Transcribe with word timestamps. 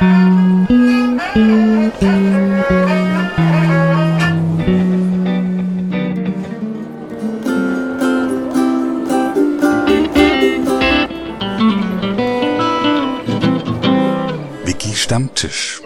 Wiki 0.00 0.08
Stammtisch. 14.94 15.82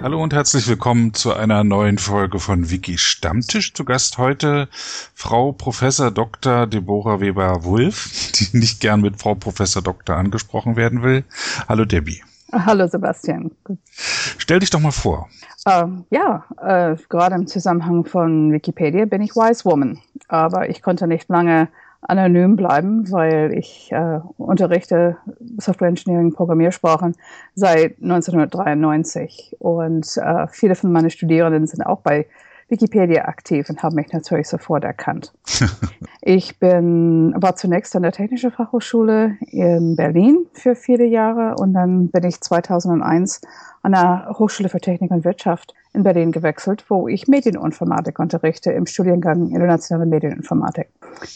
Hallo 0.00 0.22
und 0.22 0.32
herzlich 0.32 0.68
willkommen 0.68 1.12
zu 1.14 1.34
einer 1.34 1.64
neuen 1.64 1.98
Folge 1.98 2.38
von 2.38 2.70
Wiki 2.70 2.98
Stammtisch. 2.98 3.74
Zu 3.74 3.84
Gast 3.84 4.18
heute 4.18 4.68
Frau 4.72 5.50
Professor 5.50 6.12
Dr. 6.12 6.68
Deborah 6.68 7.18
Weber-Wulff, 7.18 8.30
die 8.38 8.58
nicht 8.58 8.78
gern 8.78 9.00
mit 9.00 9.20
Frau 9.20 9.34
Professor 9.34 9.82
Dr. 9.82 10.14
angesprochen 10.14 10.76
werden 10.76 11.02
will. 11.02 11.24
Hallo 11.66 11.84
Debbie. 11.84 12.22
Hallo 12.54 12.86
Sebastian. 12.86 13.50
Stell 13.90 14.60
dich 14.60 14.70
doch 14.70 14.80
mal 14.80 14.92
vor. 14.92 15.28
Äh, 15.66 15.86
ja, 16.10 16.44
äh, 16.62 16.96
gerade 17.08 17.34
im 17.34 17.46
Zusammenhang 17.46 18.04
von 18.04 18.52
Wikipedia 18.52 19.06
bin 19.06 19.22
ich 19.22 19.34
Wise 19.34 19.64
Woman, 19.64 19.98
aber 20.28 20.68
ich 20.68 20.82
konnte 20.82 21.06
nicht 21.06 21.28
lange 21.28 21.68
anonym 22.02 22.54
bleiben, 22.56 23.10
weil 23.10 23.54
ich 23.54 23.90
äh, 23.90 24.20
unterrichte 24.36 25.16
Software 25.58 25.88
Engineering 25.88 26.32
Programmiersprachen 26.32 27.16
seit 27.54 28.00
1993 28.02 29.56
und 29.58 30.16
äh, 30.18 30.46
viele 30.48 30.74
von 30.74 30.92
meinen 30.92 31.10
Studierenden 31.10 31.66
sind 31.66 31.82
auch 31.82 32.00
bei 32.00 32.26
Wikipedia 32.68 33.26
aktiv 33.26 33.68
und 33.68 33.82
haben 33.82 33.96
mich 33.96 34.12
natürlich 34.12 34.48
sofort 34.48 34.84
erkannt. 34.84 35.32
ich 36.22 36.58
bin, 36.58 37.34
war 37.36 37.56
zunächst 37.56 37.94
an 37.96 38.02
der 38.02 38.12
Technischen 38.12 38.50
Fachhochschule 38.50 39.36
in 39.50 39.96
Berlin 39.96 40.46
für 40.52 40.74
viele 40.74 41.04
Jahre 41.04 41.56
und 41.56 41.74
dann 41.74 42.08
bin 42.08 42.24
ich 42.24 42.40
2001 42.40 43.40
an 43.82 43.92
der 43.92 44.34
Hochschule 44.38 44.68
für 44.68 44.80
Technik 44.80 45.10
und 45.10 45.24
Wirtschaft 45.24 45.74
in 45.92 46.02
Berlin 46.02 46.32
gewechselt, 46.32 46.84
wo 46.88 47.06
ich 47.06 47.28
Medieninformatik 47.28 48.18
unterrichte 48.18 48.72
im 48.72 48.86
Studiengang 48.86 49.50
Internationale 49.50 50.06
Medieninformatik. 50.06 50.88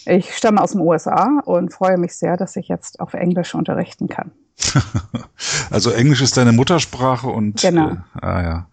Ich 0.07 0.35
stamme 0.35 0.61
aus 0.61 0.73
den 0.73 0.81
USA 0.81 1.41
und 1.45 1.73
freue 1.73 1.99
mich 1.99 2.17
sehr, 2.17 2.37
dass 2.37 2.57
ich 2.57 2.69
jetzt 2.69 3.01
auf 3.01 3.15
Englisch 3.15 3.55
unterrichten 3.55 4.09
kann. 4.09 4.33
also 5.71 5.91
Englisch 5.91 6.21
ist 6.21 6.37
deine 6.37 6.53
Muttersprache 6.53 7.29
und 7.29 7.61
genau. 7.61 7.91
Äh, 7.91 7.97
ah 8.21 8.43
ja. 8.43 8.67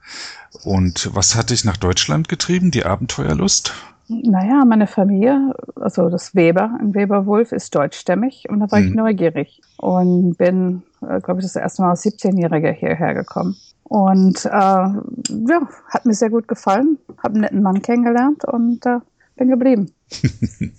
Und 0.64 1.14
was 1.14 1.36
hat 1.36 1.50
dich 1.50 1.66
nach 1.66 1.78
Deutschland 1.78 2.28
getrieben? 2.28 2.72
Die 2.72 2.86
Abenteuerlust? 2.86 3.74
Naja, 4.08 4.66
meine 4.66 4.86
Familie, 4.86 5.54
also 5.76 6.10
das 6.10 6.36
Weber, 6.36 6.78
ein 6.80 6.94
Weber-Wolf, 6.94 7.52
ist 7.52 7.74
deutschstämmig 7.74 8.46
und 8.50 8.60
da 8.60 8.72
war 8.72 8.80
hm. 8.80 8.86
ich 8.86 8.92
mhm. 8.92 8.98
neugierig 8.98 9.62
und 9.78 10.38
bin, 10.38 10.84
äh, 11.02 11.20
glaube 11.22 11.40
ich, 11.40 11.46
das 11.46 11.56
erste 11.56 11.82
Mal 11.82 11.92
als 11.92 12.06
17-Jähriger 12.06 12.72
hierher 12.72 13.16
gekommen. 13.16 13.56
Und 13.84 14.46
äh, 14.46 14.50
ja, 14.50 15.70
hat 15.90 16.06
mir 16.06 16.14
sehr 16.14 16.30
gut 16.30 16.48
gefallen, 16.48 16.98
habe 17.18 17.34
einen 17.34 17.42
netten 17.42 17.62
Mann 17.64 17.82
kennengelernt 17.82 18.46
und 18.46 18.86
äh, 18.86 19.00
bin 19.36 19.50
geblieben. 19.50 19.92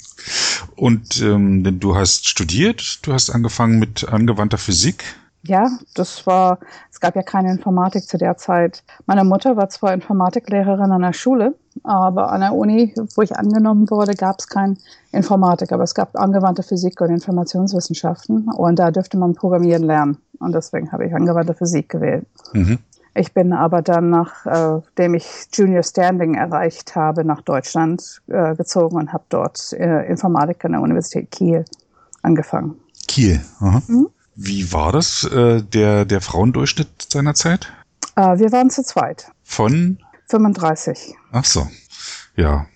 und 0.76 1.20
ähm, 1.20 1.80
du 1.80 1.96
hast 1.96 2.26
studiert, 2.28 3.06
du 3.06 3.12
hast 3.12 3.30
angefangen 3.30 3.78
mit 3.78 4.08
angewandter 4.08 4.58
Physik. 4.58 5.04
Ja, 5.42 5.70
das 5.94 6.26
war, 6.26 6.58
es 6.90 6.98
gab 6.98 7.14
ja 7.14 7.22
keine 7.22 7.52
Informatik 7.52 8.02
zu 8.02 8.18
der 8.18 8.36
Zeit. 8.36 8.82
Meine 9.06 9.22
Mutter 9.22 9.56
war 9.56 9.68
zwar 9.68 9.94
Informatiklehrerin 9.94 10.90
an 10.90 11.02
der 11.02 11.12
Schule, 11.12 11.54
aber 11.84 12.32
an 12.32 12.40
der 12.40 12.52
Uni, 12.52 12.92
wo 13.14 13.22
ich 13.22 13.36
angenommen 13.36 13.88
wurde, 13.90 14.14
gab 14.14 14.40
es 14.40 14.48
kein 14.48 14.76
Informatik, 15.12 15.70
aber 15.70 15.84
es 15.84 15.94
gab 15.94 16.16
angewandte 16.16 16.64
Physik 16.64 17.00
und 17.00 17.10
Informationswissenschaften 17.10 18.48
und 18.48 18.78
da 18.78 18.90
dürfte 18.90 19.18
man 19.18 19.34
Programmieren 19.34 19.84
lernen. 19.84 20.18
Und 20.40 20.52
deswegen 20.52 20.90
habe 20.90 21.06
ich 21.06 21.14
angewandte 21.14 21.54
Physik 21.54 21.90
gewählt. 21.90 22.26
Mhm. 22.52 22.78
Ich 23.16 23.32
bin 23.32 23.52
aber 23.52 23.80
dann, 23.80 24.10
nachdem 24.10 25.14
äh, 25.14 25.16
ich 25.16 25.48
Junior 25.52 25.82
Standing 25.82 26.34
erreicht 26.34 26.94
habe, 26.94 27.24
nach 27.24 27.40
Deutschland 27.40 28.20
äh, 28.26 28.54
gezogen 28.54 28.96
und 28.96 29.12
habe 29.12 29.24
dort 29.30 29.72
äh, 29.72 30.06
Informatik 30.06 30.64
an 30.64 30.72
der 30.72 30.82
Universität 30.82 31.30
Kiel 31.30 31.64
angefangen. 32.22 32.76
Kiel, 33.08 33.40
aha. 33.60 33.82
Mhm. 33.86 34.08
Wie 34.38 34.70
war 34.70 34.92
das, 34.92 35.26
der, 35.32 36.04
der 36.04 36.20
Frauendurchschnitt 36.20 37.06
seiner 37.08 37.32
Zeit? 37.32 37.72
Wir 38.16 38.52
waren 38.52 38.68
zu 38.68 38.84
zweit. 38.84 39.30
Von? 39.42 39.98
35. 40.28 41.14
Ach 41.32 41.44
so. 41.46 41.66
Ja. 42.36 42.66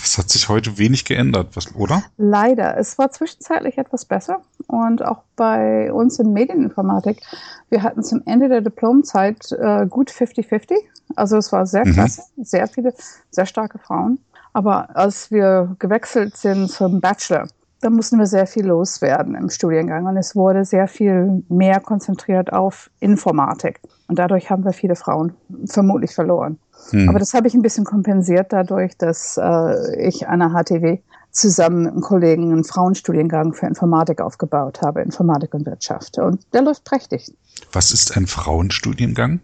Das 0.00 0.18
hat 0.18 0.30
sich 0.30 0.48
heute 0.48 0.78
wenig 0.78 1.04
geändert, 1.04 1.48
was, 1.54 1.74
oder? 1.74 2.02
Leider. 2.16 2.76
Es 2.76 2.98
war 2.98 3.10
zwischenzeitlich 3.10 3.78
etwas 3.78 4.04
besser. 4.04 4.40
Und 4.66 5.04
auch 5.04 5.22
bei 5.36 5.92
uns 5.92 6.18
in 6.18 6.32
Medieninformatik, 6.32 7.20
wir 7.68 7.82
hatten 7.82 8.02
zum 8.02 8.22
Ende 8.26 8.48
der 8.48 8.60
Diplomzeit 8.60 9.52
äh, 9.52 9.86
gut 9.86 10.10
50-50. 10.10 10.74
Also 11.14 11.36
es 11.36 11.52
war 11.52 11.66
sehr 11.66 11.86
mhm. 11.86 11.92
klasse, 11.92 12.22
sehr 12.36 12.66
viele, 12.66 12.94
sehr 13.30 13.46
starke 13.46 13.78
Frauen. 13.78 14.18
Aber 14.52 14.96
als 14.96 15.30
wir 15.30 15.76
gewechselt 15.78 16.36
sind 16.36 16.70
zum 16.70 17.00
Bachelor, 17.00 17.46
da 17.80 17.90
mussten 17.90 18.18
wir 18.18 18.26
sehr 18.26 18.46
viel 18.46 18.66
loswerden 18.66 19.34
im 19.34 19.50
Studiengang 19.50 20.06
und 20.06 20.16
es 20.16 20.34
wurde 20.34 20.64
sehr 20.64 20.88
viel 20.88 21.44
mehr 21.48 21.78
konzentriert 21.80 22.52
auf 22.52 22.90
Informatik. 23.00 23.80
Und 24.08 24.18
dadurch 24.18 24.50
haben 24.50 24.64
wir 24.64 24.72
viele 24.72 24.96
Frauen 24.96 25.34
vermutlich 25.66 26.14
verloren. 26.14 26.58
Hm. 26.90 27.08
Aber 27.08 27.18
das 27.18 27.34
habe 27.34 27.48
ich 27.48 27.54
ein 27.54 27.62
bisschen 27.62 27.84
kompensiert 27.84 28.52
dadurch, 28.52 28.96
dass 28.96 29.36
äh, 29.36 30.06
ich 30.06 30.28
an 30.28 30.40
der 30.40 30.50
HTW 30.50 30.98
zusammen 31.30 31.82
mit 31.82 31.92
einem 31.92 32.00
Kollegen 32.00 32.52
einen 32.52 32.64
Frauenstudiengang 32.64 33.52
für 33.52 33.66
Informatik 33.66 34.20
aufgebaut 34.20 34.80
habe, 34.82 35.02
Informatik 35.02 35.54
und 35.54 35.66
Wirtschaft. 35.66 36.18
Und 36.18 36.42
der 36.54 36.62
läuft 36.62 36.84
prächtig. 36.84 37.32
Was 37.72 37.90
ist 37.90 38.16
ein 38.16 38.26
Frauenstudiengang? 38.26 39.40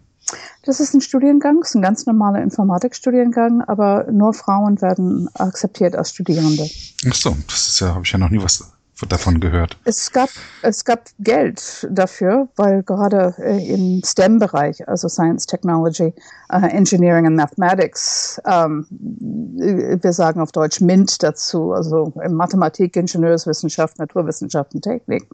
Das 0.65 0.79
ist 0.79 0.93
ein 0.93 1.01
Studiengang, 1.01 1.61
ist 1.61 1.75
ein 1.75 1.81
ganz 1.81 2.05
normaler 2.05 2.41
Informatikstudiengang, 2.41 3.61
aber 3.61 4.07
nur 4.11 4.33
Frauen 4.33 4.81
werden 4.81 5.29
akzeptiert 5.35 5.95
als 5.95 6.11
Studierende. 6.11 6.69
Ach 7.09 7.13
so, 7.13 7.35
das 7.47 7.67
ist 7.67 7.79
ja, 7.81 7.93
habe 7.93 8.05
ich 8.05 8.11
ja 8.11 8.17
noch 8.17 8.29
nie 8.29 8.41
was 8.41 8.72
davon 9.05 9.39
gehört. 9.39 9.77
Es 9.85 10.11
gab, 10.11 10.29
es 10.61 10.85
gab 10.85 11.05
Geld 11.19 11.87
dafür, 11.91 12.47
weil 12.55 12.83
gerade 12.83 13.35
äh, 13.37 13.73
im 13.73 14.01
STEM-Bereich, 14.03 14.87
also 14.87 15.07
Science, 15.07 15.45
Technology, 15.45 16.13
uh, 16.51 16.65
Engineering 16.65 17.25
and 17.25 17.35
Mathematics, 17.35 18.41
ähm, 18.45 18.85
wir 18.89 20.13
sagen 20.13 20.39
auf 20.39 20.51
Deutsch 20.51 20.81
MINT 20.81 21.21
dazu, 21.23 21.73
also 21.73 22.13
Mathematik, 22.29 22.95
Ingenieurswissenschaft, 22.95 23.99
Naturwissenschaften, 23.99 24.81
Technik, 24.81 25.27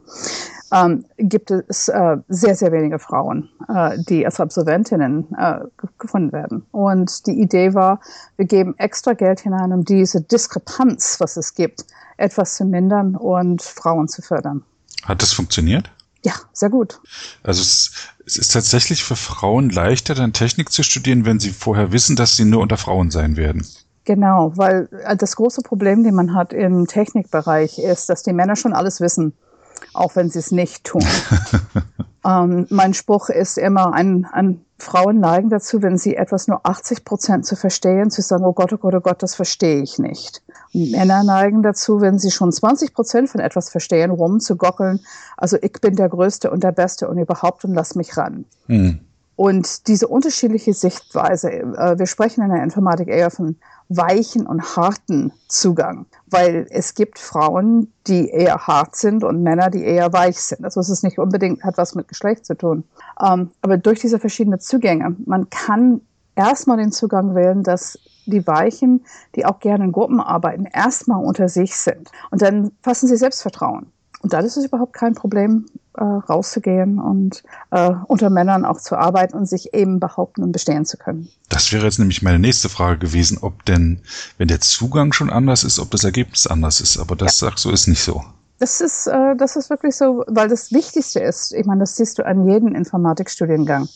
ähm, 0.72 1.04
gibt 1.18 1.50
es 1.50 1.88
äh, 1.88 2.16
sehr, 2.28 2.54
sehr 2.54 2.72
wenige 2.72 2.98
Frauen, 2.98 3.48
äh, 3.68 3.98
die 4.08 4.24
als 4.24 4.40
Absolventinnen 4.40 5.26
äh, 5.36 5.60
gefunden 5.98 6.32
werden. 6.32 6.66
Und 6.70 7.26
die 7.26 7.40
Idee 7.40 7.74
war, 7.74 8.00
wir 8.36 8.46
geben 8.46 8.74
extra 8.78 9.14
Geld 9.14 9.40
hinein, 9.40 9.72
um 9.72 9.84
diese 9.84 10.20
Diskrepanz, 10.20 11.16
was 11.18 11.36
es 11.36 11.54
gibt, 11.54 11.84
etwas 12.20 12.56
zu 12.56 12.64
mindern 12.64 13.16
und 13.16 13.62
Frauen 13.62 14.08
zu 14.08 14.22
fördern. 14.22 14.62
Hat 15.04 15.22
das 15.22 15.32
funktioniert? 15.32 15.90
Ja, 16.22 16.34
sehr 16.52 16.68
gut. 16.68 17.00
Also 17.42 17.62
es, 17.62 17.92
es 18.26 18.36
ist 18.36 18.52
tatsächlich 18.52 19.02
für 19.02 19.16
Frauen 19.16 19.70
leichter, 19.70 20.14
dann 20.14 20.32
Technik 20.34 20.70
zu 20.70 20.82
studieren, 20.82 21.24
wenn 21.24 21.40
sie 21.40 21.50
vorher 21.50 21.92
wissen, 21.92 22.14
dass 22.14 22.36
sie 22.36 22.44
nur 22.44 22.60
unter 22.60 22.76
Frauen 22.76 23.10
sein 23.10 23.36
werden. 23.36 23.66
Genau, 24.04 24.52
weil 24.56 24.88
äh, 25.04 25.16
das 25.16 25.36
große 25.36 25.62
Problem, 25.62 26.04
den 26.04 26.14
man 26.14 26.34
hat 26.34 26.52
im 26.52 26.86
Technikbereich, 26.86 27.78
ist, 27.78 28.10
dass 28.10 28.22
die 28.22 28.32
Männer 28.32 28.56
schon 28.56 28.74
alles 28.74 29.00
wissen 29.00 29.32
auch 29.92 30.16
wenn 30.16 30.30
sie 30.30 30.38
es 30.38 30.50
nicht 30.50 30.84
tun. 30.84 31.04
ähm, 32.24 32.66
mein 32.70 32.94
Spruch 32.94 33.28
ist 33.28 33.58
immer, 33.58 33.92
ein, 33.92 34.26
ein 34.32 34.64
Frauen 34.78 35.20
neigen 35.20 35.50
dazu, 35.50 35.82
wenn 35.82 35.98
sie 35.98 36.16
etwas 36.16 36.48
nur 36.48 36.66
80 36.66 37.04
Prozent 37.04 37.46
zu 37.46 37.56
verstehen, 37.56 38.10
zu 38.10 38.22
sagen, 38.22 38.44
oh 38.44 38.52
Gott, 38.52 38.72
oh 38.72 38.78
Gott, 38.78 38.94
oh 38.94 39.00
Gott, 39.00 39.22
das 39.22 39.34
verstehe 39.34 39.82
ich 39.82 39.98
nicht. 39.98 40.42
Männer 40.72 41.24
neigen 41.24 41.62
dazu, 41.62 42.00
wenn 42.00 42.18
sie 42.18 42.30
schon 42.30 42.52
20 42.52 42.94
Prozent 42.94 43.28
von 43.28 43.40
etwas 43.40 43.70
verstehen, 43.70 44.10
rumzugockeln, 44.10 45.00
also 45.36 45.56
ich 45.60 45.72
bin 45.80 45.96
der 45.96 46.08
Größte 46.08 46.50
und 46.50 46.62
der 46.62 46.72
Beste 46.72 47.08
und 47.08 47.18
überhaupt 47.18 47.64
und 47.64 47.74
lass 47.74 47.94
mich 47.94 48.16
ran. 48.16 48.44
Mhm. 48.68 49.00
Und 49.40 49.88
diese 49.88 50.06
unterschiedliche 50.06 50.74
Sichtweise, 50.74 51.50
äh, 51.50 51.98
wir 51.98 52.06
sprechen 52.06 52.44
in 52.44 52.50
der 52.50 52.62
Informatik 52.62 53.08
eher 53.08 53.30
von 53.30 53.56
weichen 53.88 54.46
und 54.46 54.76
harten 54.76 55.32
Zugang, 55.48 56.04
weil 56.26 56.66
es 56.68 56.94
gibt 56.94 57.18
Frauen, 57.18 57.90
die 58.06 58.28
eher 58.28 58.66
hart 58.66 58.96
sind 58.96 59.24
und 59.24 59.42
Männer, 59.42 59.70
die 59.70 59.82
eher 59.82 60.12
weich 60.12 60.40
sind. 60.40 60.64
Also 60.64 60.80
es 60.80 60.90
ist 60.90 61.02
nicht 61.02 61.18
unbedingt, 61.18 61.64
hat 61.64 61.78
was 61.78 61.94
mit 61.94 62.06
Geschlecht 62.06 62.44
zu 62.44 62.54
tun. 62.54 62.84
Ähm, 63.18 63.50
aber 63.62 63.78
durch 63.78 64.00
diese 64.00 64.18
verschiedenen 64.18 64.60
Zugänge, 64.60 65.16
man 65.24 65.48
kann 65.48 66.02
erstmal 66.36 66.76
den 66.76 66.92
Zugang 66.92 67.34
wählen, 67.34 67.62
dass 67.62 67.98
die 68.26 68.46
Weichen, 68.46 69.04
die 69.34 69.44
auch 69.46 69.60
gerne 69.60 69.84
in 69.84 69.92
Gruppen 69.92 70.20
arbeiten, 70.20 70.66
erstmal 70.66 71.24
unter 71.24 71.48
sich 71.48 71.76
sind. 71.76 72.10
Und 72.30 72.42
dann 72.42 72.72
fassen 72.82 73.08
sie 73.08 73.16
Selbstvertrauen. 73.16 73.86
Und 74.22 74.32
dann 74.32 74.44
ist 74.44 74.56
es 74.56 74.66
überhaupt 74.66 74.92
kein 74.92 75.14
Problem, 75.14 75.66
äh, 75.94 76.04
rauszugehen 76.04 76.98
und 76.98 77.42
äh, 77.70 77.90
unter 78.06 78.30
Männern 78.30 78.64
auch 78.64 78.80
zu 78.80 78.96
arbeiten 78.96 79.36
und 79.36 79.46
sich 79.46 79.74
eben 79.74 79.98
behaupten 79.98 80.42
und 80.42 80.52
bestehen 80.52 80.84
zu 80.84 80.96
können. 80.96 81.28
Das 81.48 81.72
wäre 81.72 81.84
jetzt 81.84 81.98
nämlich 81.98 82.22
meine 82.22 82.38
nächste 82.38 82.68
Frage 82.68 82.98
gewesen, 82.98 83.38
ob 83.40 83.64
denn, 83.64 84.00
wenn 84.38 84.48
der 84.48 84.60
Zugang 84.60 85.12
schon 85.12 85.30
anders 85.30 85.64
ist, 85.64 85.78
ob 85.78 85.90
das 85.90 86.04
Ergebnis 86.04 86.46
anders 86.46 86.80
ist. 86.80 86.98
Aber 86.98 87.16
das 87.16 87.40
ja. 87.40 87.48
sagst 87.48 87.64
du, 87.64 87.70
ist 87.70 87.86
nicht 87.86 88.02
so. 88.02 88.22
Das 88.58 88.80
ist, 88.82 89.06
äh, 89.06 89.34
das 89.36 89.56
ist 89.56 89.70
wirklich 89.70 89.96
so, 89.96 90.22
weil 90.28 90.48
das 90.48 90.70
Wichtigste 90.70 91.20
ist, 91.20 91.52
ich 91.54 91.64
meine, 91.64 91.80
das 91.80 91.96
siehst 91.96 92.18
du 92.18 92.26
an 92.26 92.46
jedem 92.46 92.74
Informatikstudiengang. 92.74 93.88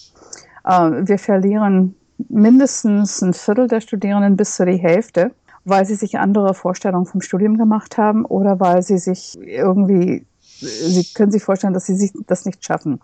Äh, 0.65 0.91
wir 1.07 1.19
verlieren 1.19 1.95
mindestens 2.29 3.23
ein 3.23 3.35
Viertel 3.35 3.69
der 3.69 3.81
Studierenden 3.81 4.37
bis 4.37 4.57
zu 4.57 4.65
die 4.65 4.77
Hälfte, 4.77 5.33
weil 5.65 5.87
sie 5.87 5.95
sich 5.95 6.19
andere 6.19 6.55
Vorstellungen 6.55 7.07
vom 7.07 7.21
Studium 7.21 7.57
gemacht 7.57 7.99
haben 7.99 8.25
oder 8.25 8.61
weil 8.61 8.83
sie 8.83 8.99
sich 8.99 9.39
irgendwie, 9.41 10.27
sie 10.59 11.07
können 11.15 11.33
sich 11.33 11.43
vorstellen, 11.43 11.75
dass 11.75 11.87
sie 11.87 11.97
sich 11.97 12.13
das 12.27 12.45
nicht 12.45 12.65
schaffen. 12.65 13.01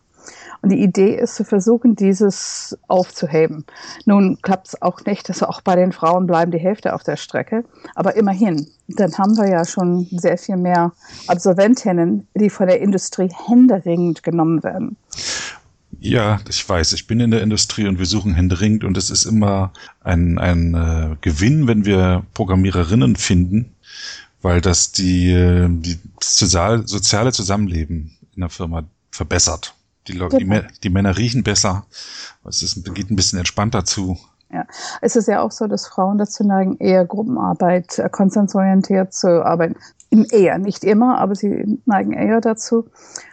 Und 0.62 0.70
die 0.70 0.82
Idee 0.82 1.16
ist 1.16 1.36
zu 1.36 1.44
versuchen, 1.44 1.96
dieses 1.96 2.78
aufzuheben. 2.86 3.64
Nun 4.04 4.38
klappt 4.42 4.68
es 4.68 4.82
auch 4.82 5.04
nicht, 5.06 5.28
dass 5.28 5.42
auch 5.42 5.62
bei 5.62 5.74
den 5.74 5.92
Frauen 5.92 6.26
bleiben 6.26 6.50
die 6.50 6.58
Hälfte 6.58 6.94
auf 6.94 7.02
der 7.02 7.16
Strecke. 7.16 7.64
Aber 7.94 8.16
immerhin, 8.16 8.66
dann 8.88 9.16
haben 9.16 9.36
wir 9.38 9.48
ja 9.48 9.64
schon 9.64 10.06
sehr 10.10 10.36
viel 10.36 10.58
mehr 10.58 10.92
Absolventinnen, 11.26 12.28
die 12.34 12.50
von 12.50 12.66
der 12.66 12.82
Industrie 12.82 13.30
händeringend 13.46 14.22
genommen 14.22 14.62
werden. 14.62 14.96
Ja, 16.02 16.40
ich 16.48 16.66
weiß, 16.66 16.94
ich 16.94 17.06
bin 17.06 17.20
in 17.20 17.30
der 17.30 17.42
Industrie 17.42 17.86
und 17.86 17.98
wir 17.98 18.06
suchen 18.06 18.32
händeringend 18.34 18.84
und 18.84 18.96
es 18.96 19.10
ist 19.10 19.26
immer 19.26 19.70
ein, 20.02 20.38
ein 20.38 20.74
äh, 20.74 21.16
Gewinn, 21.20 21.68
wenn 21.68 21.84
wir 21.84 22.24
Programmiererinnen 22.32 23.16
finden, 23.16 23.74
weil 24.40 24.62
das 24.62 24.92
die, 24.92 25.30
äh, 25.30 25.68
die 25.68 25.98
sozial, 26.18 26.88
soziale 26.88 27.32
Zusammenleben 27.32 28.16
in 28.34 28.40
der 28.40 28.48
Firma 28.48 28.84
verbessert. 29.10 29.74
Die, 30.08 30.14
genau. 30.14 30.28
die, 30.30 30.62
die, 30.82 30.88
Männer 30.88 31.18
riechen 31.18 31.42
besser. 31.42 31.84
Es 32.48 32.62
ist, 32.62 32.82
geht 32.94 33.10
ein 33.10 33.16
bisschen 33.16 33.38
entspannter 33.38 33.84
zu. 33.84 34.18
Ja, 34.50 34.64
es 35.02 35.16
ist 35.16 35.28
ja 35.28 35.42
auch 35.42 35.52
so, 35.52 35.66
dass 35.66 35.86
Frauen 35.86 36.16
dazu 36.16 36.44
neigen, 36.44 36.78
eher 36.78 37.04
Gruppenarbeit, 37.04 37.98
äh, 37.98 38.08
konsensorientiert 38.08 39.12
zu 39.12 39.44
arbeiten. 39.44 39.76
Eher, 40.32 40.58
nicht 40.58 40.82
immer, 40.82 41.18
aber 41.18 41.34
sie 41.34 41.78
neigen 41.84 42.14
eher 42.14 42.40
dazu 42.40 42.88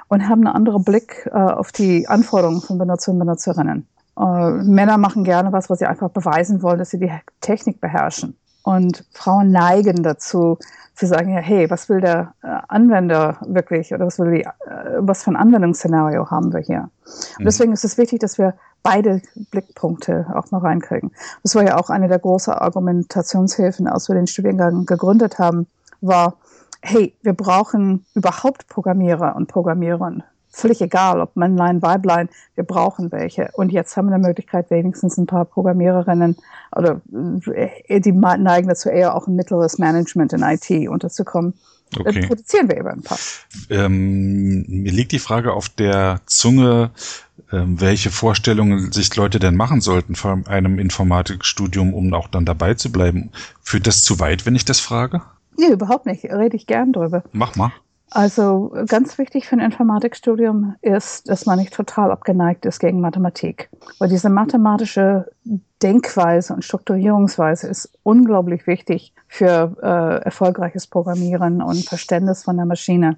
und 0.07 0.27
haben 0.27 0.45
einen 0.45 0.56
anderen 0.56 0.83
Blick 0.83 1.30
äh, 1.31 1.38
auf 1.38 1.71
die 1.71 2.07
Anforderungen 2.07 2.62
von 2.62 2.77
Benutzer 2.77 3.12
und 3.12 3.19
Benutzerinnen. 3.19 3.88
Äh, 4.18 4.50
Männer 4.63 4.98
machen 4.98 5.24
gerne 5.24 5.51
was, 5.51 5.69
was 5.69 5.80
sie 5.80 5.86
einfach 5.86 6.09
beweisen 6.09 6.62
wollen, 6.62 6.80
dass 6.80 6.89
sie 6.89 7.00
die 7.00 7.12
Technik 7.42 7.81
beherrschen. 7.81 8.38
Und 8.63 9.06
Frauen 9.13 9.51
neigen 9.51 10.04
dazu, 10.04 10.57
zu 10.98 11.06
sagen, 11.06 11.31
ja, 11.31 11.39
hey, 11.39 11.69
was 11.69 11.89
will 11.89 12.01
der 12.01 12.33
äh, 12.42 12.48
Anwender 12.68 13.38
wirklich 13.45 13.94
oder 13.94 14.07
was 14.07 14.18
will 14.18 14.31
die, 14.31 14.42
äh, 14.42 14.50
was 14.98 15.24
für 15.24 15.31
ein 15.31 15.36
Anwendungsszenario 15.36 16.31
haben 16.31 16.51
wir 16.51 16.60
hier? 16.60 16.89
Und 17.06 17.39
mhm. 17.39 17.45
deswegen 17.45 17.71
ist 17.71 17.86
es 17.86 17.98
wichtig, 18.00 18.19
dass 18.19 18.39
wir 18.39 18.56
beide 18.81 19.21
Blickpunkte 19.51 20.25
auch 20.33 20.50
mal 20.50 20.60
reinkriegen. 20.60 21.12
Das 21.44 21.53
war 21.53 21.63
ja 21.63 21.77
auch 21.77 21.92
eine 21.92 22.07
der 22.07 22.19
großen 22.19 22.53
Argumentationshilfen, 22.53 23.88
als 23.88 24.10
wir 24.10 24.15
den 24.15 24.27
Studiengang 24.27 24.86
gegründet 24.86 25.38
haben, 25.38 25.68
war, 26.01 26.33
hey, 26.81 27.13
wir 27.21 27.33
brauchen 27.33 28.06
überhaupt 28.13 28.68
Programmierer 28.68 29.35
und 29.35 29.47
Programmiererinnen 29.47 30.24
völlig 30.57 30.81
egal, 30.81 31.21
ob 31.21 31.35
Männlein, 31.35 31.81
Weiblein, 31.81 32.29
wir 32.56 32.63
brauchen 32.63 33.12
welche. 33.12 33.50
Und 33.53 33.71
jetzt 33.71 33.95
haben 33.95 34.09
wir 34.09 34.15
eine 34.15 34.27
Möglichkeit, 34.27 34.69
wenigstens 34.71 35.18
ein 35.18 35.27
paar 35.27 35.45
Programmiererinnen 35.45 36.35
oder 36.75 37.01
äh, 37.53 38.01
die 38.01 38.12
neigen 38.12 38.68
dazu 38.68 38.89
eher 38.89 39.15
auch 39.15 39.27
ein 39.27 39.35
mittleres 39.35 39.77
Management 39.77 40.33
in 40.33 40.41
IT 40.41 40.89
unterzukommen. 40.89 41.53
Okay. 41.95 42.19
Dann 42.19 42.27
produzieren 42.27 42.68
wir 42.68 42.77
eben 42.77 42.88
ein 42.89 43.01
paar. 43.01 43.18
Ähm, 43.69 44.65
mir 44.68 44.91
liegt 44.91 45.13
die 45.13 45.19
Frage 45.19 45.53
auf 45.53 45.69
der 45.69 46.19
Zunge, 46.25 46.91
ähm, 47.53 47.79
welche 47.79 48.09
Vorstellungen 48.09 48.91
sich 48.91 49.15
Leute 49.15 49.39
denn 49.39 49.56
machen 49.56 49.79
sollten 49.79 50.15
vor 50.15 50.41
einem 50.47 50.79
Informatikstudium, 50.79 51.94
um 51.94 52.13
auch 52.13 52.27
dann 52.27 52.44
dabei 52.44 52.74
zu 52.74 52.91
bleiben. 52.91 53.31
Führt 53.62 53.88
das 53.88 54.03
zu 54.03 54.19
weit, 54.19 54.45
wenn 54.45 54.56
ich 54.56 54.65
das 54.65 54.81
frage? 54.81 55.21
Nee, 55.57 55.71
überhaupt 55.71 56.06
nicht. 56.06 56.25
Rede 56.25 56.56
ich 56.56 56.68
gern 56.68 56.94
drüber. 56.94 57.24
Mach 57.31 57.56
mal. 57.56 57.71
Also 58.09 58.74
ganz 58.88 59.18
wichtig 59.18 59.48
für 59.48 59.57
ein 59.57 59.59
Informatikstudium 59.59 60.75
ist, 60.81 61.30
dass 61.30 61.45
man 61.45 61.59
nicht 61.59 61.74
total 61.74 62.12
abgeneigt 62.12 62.65
ist 62.65 62.80
gegen 62.80 63.01
Mathematik. 63.01 63.69
Weil 64.00 64.07
diese 64.07 64.30
mathematische 64.30 65.30
Denkweise 65.83 66.54
und 66.54 66.63
Strukturierungsweise 66.63 67.68
ist 67.68 67.92
unglaublich 68.04 68.65
wichtig 68.65 69.13
für 69.27 69.75
äh, 69.81 70.24
erfolgreiches 70.24 70.88
Programmieren 70.88 71.62
und 71.62 71.83
Verständnis 71.83 72.44
von 72.44 72.56
der 72.56 72.65
Maschine. 72.65 73.18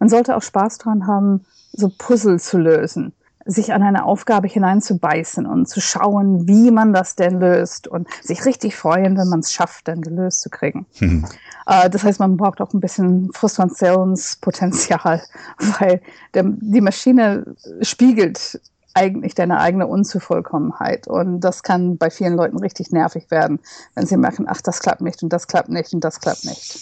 Man 0.00 0.08
sollte 0.08 0.36
auch 0.36 0.42
Spaß 0.42 0.78
dran 0.78 1.06
haben, 1.06 1.44
so 1.72 1.88
Puzzle 1.96 2.40
zu 2.40 2.58
lösen 2.58 3.12
sich 3.48 3.72
an 3.72 3.82
eine 3.82 4.04
Aufgabe 4.04 4.46
hineinzubeißen 4.46 5.46
und 5.46 5.68
zu 5.68 5.80
schauen, 5.80 6.46
wie 6.46 6.70
man 6.70 6.92
das 6.92 7.16
denn 7.16 7.40
löst 7.40 7.88
und 7.88 8.06
sich 8.22 8.44
richtig 8.44 8.76
freuen, 8.76 9.16
wenn 9.16 9.28
man 9.28 9.40
es 9.40 9.52
schafft, 9.52 9.88
dann 9.88 10.02
gelöst 10.02 10.42
zu 10.42 10.50
kriegen. 10.50 10.86
Mhm. 11.00 11.24
Äh, 11.68 11.90
das 11.90 12.02
heißt, 12.02 12.18
man 12.18 12.36
braucht 12.36 12.60
auch 12.60 12.72
ein 12.72 12.80
bisschen 12.80 13.30
Frustrationspotenzial, 13.32 15.22
weil 15.78 16.00
der, 16.34 16.44
die 16.44 16.80
Maschine 16.80 17.54
spiegelt 17.82 18.60
eigentlich 18.94 19.34
deine 19.34 19.60
eigene 19.60 19.86
Unzuvollkommenheit. 19.86 21.06
Und 21.06 21.40
das 21.40 21.62
kann 21.62 21.98
bei 21.98 22.10
vielen 22.10 22.34
Leuten 22.34 22.58
richtig 22.58 22.90
nervig 22.90 23.30
werden, 23.30 23.60
wenn 23.94 24.06
sie 24.06 24.16
merken, 24.16 24.46
ach, 24.48 24.60
das 24.60 24.80
klappt 24.80 25.02
nicht 25.02 25.22
und 25.22 25.28
das 25.32 25.46
klappt 25.46 25.68
nicht 25.68 25.92
und 25.92 26.02
das 26.02 26.20
klappt 26.20 26.44
nicht. 26.44 26.80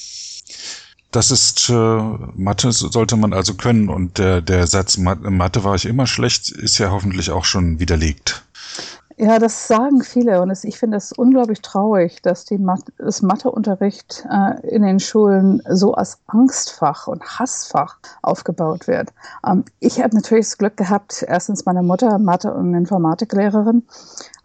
Das 1.10 1.30
ist 1.30 1.68
äh, 1.68 1.72
Mathe 1.72 2.72
sollte 2.72 3.16
man 3.16 3.32
also 3.32 3.54
können 3.54 3.88
und 3.88 4.18
der, 4.18 4.40
der 4.40 4.66
Satz 4.66 4.98
Mathe 4.98 5.64
war 5.64 5.74
ich 5.74 5.86
immer 5.86 6.06
schlecht 6.06 6.50
ist 6.50 6.78
ja 6.78 6.90
hoffentlich 6.90 7.30
auch 7.30 7.44
schon 7.44 7.80
widerlegt. 7.80 8.44
Ja, 9.18 9.38
das 9.38 9.66
sagen 9.66 10.02
viele 10.02 10.42
und 10.42 10.52
ich 10.62 10.78
finde 10.78 10.98
es 10.98 11.10
unglaublich 11.10 11.62
traurig, 11.62 12.20
dass 12.20 12.44
die 12.44 12.58
Mathe, 12.58 12.92
das 12.98 13.22
Matheunterricht 13.22 14.26
äh, 14.30 14.60
in 14.68 14.82
den 14.82 15.00
Schulen 15.00 15.62
so 15.70 15.94
als 15.94 16.18
Angstfach 16.26 17.06
und 17.06 17.24
Hassfach 17.24 17.96
aufgebaut 18.20 18.86
wird. 18.86 19.14
Ähm, 19.46 19.64
ich 19.80 20.02
habe 20.02 20.14
natürlich 20.14 20.44
das 20.44 20.58
Glück 20.58 20.76
gehabt, 20.76 21.24
erstens 21.26 21.64
meine 21.64 21.82
Mutter 21.82 22.18
Mathe- 22.18 22.52
und 22.52 22.74
Informatiklehrerin 22.74 23.84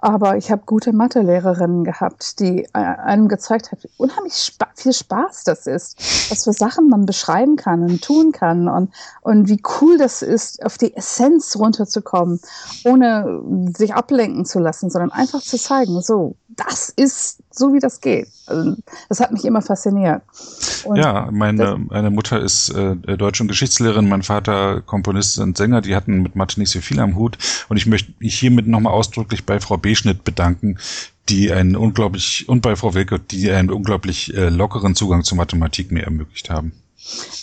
aber 0.02 0.36
ich 0.36 0.52
habe 0.52 0.64
gute 0.66 0.94
Mathe-Lehrerinnen 0.94 1.84
gehabt, 1.84 2.40
die 2.40 2.64
äh, 2.64 2.70
einem 2.74 3.28
gezeigt 3.28 3.72
hat, 3.72 3.84
wie 3.84 3.90
unheimlich 3.98 4.34
spa 4.34 4.68
viel 4.76 4.94
Spaß 4.94 5.44
das 5.44 5.68
ist, 5.68 6.00
was 6.32 6.44
für 6.44 6.54
Sachen 6.54 6.90
man 6.90 7.06
beschreiben 7.06 7.56
kann 7.56 7.84
und 7.84 8.04
tun 8.04 8.32
kann 8.32 8.68
und, 8.68 8.92
und 9.22 9.48
wie 9.48 9.62
cool 9.80 10.00
das 10.00 10.24
ist, 10.24 10.66
auf 10.66 10.80
die 10.80 10.96
Essenz 10.96 11.56
runterzukommen, 11.56 12.40
ohne 12.84 13.44
sich 13.78 13.94
ablenken 13.94 14.46
zu 14.46 14.60
lassen, 14.60 14.90
sondern 14.90 15.12
einfach 15.12 15.42
zu 15.42 15.58
zeigen, 15.58 16.02
so, 16.02 16.36
das 16.66 16.90
ist 16.90 17.40
so, 17.52 17.74
wie 17.74 17.80
das 17.80 18.02
geht. 18.02 18.28
Also, 18.46 18.76
das 19.10 19.20
hat 19.20 19.32
mich 19.32 19.46
immer 19.46 19.62
fasziniert. 19.62 20.22
Und 20.84 20.98
ja, 20.98 21.30
meine, 21.32 21.78
meine 21.90 22.10
Mutter 22.10 22.40
ist 22.40 22.70
äh, 22.70 22.96
Deutsch- 22.96 23.42
und 23.42 23.48
Geschichtslehrerin, 23.48 24.08
mein 24.08 24.24
Vater 24.24 24.82
Komponist 24.82 25.40
und 25.40 25.58
Sänger, 25.58 25.82
die 25.82 25.96
hatten 25.96 26.22
mit 26.22 26.36
Mathe 26.36 26.60
nicht 26.60 26.72
so 26.72 26.82
viel 26.82 27.00
am 27.00 27.16
Hut. 27.16 27.38
Und 27.70 27.78
ich 27.78 27.86
möchte 27.86 28.14
mich 28.20 28.38
hiermit 28.38 28.68
nochmal 28.68 28.94
ausdrücklich 28.94 29.46
bei 29.46 29.60
Frau 29.60 29.78
B-Schnitt 29.78 30.24
bedanken, 30.24 30.78
die 31.30 31.52
einen 31.52 31.76
unglaublich, 31.76 32.48
und 32.50 32.62
bei 32.62 32.76
Frau 32.76 32.94
Wilke, 32.94 33.20
die 33.20 33.52
einen 33.52 33.72
unglaublich 33.72 34.34
äh, 34.36 34.50
lockeren 34.50 34.96
Zugang 34.96 35.24
zur 35.24 35.38
Mathematik 35.38 35.92
mir 35.92 36.04
ermöglicht 36.04 36.50
haben. 36.50 36.74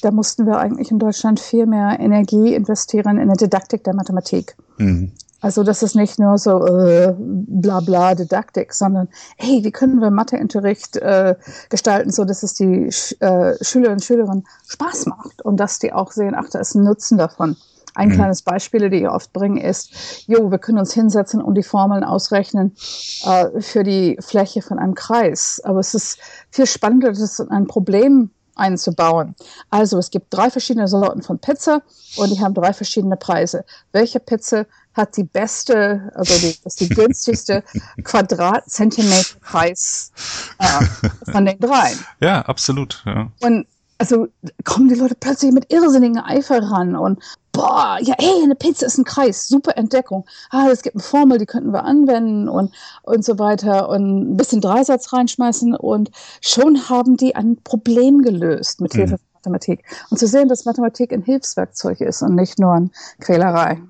Da 0.02 0.10
mussten 0.10 0.46
wir 0.46 0.58
eigentlich 0.58 0.90
in 0.90 0.98
Deutschland 0.98 1.40
viel 1.40 1.66
mehr 1.66 1.98
Energie 1.98 2.54
investieren 2.54 3.18
in 3.18 3.26
der 3.26 3.36
Didaktik 3.36 3.82
der 3.84 3.94
Mathematik. 3.94 4.56
Mhm. 4.78 5.12
Also 5.40 5.62
das 5.62 5.82
ist 5.82 5.94
nicht 5.94 6.18
nur 6.18 6.36
so 6.38 6.66
äh, 6.66 7.14
bla 7.16 7.80
bla 7.80 8.14
Didaktik, 8.14 8.72
sondern 8.74 9.08
hey, 9.36 9.62
wie 9.62 9.70
können 9.70 10.00
wir 10.00 10.10
Matheunterricht 10.10 10.96
äh, 10.96 11.36
gestalten, 11.68 12.10
so 12.10 12.24
dass 12.24 12.42
es 12.42 12.54
die 12.54 12.90
äh, 13.20 13.54
Schüler 13.62 13.92
und 13.92 14.02
Schülerinnen 14.02 14.44
Spaß 14.66 15.06
macht 15.06 15.42
und 15.42 15.58
dass 15.58 15.78
die 15.78 15.92
auch 15.92 16.10
sehen, 16.10 16.34
ach, 16.36 16.50
da 16.50 16.58
ist 16.58 16.74
ein 16.74 16.82
Nutzen 16.82 17.18
davon. 17.18 17.56
Ein 17.94 18.10
mhm. 18.10 18.14
kleines 18.14 18.42
Beispiel, 18.42 18.90
die 18.90 18.98
ich 18.98 19.08
oft 19.08 19.32
bringe, 19.32 19.62
ist, 19.64 20.24
jo, 20.26 20.50
wir 20.50 20.58
können 20.58 20.78
uns 20.78 20.92
hinsetzen 20.92 21.40
und 21.40 21.54
die 21.54 21.62
Formeln 21.62 22.04
ausrechnen 22.04 22.76
äh, 23.24 23.60
für 23.60 23.82
die 23.82 24.18
Fläche 24.20 24.62
von 24.62 24.78
einem 24.78 24.94
Kreis. 24.94 25.60
Aber 25.64 25.80
es 25.80 25.94
ist 25.94 26.18
viel 26.50 26.66
spannender, 26.66 27.08
das 27.08 27.20
ist 27.20 27.40
ein 27.40 27.66
Problem 27.66 28.30
einzubauen. 28.58 29.34
Also 29.70 29.98
es 29.98 30.10
gibt 30.10 30.26
drei 30.30 30.50
verschiedene 30.50 30.88
Sorten 30.88 31.22
von 31.22 31.38
Pizza 31.38 31.82
und 32.16 32.30
die 32.30 32.40
haben 32.40 32.54
drei 32.54 32.72
verschiedene 32.72 33.16
Preise. 33.16 33.64
Welche 33.92 34.20
Pizza 34.20 34.66
hat 34.98 35.16
die 35.16 35.24
beste, 35.24 36.12
also 36.14 36.34
die, 36.34 36.54
das 36.62 36.76
die 36.76 36.90
günstigste 36.90 37.64
Quadratzentimeterpreis 38.04 40.12
äh, 40.58 40.84
von 41.30 41.46
den 41.46 41.58
drei? 41.58 41.94
Ja, 42.20 42.42
absolut. 42.42 43.02
Ja. 43.06 43.32
Und 43.40 43.66
also 43.96 44.28
kommen 44.64 44.88
die 44.88 44.94
Leute 44.94 45.16
plötzlich 45.18 45.52
mit 45.52 45.72
irrsinnigen 45.72 46.18
Eifer 46.18 46.62
ran 46.62 46.94
und 46.94 47.22
boah, 47.52 47.98
ja, 48.00 48.14
ey, 48.18 48.42
eine 48.44 48.54
Pizza 48.54 48.86
ist 48.86 48.98
ein 48.98 49.04
Kreis, 49.04 49.48
super 49.48 49.76
Entdeckung. 49.76 50.24
Ah, 50.50 50.68
es 50.70 50.82
gibt 50.82 50.94
eine 50.94 51.02
Formel, 51.02 51.38
die 51.38 51.46
könnten 51.46 51.72
wir 51.72 51.82
anwenden 51.84 52.48
und, 52.48 52.72
und 53.02 53.24
so 53.24 53.40
weiter 53.40 53.88
und 53.88 54.32
ein 54.32 54.36
bisschen 54.36 54.60
Dreisatz 54.60 55.12
reinschmeißen 55.12 55.74
und 55.74 56.12
schon 56.40 56.88
haben 56.88 57.16
die 57.16 57.34
ein 57.34 57.56
Problem 57.64 58.22
gelöst 58.22 58.80
mit 58.80 58.92
Hilfe 58.92 59.14
mhm. 59.14 59.16
von 59.16 59.26
Mathematik. 59.34 59.84
Und 60.10 60.18
zu 60.18 60.28
sehen, 60.28 60.48
dass 60.48 60.64
Mathematik 60.64 61.12
ein 61.12 61.22
Hilfswerkzeug 61.22 62.00
ist 62.00 62.22
und 62.22 62.36
nicht 62.36 62.60
nur 62.60 62.74
eine 62.74 62.90
Quälerei. 63.18 63.82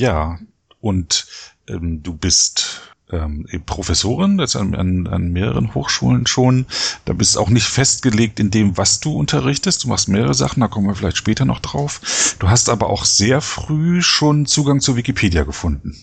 Ja, 0.00 0.38
und 0.80 1.26
ähm, 1.68 2.02
du 2.02 2.14
bist 2.14 2.94
ähm, 3.10 3.44
Professorin, 3.66 4.38
das 4.38 4.56
an, 4.56 4.74
an, 4.74 5.06
an 5.06 5.30
mehreren 5.30 5.74
Hochschulen 5.74 6.26
schon. 6.26 6.64
Da 7.04 7.12
bist 7.12 7.36
auch 7.36 7.50
nicht 7.50 7.66
festgelegt 7.66 8.40
in 8.40 8.50
dem, 8.50 8.78
was 8.78 9.00
du 9.00 9.12
unterrichtest. 9.14 9.84
Du 9.84 9.88
machst 9.88 10.08
mehrere 10.08 10.32
Sachen, 10.32 10.60
da 10.60 10.68
kommen 10.68 10.86
wir 10.86 10.94
vielleicht 10.94 11.18
später 11.18 11.44
noch 11.44 11.60
drauf. 11.60 12.34
Du 12.38 12.48
hast 12.48 12.70
aber 12.70 12.88
auch 12.88 13.04
sehr 13.04 13.42
früh 13.42 14.00
schon 14.00 14.46
Zugang 14.46 14.80
zu 14.80 14.96
Wikipedia 14.96 15.44
gefunden. 15.44 16.02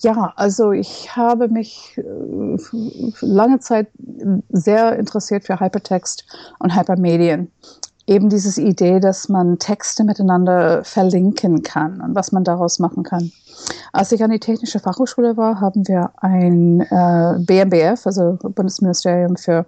Ja, 0.00 0.32
also 0.34 0.72
ich 0.72 1.14
habe 1.14 1.46
mich 1.46 1.96
äh, 1.98 2.56
lange 3.20 3.60
Zeit 3.60 3.86
sehr 4.48 4.98
interessiert 4.98 5.44
für 5.44 5.60
Hypertext 5.60 6.26
und 6.58 6.74
Hypermedien. 6.74 7.52
Eben 8.12 8.28
diese 8.28 8.60
Idee, 8.60 9.00
dass 9.00 9.30
man 9.30 9.58
Texte 9.58 10.04
miteinander 10.04 10.84
verlinken 10.84 11.62
kann 11.62 12.02
und 12.02 12.14
was 12.14 12.30
man 12.30 12.44
daraus 12.44 12.78
machen 12.78 13.04
kann. 13.04 13.32
Als 13.90 14.12
ich 14.12 14.22
an 14.22 14.30
die 14.30 14.38
Technische 14.38 14.80
Fachhochschule 14.80 15.38
war, 15.38 15.62
haben 15.62 15.88
wir 15.88 16.10
ein 16.16 16.82
äh, 16.82 17.38
BMBF, 17.38 18.06
also 18.06 18.38
Bundesministerium 18.42 19.36
für 19.36 19.64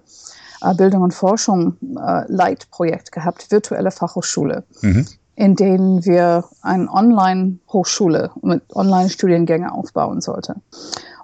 äh, 0.60 0.74
Bildung 0.74 1.00
und 1.00 1.14
Forschung, 1.14 1.78
äh, 1.96 2.30
Leitprojekt 2.30 3.12
gehabt, 3.12 3.50
virtuelle 3.50 3.90
Fachhochschule. 3.90 4.64
Mhm 4.82 5.06
in 5.36 5.56
denen 5.56 6.04
wir 6.04 6.44
eine 6.62 6.88
Online-Hochschule 6.88 8.30
mit 8.42 8.62
Online-Studiengänge 8.72 9.72
aufbauen 9.72 10.20
sollten. 10.20 10.62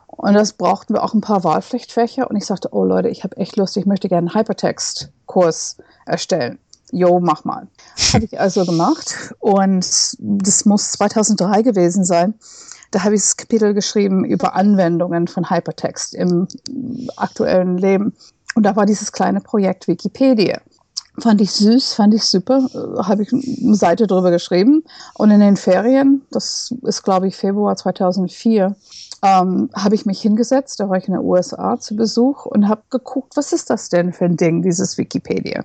Und 0.08 0.34
das 0.34 0.52
brauchten 0.52 0.94
wir 0.94 1.04
auch 1.04 1.14
ein 1.14 1.20
paar 1.20 1.44
Wahlpflichtfächer. 1.44 2.28
Und 2.28 2.34
ich 2.34 2.44
sagte, 2.44 2.70
oh 2.72 2.82
Leute, 2.82 3.08
ich 3.08 3.22
habe 3.22 3.36
echt 3.36 3.54
Lust, 3.54 3.76
ich 3.76 3.86
möchte 3.86 4.08
gerne 4.08 4.32
einen 4.32 4.34
Hypertext-Kurs 4.34 5.76
erstellen. 6.06 6.58
Jo, 6.92 7.20
mach 7.20 7.44
mal. 7.44 7.68
Habe 8.12 8.24
ich 8.24 8.40
also 8.40 8.64
gemacht. 8.64 9.34
Und 9.38 9.86
das 10.18 10.64
muss 10.64 10.92
2003 10.92 11.62
gewesen 11.62 12.04
sein. 12.04 12.34
Da 12.90 13.04
habe 13.04 13.14
ich 13.14 13.22
das 13.22 13.36
Kapitel 13.36 13.72
geschrieben 13.72 14.24
über 14.24 14.54
Anwendungen 14.54 15.28
von 15.28 15.48
Hypertext 15.48 16.14
im 16.14 16.48
aktuellen 17.16 17.78
Leben. 17.78 18.14
Und 18.54 18.64
da 18.64 18.74
war 18.74 18.86
dieses 18.86 19.12
kleine 19.12 19.40
Projekt 19.40 19.86
Wikipedia. 19.86 20.60
Fand 21.18 21.40
ich 21.40 21.52
süß, 21.52 21.94
fand 21.94 22.14
ich 22.14 22.24
super. 22.24 22.66
Habe 23.04 23.22
ich 23.22 23.32
eine 23.32 23.74
Seite 23.74 24.06
drüber 24.06 24.30
geschrieben. 24.30 24.84
Und 25.14 25.30
in 25.30 25.40
den 25.40 25.56
Ferien, 25.56 26.22
das 26.30 26.74
ist 26.82 27.02
glaube 27.02 27.28
ich 27.28 27.36
Februar 27.36 27.76
2004, 27.76 28.74
ähm, 29.22 29.70
habe 29.74 29.94
ich 29.94 30.06
mich 30.06 30.20
hingesetzt, 30.20 30.80
da 30.80 30.88
war 30.88 30.96
ich 30.96 31.06
in 31.06 31.14
den 31.14 31.22
USA 31.22 31.78
zu 31.78 31.94
Besuch 31.94 32.46
und 32.46 32.68
habe 32.68 32.82
geguckt, 32.90 33.36
was 33.36 33.52
ist 33.52 33.68
das 33.68 33.88
denn 33.88 34.12
für 34.12 34.24
ein 34.24 34.36
Ding, 34.36 34.62
dieses 34.62 34.96
Wikipedia. 34.96 35.64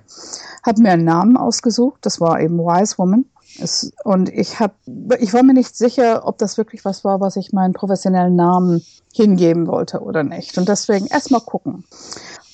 Habe 0.64 0.82
mir 0.82 0.92
einen 0.92 1.04
Namen 1.04 1.36
ausgesucht, 1.36 2.00
das 2.02 2.20
war 2.20 2.40
eben 2.40 2.58
Wise 2.58 2.98
Woman. 2.98 3.24
Es, 3.58 3.90
und 4.04 4.28
ich, 4.28 4.60
hab, 4.60 4.74
ich 5.18 5.32
war 5.32 5.42
mir 5.42 5.54
nicht 5.54 5.76
sicher, 5.76 6.26
ob 6.26 6.36
das 6.36 6.58
wirklich 6.58 6.84
was 6.84 7.04
war, 7.04 7.20
was 7.20 7.36
ich 7.36 7.52
meinen 7.52 7.72
professionellen 7.72 8.36
Namen 8.36 8.84
hingeben 9.14 9.66
wollte 9.66 10.00
oder 10.00 10.22
nicht. 10.22 10.58
Und 10.58 10.68
deswegen 10.68 11.06
erstmal 11.06 11.40
gucken. 11.40 11.84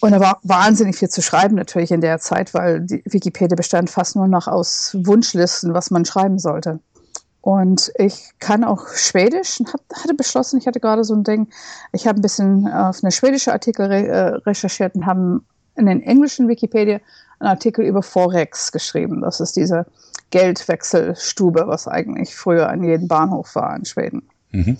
Und 0.00 0.12
da 0.12 0.20
war 0.20 0.38
wahnsinnig 0.42 0.96
viel 0.96 1.08
zu 1.08 1.22
schreiben 1.22 1.56
natürlich 1.56 1.90
in 1.90 2.00
der 2.00 2.18
Zeit, 2.18 2.54
weil 2.54 2.80
die 2.80 3.02
Wikipedia 3.04 3.56
bestand 3.56 3.90
fast 3.90 4.14
nur 4.14 4.28
noch 4.28 4.46
aus 4.46 4.96
Wunschlisten, 5.00 5.74
was 5.74 5.90
man 5.90 6.04
schreiben 6.04 6.38
sollte. 6.38 6.78
Und 7.42 7.92
ich 7.96 8.30
kann 8.38 8.62
auch 8.62 8.88
Schwedisch 8.94 9.58
und 9.58 9.72
hab, 9.72 9.80
hatte 9.92 10.14
beschlossen, 10.14 10.58
ich 10.58 10.66
hatte 10.68 10.78
gerade 10.78 11.02
so 11.02 11.14
ein 11.14 11.24
Ding, 11.24 11.48
ich 11.92 12.06
habe 12.06 12.20
ein 12.20 12.22
bisschen 12.22 12.68
auf 12.68 13.02
eine 13.02 13.10
schwedische 13.10 13.52
Artikel 13.52 13.86
re, 13.86 14.06
äh, 14.06 14.28
recherchiert 14.46 14.94
und 14.94 15.06
haben 15.06 15.44
in 15.74 15.86
den 15.86 16.02
englischen 16.02 16.48
Wikipedia 16.48 17.00
einen 17.40 17.48
Artikel 17.48 17.84
über 17.84 18.02
Forex 18.02 18.70
geschrieben. 18.70 19.22
Das 19.22 19.40
ist 19.40 19.56
diese 19.56 19.86
Geldwechselstube, 20.30 21.64
was 21.66 21.88
eigentlich 21.88 22.34
früher 22.34 22.68
an 22.68 22.84
jedem 22.84 23.08
Bahnhof 23.08 23.56
war 23.56 23.74
in 23.74 23.84
Schweden. 23.84 24.22
Mhm. 24.52 24.76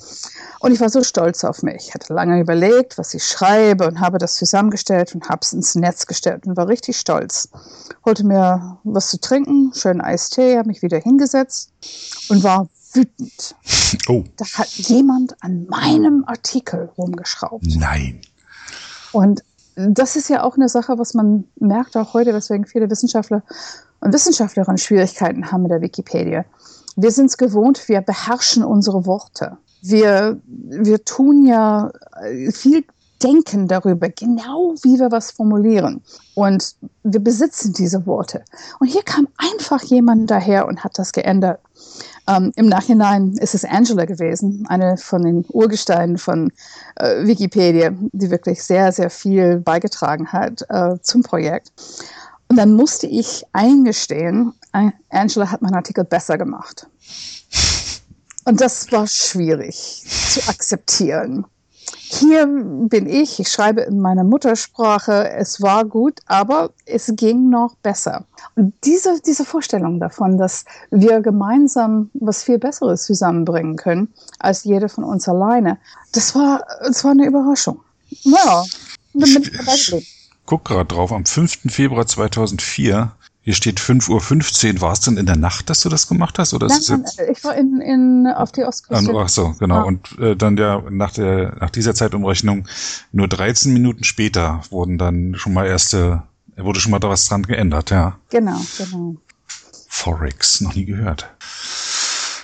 Und 0.61 0.73
ich 0.73 0.81
war 0.81 0.91
so 0.91 1.02
stolz 1.02 1.45
auf 1.45 1.62
mich. 1.62 1.88
Ich 1.88 1.95
hatte 1.95 2.12
lange 2.12 2.38
überlegt, 2.41 2.99
was 2.99 3.14
ich 3.14 3.25
schreibe 3.25 3.88
und 3.88 4.00
habe 4.00 4.19
das 4.19 4.35
zusammengestellt 4.35 5.14
und 5.14 5.29
habe 5.29 5.41
es 5.43 5.52
ins 5.52 5.75
Netz 5.75 6.07
gestellt 6.07 6.47
und 6.47 6.57
war 6.57 6.69
richtig 6.69 6.99
stolz. 6.99 7.49
Holte 8.05 8.25
mir 8.25 8.79
was 8.85 9.09
zu 9.09 9.19
trinken, 9.19 9.73
schönen 9.75 10.02
Eistee, 10.02 10.59
habe 10.59 10.69
mich 10.69 10.83
wieder 10.83 10.99
hingesetzt 10.99 11.73
und 12.29 12.43
war 12.45 12.69
wütend. 12.93 13.57
Oh. 14.09 14.25
Da 14.37 14.47
hat 14.55 14.69
jemand 14.69 15.37
an 15.43 15.67
meinem 15.67 16.25
Artikel 16.26 16.91
rumgeschraubt. 16.97 17.76
Nein. 17.76 18.23
Und 19.12 19.45
das 19.76 20.17
ist 20.17 20.29
ja 20.29 20.43
auch 20.43 20.57
eine 20.57 20.69
Sache, 20.69 20.99
was 20.99 21.12
man 21.12 21.45
merkt 21.61 21.97
auch 21.97 22.14
heute, 22.14 22.33
weswegen 22.35 22.67
viele 22.67 22.91
Wissenschaftler 22.91 23.43
und 24.00 24.12
Wissenschaftlerinnen 24.12 24.79
Schwierigkeiten 24.79 25.52
haben 25.52 25.62
mit 25.62 25.71
der 25.71 25.83
Wikipedia. 25.83 26.45
Wir 26.97 27.11
sind 27.11 27.27
es 27.27 27.37
gewohnt, 27.37 27.89
wir 27.89 28.01
beherrschen 28.01 28.65
unsere 28.65 29.07
Worte. 29.07 29.57
Wir, 29.83 30.41
wir 30.47 31.05
tun 31.05 31.47
ja 31.47 31.91
äh, 32.23 32.53
viel 32.53 32.85
denken 33.23 33.69
darüber, 33.69 34.09
genau 34.09 34.75
wie 34.83 34.99
wir 34.99 35.11
was 35.11 35.31
formulieren. 35.31 36.03
Und 36.35 36.75
wir 37.03 37.21
besitzen 37.21 37.73
diese 37.73 38.05
Worte. 38.07 38.45
Und 38.81 38.89
hier 38.89 39.03
kam 39.03 39.29
einfach 39.37 39.83
jemand 39.83 40.31
daher 40.31 40.67
und 40.67 40.83
hat 40.83 40.99
das 40.99 41.13
geändert. 41.13 41.61
Ähm, 42.29 42.53
Im 42.57 42.67
Nachhinein 42.67 43.33
ist 43.35 43.55
es 43.55 43.65
Angela 43.65 44.05
gewesen, 44.05 44.65
eine 44.69 44.97
von 44.97 45.23
den 45.23 45.45
Urgesteinen 45.49 46.19
von 46.19 46.53
äh, 46.97 47.27
Wikipedia, 47.27 47.91
die 48.13 48.31
wirklich 48.31 48.63
sehr, 48.63 48.93
sehr 48.93 49.11
viel 49.11 49.59
beigetragen 49.59 50.33
hat 50.33 50.65
äh, 50.69 50.97
zum 51.03 51.23
Projekt. 51.23 51.73
Und 52.49 52.57
dann 52.57 52.75
musste 52.75 53.07
ich 53.07 53.45
eingestehen, 53.53 54.53
Angela 55.11 55.50
hat 55.50 55.62
meinen 55.62 55.75
Artikel 55.75 56.05
besser 56.05 56.38
gemacht. 56.38 56.87
Und 58.45 58.61
das 58.61 58.91
war 58.91 59.07
schwierig 59.07 60.05
zu 60.31 60.41
akzeptieren. 60.49 61.45
Hier 61.95 62.47
bin 62.47 63.07
ich, 63.07 63.41
ich 63.41 63.49
schreibe 63.49 63.83
in 63.83 64.00
meiner 64.00 64.25
Muttersprache, 64.25 65.31
es 65.31 65.62
war 65.62 65.85
gut, 65.85 66.21
aber 66.26 66.71
es 66.85 67.11
ging 67.17 67.49
noch 67.49 67.75
besser. 67.76 68.26
Und 68.55 68.75
diese, 68.85 69.21
diese 69.25 69.45
Vorstellung 69.45 69.99
davon, 69.99 70.37
dass 70.37 70.64
wir 70.91 71.21
gemeinsam 71.21 72.11
was 72.14 72.43
viel 72.43 72.59
Besseres 72.59 73.05
zusammenbringen 73.05 73.76
können, 73.76 74.12
als 74.38 74.64
jeder 74.64 74.88
von 74.88 75.05
uns 75.05 75.29
alleine, 75.29 75.79
das 76.12 76.35
war, 76.35 76.64
das 76.83 77.02
war 77.05 77.12
eine 77.12 77.26
Überraschung. 77.26 77.81
Ja, 78.09 78.64
bin 79.14 79.29
ich 79.29 79.52
geblieben 79.52 80.07
guck 80.52 80.67
gerade 80.67 80.85
drauf, 80.85 81.12
am 81.12 81.25
5. 81.25 81.73
Februar 81.73 82.07
2004. 82.07 83.12
Hier 83.45 83.55
steht 83.55 83.81
5.15 83.81 84.75
Uhr. 84.75 84.81
War 84.81 84.93
es 84.93 85.01
denn 85.01 85.17
in 85.17 85.27
der 85.27 85.37
Nacht, 85.37 85.69
dass 85.69 85.81
du 85.81 85.89
das 85.89 86.07
gemacht 86.07 86.39
hast? 86.39 86.55
Oder 86.55 86.69
nein, 86.69 86.81
nein, 86.89 87.05
ich 87.31 87.43
war 87.43 87.57
in, 87.57 87.81
in, 87.81 88.27
auf 88.29 88.53
die 88.53 88.63
Ostküste. 88.63 89.13
Ach 89.17 89.29
so, 89.29 89.55
genau. 89.59 89.79
Ah. 89.79 89.83
Und 89.83 90.17
äh, 90.21 90.37
dann 90.37 90.57
ja 90.57 90.81
nach, 90.91 91.13
der, 91.13 91.57
nach 91.61 91.71
dieser 91.71 91.95
Zeitumrechnung 91.95 92.69
nur 93.11 93.27
13 93.27 93.73
Minuten 93.73 94.05
später 94.05 94.61
wurden 94.71 94.97
dann 94.97 95.35
schon 95.35 95.55
mal 95.55 95.67
erste, 95.67 96.23
wurde 96.57 96.79
schon 96.79 96.93
mal 96.93 97.01
da 97.01 97.09
was 97.09 97.27
dran 97.29 97.43
geändert, 97.43 97.91
ja. 97.91 98.17
Genau, 98.31 98.61
genau. 98.79 99.17
Forex, 99.89 100.61
noch 100.61 100.75
nie 100.75 100.85
gehört. 100.85 101.29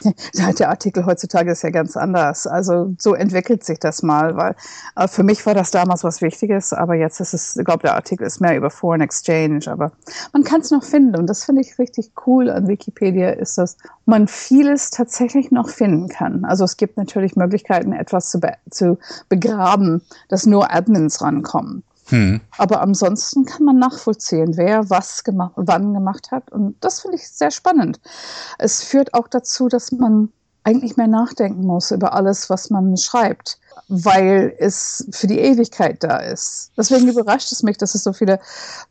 der 0.58 0.68
Artikel 0.68 1.06
heutzutage 1.06 1.52
ist 1.52 1.62
ja 1.62 1.70
ganz 1.70 1.96
anders. 1.96 2.46
Also 2.46 2.94
so 2.98 3.14
entwickelt 3.14 3.64
sich 3.64 3.78
das 3.78 4.02
mal, 4.02 4.36
weil 4.36 4.54
äh, 4.96 5.08
für 5.08 5.22
mich 5.22 5.44
war 5.46 5.54
das 5.54 5.70
damals 5.70 6.04
was 6.04 6.22
Wichtiges, 6.22 6.72
aber 6.72 6.94
jetzt 6.94 7.20
ist 7.20 7.34
es, 7.34 7.56
ich 7.56 7.64
glaube, 7.64 7.82
der 7.82 7.94
Artikel 7.94 8.26
ist 8.26 8.40
mehr 8.40 8.56
über 8.56 8.70
Foreign 8.70 9.00
Exchange, 9.00 9.60
aber 9.66 9.92
man 10.32 10.44
kann 10.44 10.60
es 10.60 10.70
noch 10.70 10.84
finden 10.84 11.16
und 11.16 11.26
das 11.26 11.44
finde 11.44 11.62
ich 11.62 11.78
richtig 11.78 12.12
cool 12.26 12.50
an 12.50 12.68
Wikipedia, 12.68 13.30
ist, 13.30 13.58
dass 13.58 13.76
man 14.06 14.28
vieles 14.28 14.90
tatsächlich 14.90 15.50
noch 15.50 15.68
finden 15.68 16.08
kann. 16.08 16.44
Also 16.44 16.64
es 16.64 16.76
gibt 16.76 16.96
natürlich 16.96 17.36
Möglichkeiten, 17.36 17.92
etwas 17.92 18.30
zu, 18.30 18.40
be 18.40 18.52
zu 18.70 18.98
begraben, 19.28 20.02
dass 20.28 20.46
nur 20.46 20.72
Admins 20.72 21.20
rankommen. 21.20 21.82
Hm. 22.08 22.40
Aber 22.56 22.80
ansonsten 22.80 23.44
kann 23.44 23.64
man 23.64 23.78
nachvollziehen, 23.78 24.56
wer 24.56 24.88
was 24.90 25.24
gemacht, 25.24 25.52
wann 25.56 25.94
gemacht 25.94 26.30
hat. 26.30 26.50
Und 26.50 26.76
das 26.80 27.00
finde 27.00 27.16
ich 27.16 27.28
sehr 27.28 27.50
spannend. 27.50 28.00
Es 28.58 28.82
führt 28.82 29.14
auch 29.14 29.28
dazu, 29.28 29.68
dass 29.68 29.92
man 29.92 30.30
eigentlich 30.64 30.96
mehr 30.96 31.06
nachdenken 31.06 31.64
muss 31.64 31.90
über 31.90 32.12
alles, 32.12 32.50
was 32.50 32.68
man 32.68 32.96
schreibt, 32.96 33.58
weil 33.88 34.54
es 34.58 35.06
für 35.12 35.26
die 35.26 35.38
Ewigkeit 35.38 36.02
da 36.04 36.18
ist. 36.18 36.72
Deswegen 36.76 37.08
überrascht 37.08 37.52
es 37.52 37.62
mich, 37.62 37.78
dass 37.78 37.94
es 37.94 38.04
so 38.04 38.12
viele 38.12 38.38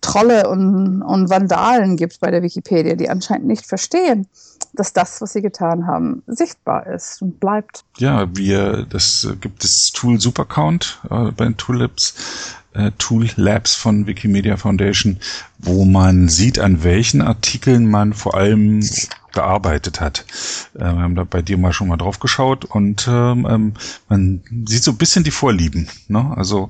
Trolle 0.01 0.49
und, 0.49 1.03
und 1.03 1.29
Vandalen 1.29 1.95
gibt 1.95 2.19
bei 2.19 2.31
der 2.31 2.41
Wikipedia, 2.41 2.95
die 2.95 3.09
anscheinend 3.09 3.45
nicht 3.45 3.67
verstehen, 3.67 4.27
dass 4.73 4.93
das, 4.93 5.21
was 5.21 5.33
sie 5.33 5.41
getan 5.41 5.85
haben, 5.85 6.23
sichtbar 6.25 6.87
ist 6.87 7.21
und 7.21 7.39
bleibt. 7.39 7.83
Ja, 7.97 8.25
wir, 8.35 8.85
das 8.89 9.27
gibt 9.39 9.63
das 9.63 9.91
Tool 9.91 10.19
Supercount 10.19 10.99
äh, 11.09 11.31
bei 11.31 11.45
den 11.45 11.57
Tulips 11.57 12.15
äh, 12.66 12.66
Tool 12.97 13.29
Labs 13.35 13.75
von 13.75 14.07
Wikimedia 14.07 14.57
Foundation, 14.57 15.17
wo 15.59 15.85
man 15.85 16.29
sieht, 16.29 16.59
an 16.59 16.83
welchen 16.83 17.21
Artikeln 17.21 17.85
man 17.85 18.13
vor 18.13 18.35
allem 18.35 18.81
gearbeitet 19.33 20.01
hat. 20.01 20.25
Äh, 20.75 20.79
wir 20.79 21.01
haben 21.01 21.15
da 21.15 21.23
bei 21.23 21.41
dir 21.41 21.57
mal 21.57 21.73
schon 21.73 21.87
mal 21.87 21.97
drauf 21.97 22.19
geschaut 22.19 22.65
und 22.65 23.07
ähm, 23.07 23.45
ähm, 23.49 23.73
man 24.09 24.41
sieht 24.67 24.83
so 24.83 24.91
ein 24.91 24.97
bisschen 24.97 25.23
die 25.23 25.31
Vorlieben. 25.31 25.87
Ne? 26.07 26.33
Also 26.35 26.69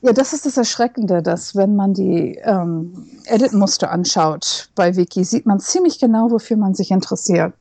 ja, 0.00 0.12
das 0.12 0.32
ist 0.32 0.46
das 0.46 0.56
Erschreckende, 0.56 1.22
dass 1.22 1.56
wenn 1.56 1.74
man 1.74 1.92
die 1.92 2.38
ähm, 2.44 3.04
Edit-Muster 3.26 3.90
anschaut 3.90 4.70
bei 4.74 4.96
Wiki, 4.96 5.24
sieht 5.24 5.44
man 5.44 5.60
ziemlich 5.60 5.98
genau, 5.98 6.30
wofür 6.30 6.56
man 6.56 6.74
sich 6.74 6.92
interessiert. 6.92 7.52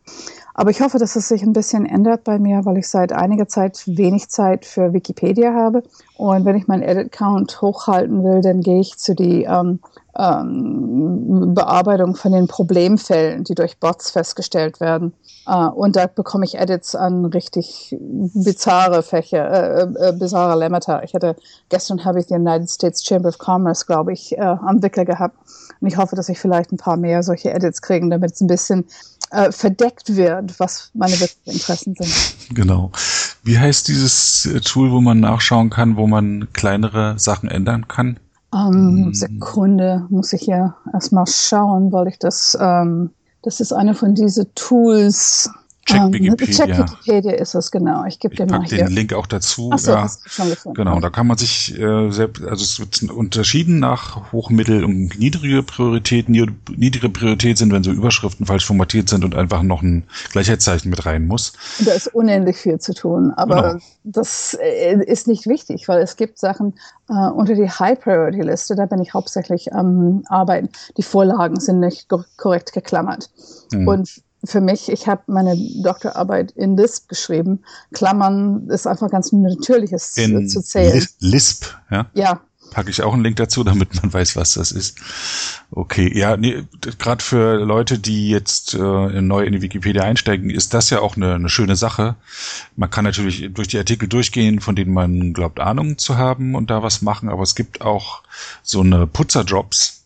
Aber 0.59 0.71
ich 0.71 0.81
hoffe, 0.81 0.97
dass 0.97 1.15
es 1.15 1.27
sich 1.27 1.43
ein 1.43 1.53
bisschen 1.53 1.85
ändert 1.85 2.23
bei 2.23 2.39
mir, 2.39 2.65
weil 2.65 2.77
ich 2.77 2.89
seit 2.89 3.13
einiger 3.13 3.47
Zeit 3.47 3.83
wenig 3.85 4.29
Zeit 4.29 4.65
für 4.65 4.91
Wikipedia 4.91 5.53
habe. 5.53 5.83
Und 6.15 6.45
wenn 6.45 6.55
ich 6.55 6.67
meinen 6.67 6.81
Edit-Count 6.81 7.61
hochhalten 7.61 8.23
will, 8.23 8.41
dann 8.41 8.61
gehe 8.61 8.79
ich 8.79 8.97
zu 8.97 9.13
die 9.13 9.43
ähm, 9.43 9.79
ähm, 10.17 11.53
Bearbeitung 11.53 12.15
von 12.15 12.31
den 12.31 12.47
Problemfällen, 12.47 13.43
die 13.43 13.53
durch 13.53 13.77
Bots 13.77 14.09
festgestellt 14.09 14.79
werden. 14.79 15.13
Uh, 15.47 15.69
und 15.69 15.95
da 15.95 16.07
bekomme 16.07 16.43
ich 16.43 16.57
Edits 16.57 16.93
an 16.93 17.23
richtig 17.23 17.95
bizarre 17.99 19.01
Fächer, 19.03 19.49
äh, 19.49 20.09
äh, 20.09 20.11
bizarre 20.11 20.59
Lemmata. 20.59 21.03
Ich 21.03 21.13
hatte, 21.13 21.37
gestern 21.69 22.03
habe 22.03 22.19
ich 22.19 22.25
die 22.25 22.33
United 22.33 22.69
States 22.69 23.05
Chamber 23.05 23.29
of 23.29 23.37
Commerce, 23.37 23.85
glaube 23.85 24.11
ich, 24.11 24.37
äh, 24.37 24.41
am 24.41 24.81
Wickel 24.81 25.05
gehabt. 25.05 25.37
Und 25.79 25.87
ich 25.87 25.97
hoffe, 25.97 26.15
dass 26.15 26.27
ich 26.27 26.39
vielleicht 26.39 26.73
ein 26.73 26.77
paar 26.77 26.97
mehr 26.97 27.23
solche 27.23 27.53
Edits 27.53 27.81
kriegen, 27.81 28.09
damit 28.09 28.33
es 28.33 28.41
ein 28.41 28.47
bisschen 28.47 28.87
äh, 29.31 29.51
verdeckt 29.51 30.15
wird, 30.15 30.59
was 30.59 30.91
meine 30.93 31.19
wirklichen 31.19 31.51
Interessen 31.51 31.95
sind. 31.97 32.55
Genau. 32.55 32.91
Wie 33.43 33.57
heißt 33.57 33.87
dieses 33.87 34.45
äh, 34.45 34.59
Tool, 34.61 34.91
wo 34.91 35.01
man 35.01 35.19
nachschauen 35.19 35.69
kann, 35.69 35.97
wo 35.97 36.07
man 36.07 36.47
kleinere 36.53 37.17
Sachen 37.17 37.49
ändern 37.49 37.87
kann? 37.87 38.19
Ähm, 38.53 39.13
Sekunde, 39.13 40.05
muss 40.09 40.33
ich 40.33 40.43
ja 40.43 40.77
erstmal 40.93 41.27
schauen, 41.27 41.91
weil 41.91 42.07
ich 42.07 42.17
das 42.17 42.57
ähm, 42.59 43.11
das 43.47 43.61
ist 43.61 43.71
eine 43.71 43.93
von 43.93 44.13
diesen 44.13 44.53
Tools. 44.55 45.49
Check 45.87 46.01
ähm, 46.01 46.13
Wikipedia. 46.13 46.53
Check 46.53 46.77
Wikipedia 46.77 47.31
ist 47.33 47.55
es, 47.55 47.71
genau. 47.71 48.03
Ich 48.05 48.19
gebe 48.19 48.35
dir 48.35 48.45
mal 48.45 48.63
hier. 48.65 48.79
den 48.79 48.87
Link 48.87 49.13
auch 49.13 49.25
dazu. 49.25 49.69
Ach 49.73 49.79
so, 49.79 49.91
ja. 49.91 50.01
hast 50.01 50.25
du 50.25 50.29
schon 50.29 50.49
gefunden. 50.49 50.75
Genau, 50.75 50.99
da 50.99 51.09
kann 51.09 51.27
man 51.27 51.37
sich 51.37 51.79
äh, 51.79 52.11
selbst, 52.11 52.43
also 52.43 52.63
es 52.63 52.79
wird 52.79 53.09
unterschieden 53.09 53.79
nach 53.79 54.33
hoch, 54.33 54.49
mittel 54.49 54.83
und 54.83 55.17
niedrige 55.17 55.63
Priorität. 55.63 56.27
Niedrige 56.27 57.09
Priorität 57.09 57.57
sind, 57.57 57.71
wenn 57.71 57.83
so 57.83 57.91
Überschriften 57.91 58.45
falsch 58.45 58.65
formatiert 58.65 59.07
sind 59.07 59.23
und 59.23 59.33
einfach 59.33 59.63
noch 59.63 59.81
ein 59.81 60.03
Gleichheitszeichen 60.31 60.89
mit 60.89 61.05
rein 61.05 61.25
muss. 61.25 61.53
Da 61.79 61.93
ist 61.93 62.13
unendlich 62.13 62.57
viel 62.57 62.79
zu 62.79 62.93
tun, 62.93 63.31
aber 63.37 63.73
genau. 63.73 63.83
das 64.03 64.57
äh, 64.61 65.01
ist 65.05 65.27
nicht 65.27 65.47
wichtig, 65.47 65.87
weil 65.87 66.01
es 66.01 66.17
gibt 66.17 66.37
Sachen 66.37 66.73
äh, 67.09 67.13
unter 67.13 67.55
die 67.55 67.69
High 67.69 67.99
Priority 67.99 68.41
Liste, 68.41 68.75
da 68.75 68.85
bin 68.87 68.99
ich 68.99 69.13
hauptsächlich 69.13 69.73
am 69.73 70.23
Arbeiten. 70.27 70.69
Die 70.97 71.03
Vorlagen 71.03 71.59
sind 71.61 71.79
nicht 71.79 72.07
korrekt 72.35 72.73
geklammert. 72.73 73.29
Mhm. 73.71 73.87
Und 73.87 74.26
für 74.43 74.61
mich, 74.61 74.89
ich 74.91 75.07
habe 75.07 75.23
meine 75.27 75.55
Doktorarbeit 75.57 76.51
in 76.51 76.77
Lisp 76.77 77.09
geschrieben. 77.09 77.63
Klammern 77.93 78.69
ist 78.69 78.87
einfach 78.87 79.09
ganz 79.09 79.31
natürliches 79.31 80.17
in 80.17 80.47
zu 80.47 80.61
zählen. 80.61 81.05
Lisp, 81.19 81.65
ja? 81.89 82.05
Ja. 82.13 82.41
Packe 82.71 82.89
ich 82.89 83.01
auch 83.01 83.13
einen 83.13 83.23
Link 83.23 83.37
dazu, 83.37 83.63
damit 83.63 83.95
man 84.01 84.11
weiß, 84.11 84.35
was 84.35 84.55
das 84.55 84.71
ist. 84.71 84.99
Okay, 85.71 86.11
ja, 86.13 86.35
nee, 86.35 86.63
gerade 86.99 87.23
für 87.23 87.55
Leute, 87.55 87.97
die 87.97 88.29
jetzt 88.29 88.73
äh, 88.73 89.21
neu 89.21 89.45
in 89.45 89.53
die 89.53 89.61
Wikipedia 89.61 90.03
einsteigen, 90.03 90.49
ist 90.49 90.73
das 90.73 90.89
ja 90.89 90.99
auch 90.99 91.15
eine, 91.15 91.35
eine 91.35 91.49
schöne 91.49 91.77
Sache. 91.77 92.15
Man 92.75 92.89
kann 92.89 93.05
natürlich 93.05 93.49
durch 93.53 93.69
die 93.69 93.77
Artikel 93.77 94.09
durchgehen, 94.09 94.59
von 94.59 94.75
denen 94.75 94.93
man 94.93 95.33
glaubt, 95.33 95.61
Ahnung 95.61 95.97
zu 95.97 96.17
haben 96.17 96.55
und 96.55 96.69
da 96.69 96.83
was 96.83 97.01
machen, 97.01 97.29
aber 97.29 97.43
es 97.43 97.55
gibt 97.55 97.81
auch 97.81 98.21
so 98.63 98.81
eine 98.81 99.07
Putzerdrops, 99.07 99.96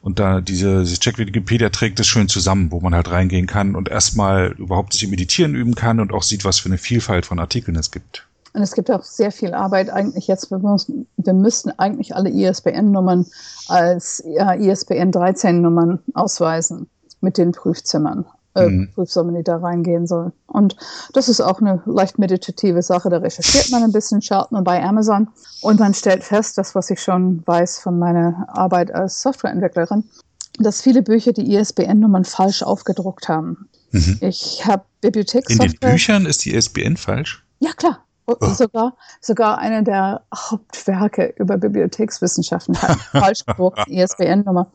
und 0.00 0.18
da 0.18 0.40
diese, 0.40 0.80
diese 0.80 0.98
Check 0.98 1.18
Wikipedia 1.18 1.70
trägt 1.70 2.00
es 2.00 2.06
schön 2.06 2.28
zusammen, 2.28 2.70
wo 2.70 2.80
man 2.80 2.94
halt 2.94 3.10
reingehen 3.10 3.46
kann 3.46 3.74
und 3.74 3.88
erstmal 3.88 4.52
überhaupt 4.52 4.92
sich 4.92 5.04
im 5.04 5.10
Meditieren 5.10 5.54
üben 5.54 5.74
kann 5.74 6.00
und 6.00 6.12
auch 6.12 6.22
sieht, 6.22 6.44
was 6.44 6.58
für 6.58 6.68
eine 6.68 6.78
Vielfalt 6.78 7.26
von 7.26 7.38
Artikeln 7.38 7.76
es 7.76 7.90
gibt. 7.90 8.26
Und 8.54 8.62
es 8.62 8.72
gibt 8.72 8.90
auch 8.90 9.04
sehr 9.04 9.30
viel 9.30 9.54
Arbeit 9.54 9.90
eigentlich 9.90 10.26
jetzt. 10.26 10.50
Wir, 10.50 10.58
müssen, 10.58 11.06
wir 11.16 11.32
müssten 11.32 11.70
eigentlich 11.78 12.14
alle 12.14 12.30
ISBN-Nummern 12.30 13.26
als 13.68 14.20
ISBN 14.20 15.10
13-Nummern 15.10 15.98
ausweisen 16.14 16.88
mit 17.20 17.36
den 17.36 17.52
Prüfzimmern 17.52 18.24
äh, 18.58 18.68
mhm. 18.68 18.90
Prüfsumme, 18.94 19.36
die 19.36 19.44
da 19.44 19.56
reingehen 19.56 20.06
soll. 20.06 20.32
Und 20.46 20.76
das 21.12 21.28
ist 21.28 21.40
auch 21.40 21.60
eine 21.60 21.82
leicht 21.86 22.18
meditative 22.18 22.82
Sache. 22.82 23.10
Da 23.10 23.18
recherchiert 23.18 23.70
man 23.70 23.82
ein 23.82 23.92
bisschen, 23.92 24.22
schaut 24.22 24.52
man 24.52 24.64
bei 24.64 24.82
Amazon 24.82 25.28
und 25.62 25.80
man 25.80 25.94
stellt 25.94 26.24
fest, 26.24 26.58
das, 26.58 26.74
was 26.74 26.90
ich 26.90 27.00
schon 27.00 27.42
weiß 27.46 27.78
von 27.78 27.98
meiner 27.98 28.46
Arbeit 28.48 28.94
als 28.94 29.22
Softwareentwicklerin, 29.22 30.04
dass 30.58 30.82
viele 30.82 31.02
Bücher 31.02 31.32
die 31.32 31.54
ISBN-Nummern 31.54 32.24
falsch 32.24 32.62
aufgedruckt 32.62 33.28
haben. 33.28 33.68
Mhm. 33.92 34.18
Ich 34.20 34.64
habe 34.66 34.84
Bibliothekssoftware. 35.00 35.66
In 35.66 35.72
den 35.72 35.90
Büchern 35.92 36.26
ist 36.26 36.44
die 36.44 36.54
ISBN 36.54 36.96
falsch? 36.96 37.44
Ja, 37.60 37.72
klar. 37.72 38.04
Oh. 38.30 38.36
Sogar, 38.52 38.94
sogar 39.22 39.56
einer 39.56 39.80
der 39.80 40.22
Hauptwerke 40.34 41.32
über 41.38 41.56
Bibliothekswissenschaften 41.56 42.76
hat 42.82 42.98
falsch 42.98 43.46
gedruckt, 43.46 43.80
ISBN-Nummer. 43.88 44.70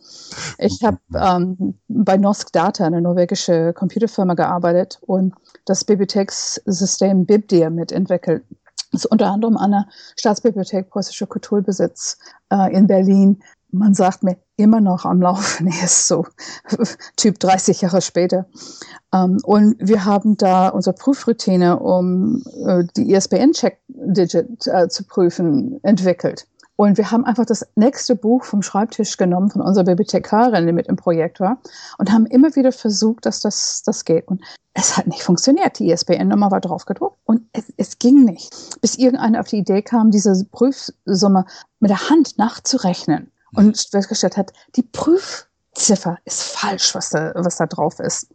Ich 0.57 0.83
habe 0.83 0.97
ähm, 1.15 1.77
bei 1.87 2.17
Nosk 2.17 2.51
Data, 2.51 2.83
eine 2.83 2.99
norwegische 2.99 3.73
Computerfirma, 3.73 4.33
gearbeitet 4.33 4.97
und 5.01 5.35
das 5.65 5.85
Bibliothekssystem 5.85 7.27
BibDir 7.27 7.69
mitentwickelt. 7.69 8.43
Das 8.91 9.05
ist 9.05 9.11
unter 9.11 9.27
anderem 9.27 9.57
an 9.57 9.71
der 9.71 9.85
Staatsbibliothek 10.17 10.89
Preußischer 10.89 11.27
Kulturbesitz 11.27 12.17
äh, 12.51 12.75
in 12.75 12.87
Berlin 12.87 13.43
man 13.73 13.93
sagt 13.93 14.23
mir 14.23 14.37
immer 14.55 14.79
noch 14.79 15.03
am 15.03 15.21
Laufen 15.21 15.67
ist, 15.83 16.07
so 16.07 16.25
Typ 17.17 17.39
30 17.39 17.81
Jahre 17.81 18.01
später. 18.01 18.45
Ähm, 19.13 19.39
und 19.43 19.75
wir 19.79 20.05
haben 20.05 20.37
da 20.37 20.69
unsere 20.69 20.95
Prüfroutine, 20.95 21.79
um 21.79 22.43
äh, 22.65 22.83
die 22.95 23.11
ISBN-Check-Digit 23.11 24.67
äh, 24.67 24.87
zu 24.87 25.03
prüfen, 25.03 25.83
entwickelt. 25.83 26.47
Und 26.75 26.97
wir 26.97 27.11
haben 27.11 27.23
einfach 27.23 27.45
das 27.45 27.67
nächste 27.75 28.15
Buch 28.15 28.45
vom 28.45 28.63
Schreibtisch 28.63 29.17
genommen 29.17 29.51
von 29.51 29.61
unserer 29.61 29.85
Bibliothekarin, 29.85 30.65
die 30.65 30.73
mit 30.73 30.87
im 30.87 30.95
Projekt 30.95 31.39
war, 31.39 31.59
und 31.99 32.11
haben 32.11 32.25
immer 32.25 32.55
wieder 32.55 32.71
versucht, 32.71 33.27
dass 33.27 33.39
das, 33.41 33.83
das 33.85 34.05
geht. 34.05 34.27
Und 34.27 34.41
es 34.73 34.97
hat 34.97 35.05
nicht 35.05 35.21
funktioniert. 35.21 35.77
Die 35.77 35.91
ISBN-Nummer 35.91 36.49
war 36.49 36.61
drauf 36.61 36.85
gedruckt 36.85 37.17
und 37.25 37.43
es, 37.53 37.71
es 37.77 37.99
ging 37.99 38.23
nicht. 38.23 38.49
Bis 38.81 38.97
irgendeiner 38.97 39.39
auf 39.39 39.47
die 39.47 39.59
Idee 39.59 39.83
kam, 39.83 40.09
diese 40.09 40.45
Prüfsumme 40.51 41.45
mit 41.79 41.91
der 41.91 42.09
Hand 42.09 42.39
nachzurechnen 42.39 43.31
und 43.55 43.87
festgestellt 43.91 44.37
hat, 44.37 44.53
die 44.75 44.83
Prüfziffer 44.83 46.17
ist 46.25 46.43
falsch, 46.43 46.95
was 46.95 47.09
da, 47.09 47.33
was 47.35 47.57
da 47.57 47.65
drauf 47.65 47.99
ist. 47.99 48.27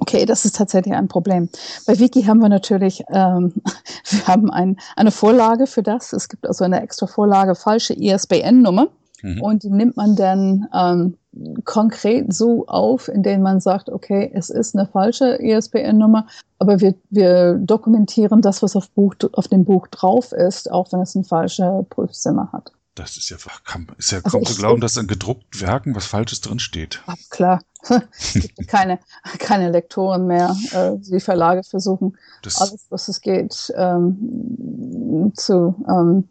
Okay, 0.00 0.26
das 0.26 0.44
ist 0.44 0.56
tatsächlich 0.56 0.94
ein 0.94 1.08
Problem. 1.08 1.48
Bei 1.86 1.98
Wiki 1.98 2.22
haben 2.24 2.40
wir 2.40 2.50
natürlich, 2.50 3.02
ähm, 3.08 3.54
wir 4.10 4.26
haben 4.26 4.50
ein, 4.50 4.76
eine 4.94 5.10
Vorlage 5.10 5.66
für 5.66 5.82
das. 5.82 6.12
Es 6.12 6.28
gibt 6.28 6.46
also 6.46 6.64
eine 6.64 6.82
extra 6.82 7.06
Vorlage, 7.06 7.54
falsche 7.54 7.94
ISBN-Nummer. 7.94 8.88
Mhm. 9.22 9.42
Und 9.42 9.62
die 9.62 9.70
nimmt 9.70 9.96
man 9.96 10.14
dann 10.14 10.68
ähm, 10.74 11.16
konkret 11.64 12.32
so 12.34 12.66
auf, 12.66 13.08
indem 13.08 13.42
man 13.42 13.60
sagt, 13.60 13.88
okay, 13.88 14.30
es 14.34 14.50
ist 14.50 14.76
eine 14.76 14.86
falsche 14.86 15.36
ISBN-Nummer, 15.40 16.26
aber 16.58 16.80
wir, 16.80 16.94
wir 17.10 17.54
dokumentieren 17.54 18.42
das, 18.42 18.62
was 18.62 18.76
auf, 18.76 18.90
Buch, 18.90 19.14
auf 19.32 19.48
dem 19.48 19.64
Buch 19.64 19.86
drauf 19.88 20.32
ist, 20.32 20.70
auch 20.70 20.92
wenn 20.92 21.00
es 21.00 21.16
eine 21.16 21.24
falsche 21.24 21.86
Prüfzimmer 21.88 22.50
hat. 22.52 22.72
Das 22.96 23.18
ist 23.18 23.28
ja, 23.28 23.36
kann, 23.64 23.86
ist 23.98 24.10
ja 24.10 24.18
also 24.18 24.30
kaum 24.30 24.46
zu 24.46 24.56
glauben, 24.56 24.80
dass 24.80 24.96
in 24.96 25.06
gedruckten 25.06 25.60
Werken 25.60 25.94
was 25.94 26.06
Falsches 26.06 26.40
drin 26.40 26.58
steht. 26.58 27.02
klar. 27.30 27.62
keine, 28.66 28.98
keine 29.38 29.70
Lektoren 29.70 30.26
mehr. 30.26 30.56
Äh, 30.72 30.92
die 30.96 31.20
Verlage 31.20 31.62
versuchen, 31.62 32.16
das 32.42 32.56
alles, 32.56 32.86
was 32.88 33.08
es 33.08 33.20
geht, 33.20 33.72
ähm, 33.76 35.32
zu, 35.36 35.74
ähm, 35.88 36.28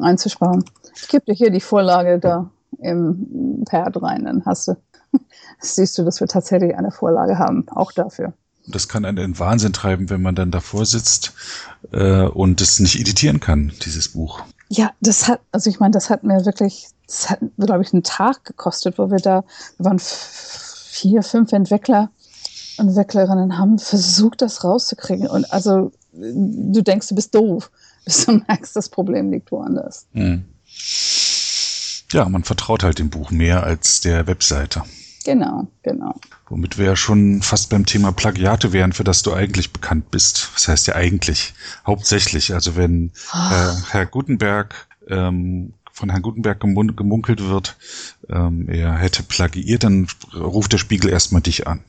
einzusparen. 0.00 0.64
Ich 0.94 1.08
gebe 1.08 1.24
dir 1.24 1.34
hier 1.34 1.50
die 1.50 1.60
Vorlage 1.60 2.18
da 2.18 2.50
im 2.78 3.64
Pad 3.64 4.00
rein, 4.02 4.26
dann 4.26 4.44
hast 4.44 4.68
du, 4.68 4.76
siehst 5.60 5.96
du, 5.96 6.04
dass 6.04 6.20
wir 6.20 6.28
tatsächlich 6.28 6.76
eine 6.76 6.90
Vorlage 6.90 7.38
haben, 7.38 7.66
auch 7.70 7.90
dafür. 7.90 8.34
Das 8.66 8.86
kann 8.86 9.04
einen 9.04 9.18
in 9.18 9.38
Wahnsinn 9.38 9.72
treiben, 9.72 10.08
wenn 10.08 10.22
man 10.22 10.34
dann 10.34 10.50
davor 10.50 10.86
sitzt 10.86 11.32
äh, 11.90 12.22
und 12.22 12.60
es 12.60 12.78
nicht 12.78 13.00
editieren 13.00 13.40
kann, 13.40 13.72
dieses 13.84 14.10
Buch. 14.10 14.42
Ja, 14.74 14.92
das 15.00 15.28
hat, 15.28 15.40
also 15.52 15.68
ich 15.68 15.80
meine, 15.80 15.90
das 15.90 16.08
hat 16.08 16.24
mir 16.24 16.46
wirklich, 16.46 16.88
das 17.06 17.28
hat, 17.28 17.40
glaube 17.58 17.82
ich, 17.82 17.92
einen 17.92 18.04
Tag 18.04 18.42
gekostet, 18.46 18.96
wo 18.96 19.10
wir 19.10 19.18
da, 19.18 19.44
wir 19.76 19.84
waren 19.84 19.98
vier, 19.98 21.22
fünf 21.22 21.52
Entwickler 21.52 22.10
und 22.78 22.88
Entwicklerinnen 22.88 23.58
haben 23.58 23.78
versucht, 23.78 24.40
das 24.40 24.64
rauszukriegen. 24.64 25.26
Und 25.26 25.52
also 25.52 25.92
du 26.12 26.80
denkst, 26.80 27.08
du 27.08 27.14
bist 27.14 27.34
doof, 27.34 27.70
bis 28.06 28.24
du 28.24 28.40
merkst, 28.48 28.74
das 28.74 28.88
Problem 28.88 29.30
liegt 29.30 29.52
woanders. 29.52 30.06
Hm. 30.12 30.46
Ja, 32.10 32.26
man 32.30 32.42
vertraut 32.42 32.82
halt 32.82 32.98
dem 32.98 33.10
Buch 33.10 33.30
mehr 33.30 33.64
als 33.64 34.00
der 34.00 34.26
Webseite. 34.26 34.84
Genau, 35.24 35.68
genau. 35.82 36.14
Womit 36.48 36.78
wir 36.78 36.86
ja 36.86 36.96
schon 36.96 37.42
fast 37.42 37.70
beim 37.70 37.86
Thema 37.86 38.12
Plagiate 38.12 38.72
wären, 38.72 38.92
für 38.92 39.04
das 39.04 39.22
du 39.22 39.32
eigentlich 39.32 39.72
bekannt 39.72 40.10
bist. 40.10 40.50
Das 40.54 40.68
heißt 40.68 40.86
ja 40.86 40.94
eigentlich, 40.94 41.54
hauptsächlich. 41.86 42.54
Also 42.54 42.76
wenn 42.76 43.12
äh, 43.32 43.72
Herr 43.90 44.06
Gutenberg 44.06 44.86
ähm, 45.08 45.74
von 45.92 46.10
Herrn 46.10 46.22
Gutenberg 46.22 46.60
gemunkelt 46.60 47.48
wird, 47.48 47.76
ähm, 48.28 48.68
er 48.68 48.94
hätte 48.94 49.22
plagiiert, 49.22 49.84
dann 49.84 50.06
ruft 50.34 50.72
der 50.72 50.78
Spiegel 50.78 51.10
erstmal 51.10 51.42
dich 51.42 51.66
an. 51.66 51.84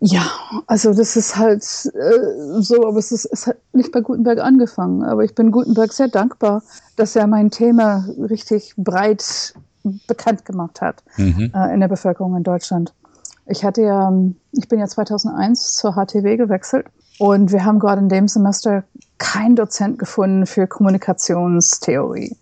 Ja, 0.00 0.30
also 0.66 0.94
das 0.94 1.16
ist 1.16 1.36
halt 1.36 1.62
äh, 1.62 2.60
so, 2.60 2.86
aber 2.86 2.98
es, 2.98 3.10
ist, 3.10 3.24
es 3.24 3.48
hat 3.48 3.56
nicht 3.72 3.90
bei 3.90 4.00
Gutenberg 4.00 4.38
angefangen. 4.38 5.02
Aber 5.02 5.24
ich 5.24 5.34
bin 5.34 5.50
Gutenberg 5.50 5.92
sehr 5.92 6.08
dankbar, 6.08 6.62
dass 6.96 7.16
er 7.16 7.26
mein 7.26 7.50
Thema 7.50 8.08
richtig 8.18 8.74
breit 8.76 9.54
bekannt 10.06 10.44
gemacht 10.44 10.80
hat 10.80 11.02
mhm. 11.16 11.52
äh, 11.54 11.74
in 11.74 11.80
der 11.80 11.88
Bevölkerung 11.88 12.36
in 12.36 12.42
Deutschland. 12.42 12.94
Ich 13.46 13.64
hatte 13.64 13.82
ja, 13.82 14.12
ich 14.52 14.68
bin 14.68 14.78
ja 14.78 14.86
2001 14.86 15.74
zur 15.74 15.94
HTW 15.94 16.36
gewechselt 16.36 16.86
Und 17.18 17.50
wir 17.50 17.64
haben 17.64 17.78
gerade 17.78 18.00
in 18.00 18.08
dem 18.08 18.28
Semester 18.28 18.84
keinen 19.18 19.56
Dozent 19.56 19.98
gefunden 19.98 20.46
für 20.46 20.66
Kommunikationstheorie. 20.66 22.36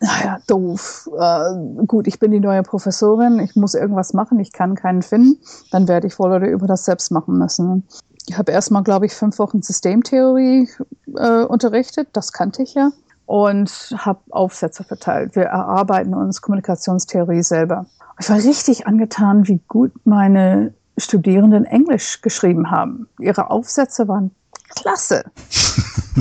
Naja, 0.00 0.38
doof. 0.46 1.08
Äh, 1.18 1.84
gut, 1.86 2.06
ich 2.06 2.18
bin 2.18 2.32
die 2.32 2.40
neue 2.40 2.62
Professorin, 2.62 3.38
ich 3.38 3.54
muss 3.56 3.74
irgendwas 3.74 4.12
machen, 4.12 4.38
ich 4.40 4.52
kann 4.52 4.74
keinen 4.74 5.02
finden, 5.02 5.38
dann 5.70 5.88
werde 5.88 6.08
ich 6.08 6.18
wohl 6.18 6.32
oder 6.32 6.48
über 6.48 6.66
das 6.66 6.84
selbst 6.84 7.10
machen 7.10 7.38
müssen. 7.38 7.86
Ich 8.26 8.36
habe 8.36 8.52
erstmal, 8.52 8.82
glaube 8.82 9.06
ich, 9.06 9.14
fünf 9.14 9.38
Wochen 9.38 9.62
Systemtheorie 9.62 10.68
äh, 11.16 11.44
unterrichtet, 11.44 12.08
das 12.12 12.32
kannte 12.32 12.62
ich 12.62 12.74
ja, 12.74 12.90
und 13.28 13.94
habe 13.94 14.20
Aufsätze 14.30 14.84
verteilt. 14.84 15.36
Wir 15.36 15.44
erarbeiten 15.44 16.14
uns 16.14 16.40
Kommunikationstheorie 16.40 17.42
selber. 17.42 17.84
Ich 18.18 18.30
war 18.30 18.38
richtig 18.38 18.86
angetan, 18.86 19.46
wie 19.46 19.60
gut 19.68 19.92
meine 20.04 20.72
Studierenden 20.96 21.66
Englisch 21.66 22.22
geschrieben 22.22 22.70
haben. 22.70 23.06
Ihre 23.18 23.50
Aufsätze 23.50 24.08
waren 24.08 24.30
klasse. 24.70 25.24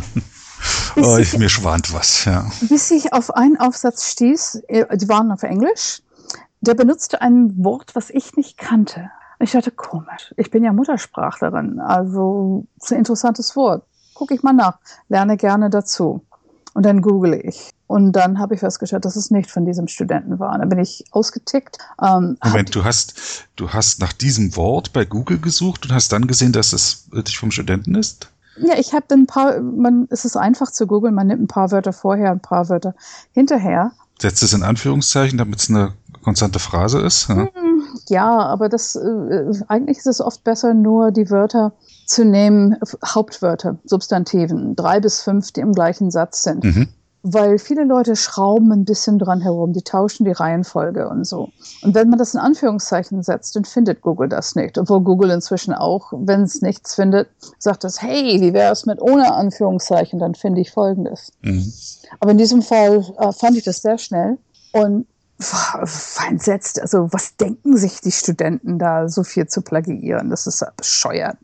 oh, 0.98 1.16
ich, 1.16 1.38
mir 1.38 1.48
schwant 1.48 1.94
was, 1.94 2.26
ja. 2.26 2.46
Bis 2.68 2.92
ich 2.92 3.14
auf 3.14 3.34
einen 3.34 3.58
Aufsatz 3.58 4.12
stieß, 4.12 4.64
äh, 4.68 4.98
die 4.98 5.08
waren 5.08 5.32
auf 5.32 5.44
Englisch, 5.44 6.02
der 6.60 6.74
benutzte 6.74 7.22
ein 7.22 7.64
Wort, 7.64 7.96
was 7.96 8.10
ich 8.10 8.36
nicht 8.36 8.58
kannte. 8.58 9.12
Ich 9.40 9.52
dachte, 9.52 9.72
komisch, 9.72 10.34
ich 10.36 10.52
bin 10.52 10.62
ja 10.62 10.74
Muttersprachlerin, 10.74 11.80
also 11.80 12.68
ein 12.92 12.98
interessantes 12.98 13.56
Wort. 13.56 13.86
Gucke 14.14 14.34
ich 14.34 14.44
mal 14.44 14.52
nach, 14.52 14.80
lerne 15.08 15.38
gerne 15.38 15.70
dazu. 15.70 16.27
Und 16.78 16.86
dann 16.86 17.02
google 17.02 17.34
ich. 17.34 17.72
Und 17.88 18.12
dann 18.12 18.38
habe 18.38 18.54
ich 18.54 18.60
festgestellt, 18.60 19.04
dass 19.04 19.16
es 19.16 19.32
nicht 19.32 19.50
von 19.50 19.66
diesem 19.66 19.88
Studenten 19.88 20.38
war. 20.38 20.56
Dann 20.60 20.70
bin 20.70 20.78
ich 20.78 21.06
ausgetickt. 21.10 21.80
Ähm, 22.00 22.38
Moment, 22.44 22.76
du 22.76 22.84
hast, 22.84 23.48
du 23.56 23.70
hast 23.70 24.00
nach 24.00 24.14
diesem 24.14 24.56
Wort 24.56 24.94
bei 24.94 25.04
Google 25.04 25.40
gesucht 25.40 25.86
und 25.86 25.92
hast 25.92 26.12
dann 26.12 26.28
gesehen, 26.28 26.52
dass 26.52 26.74
es 26.74 27.08
wirklich 27.10 27.40
vom 27.40 27.50
Studenten 27.50 27.96
ist? 27.96 28.32
Ja, 28.58 28.76
ich 28.78 28.94
habe 28.94 29.08
ein 29.10 29.26
paar, 29.26 29.60
man, 29.60 30.08
es 30.12 30.24
ist 30.24 30.38
einfach 30.38 30.70
zu 30.70 30.86
googeln, 30.86 31.16
man 31.16 31.26
nimmt 31.26 31.42
ein 31.42 31.48
paar 31.48 31.72
Wörter 31.72 31.94
vorher, 31.94 32.30
ein 32.30 32.42
paar 32.42 32.70
Wörter 32.70 32.94
hinterher. 33.32 33.94
Setzt 34.22 34.44
es 34.44 34.54
in 34.54 34.62
Anführungszeichen, 34.62 35.40
damit 35.40 35.60
es 35.60 35.72
eine 35.72 35.94
konstante 36.22 36.60
Phrase 36.60 37.00
ist? 37.00 37.28
Ja, 37.28 37.38
hm, 37.38 37.50
ja 38.10 38.40
aber 38.40 38.70
das, 38.70 38.96
äh, 38.96 39.52
eigentlich 39.68 39.98
ist 39.98 40.08
es 40.08 40.22
oft 40.22 40.44
besser, 40.44 40.74
nur 40.74 41.12
die 41.12 41.30
Wörter 41.30 41.74
zu 42.06 42.26
nehmen, 42.26 42.78
Hauptwörter, 43.06 43.78
Substantiven, 43.86 44.76
drei 44.76 45.00
bis 45.00 45.22
fünf, 45.22 45.52
die 45.52 45.62
im 45.62 45.74
gleichen 45.74 46.12
Satz 46.12 46.44
sind. 46.44 46.64
Mhm 46.64 46.88
weil 47.34 47.60
viele 47.60 47.84
Leute 47.84 48.16
schrauben 48.16 48.72
ein 48.72 48.86
bisschen 48.86 49.20
dran 49.20 49.42
herum, 49.42 49.74
die 49.74 49.82
tauschen 49.82 50.26
die 50.26 50.32
Reihenfolge 50.32 51.10
und 51.10 51.26
so. 51.26 51.50
Und 51.82 51.96
wenn 51.96 52.10
man 52.10 52.20
das 52.20 52.34
in 52.34 52.40
Anführungszeichen 52.40 53.24
setzt, 53.24 53.56
dann 53.56 53.66
findet 53.66 54.02
Google 54.02 54.30
das 54.30 54.56
nicht. 54.56 54.78
Obwohl 54.78 55.02
Google 55.02 55.32
inzwischen 55.32 55.74
auch, 55.74 56.14
wenn 56.16 56.44
es 56.44 56.62
nichts 56.62 56.96
findet, 56.96 57.28
sagt 57.60 57.84
das, 57.84 58.02
hey, 58.02 58.40
wie 58.42 58.54
wäre 58.54 58.72
es 58.72 58.86
mit 58.86 59.02
ohne 59.02 59.34
Anführungszeichen, 59.34 60.20
dann 60.20 60.36
finde 60.36 60.62
ich 60.62 60.72
Folgendes. 60.72 61.32
Mhm. 61.42 61.72
Aber 62.20 62.32
in 62.32 62.38
diesem 62.38 62.62
Fall 62.62 63.04
äh, 63.18 63.32
fand 63.34 63.58
ich 63.58 63.64
das 63.64 63.82
sehr 63.82 63.98
schnell 63.98 64.38
und 64.74 65.06
entsetzt. 66.28 66.82
Also 66.82 67.10
was 67.12 67.36
denken 67.38 67.78
sich 67.78 68.02
die 68.02 68.12
Studenten 68.12 68.80
da, 68.80 69.08
so 69.08 69.24
viel 69.24 69.48
zu 69.48 69.62
plagiieren? 69.62 70.30
Das 70.30 70.48
ist 70.48 70.62
ja 70.62 70.72
bescheuert. 70.76 71.38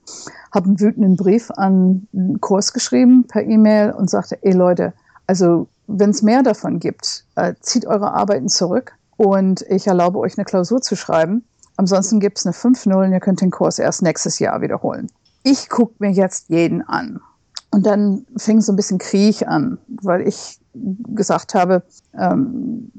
Habe 0.51 0.67
einen 0.67 0.79
wütenden 0.79 1.15
Brief 1.15 1.51
an 1.51 2.07
einen 2.13 2.41
Kurs 2.41 2.73
geschrieben 2.73 3.25
per 3.27 3.43
E-Mail 3.43 3.91
und 3.91 4.09
sagte, 4.09 4.37
ey 4.41 4.53
Leute, 4.53 4.93
also 5.27 5.67
wenn 5.87 6.09
es 6.09 6.21
mehr 6.21 6.43
davon 6.43 6.79
gibt, 6.79 7.25
äh, 7.35 7.53
zieht 7.59 7.85
eure 7.85 8.13
Arbeiten 8.13 8.49
zurück 8.49 8.93
und 9.17 9.63
ich 9.69 9.87
erlaube 9.87 10.19
euch 10.19 10.37
eine 10.37 10.45
Klausur 10.45 10.81
zu 10.81 10.95
schreiben. 10.95 11.43
Ansonsten 11.75 12.19
gibt 12.19 12.39
es 12.39 12.45
eine 12.45 12.53
5-0 12.53 13.05
und 13.05 13.11
ihr 13.11 13.19
könnt 13.19 13.41
den 13.41 13.51
Kurs 13.51 13.79
erst 13.79 14.01
nächstes 14.01 14.39
Jahr 14.39 14.61
wiederholen. 14.61 15.07
Ich 15.43 15.69
gucke 15.69 15.95
mir 15.99 16.11
jetzt 16.11 16.49
jeden 16.49 16.81
an. 16.81 17.19
Und 17.71 17.85
dann 17.85 18.25
fing 18.37 18.61
so 18.61 18.71
ein 18.71 18.75
bisschen 18.75 18.99
Krieg 18.99 19.47
an, 19.47 19.79
weil 19.87 20.27
ich 20.27 20.59
gesagt 20.73 21.53
habe, 21.53 21.83
ähm, 22.17 22.91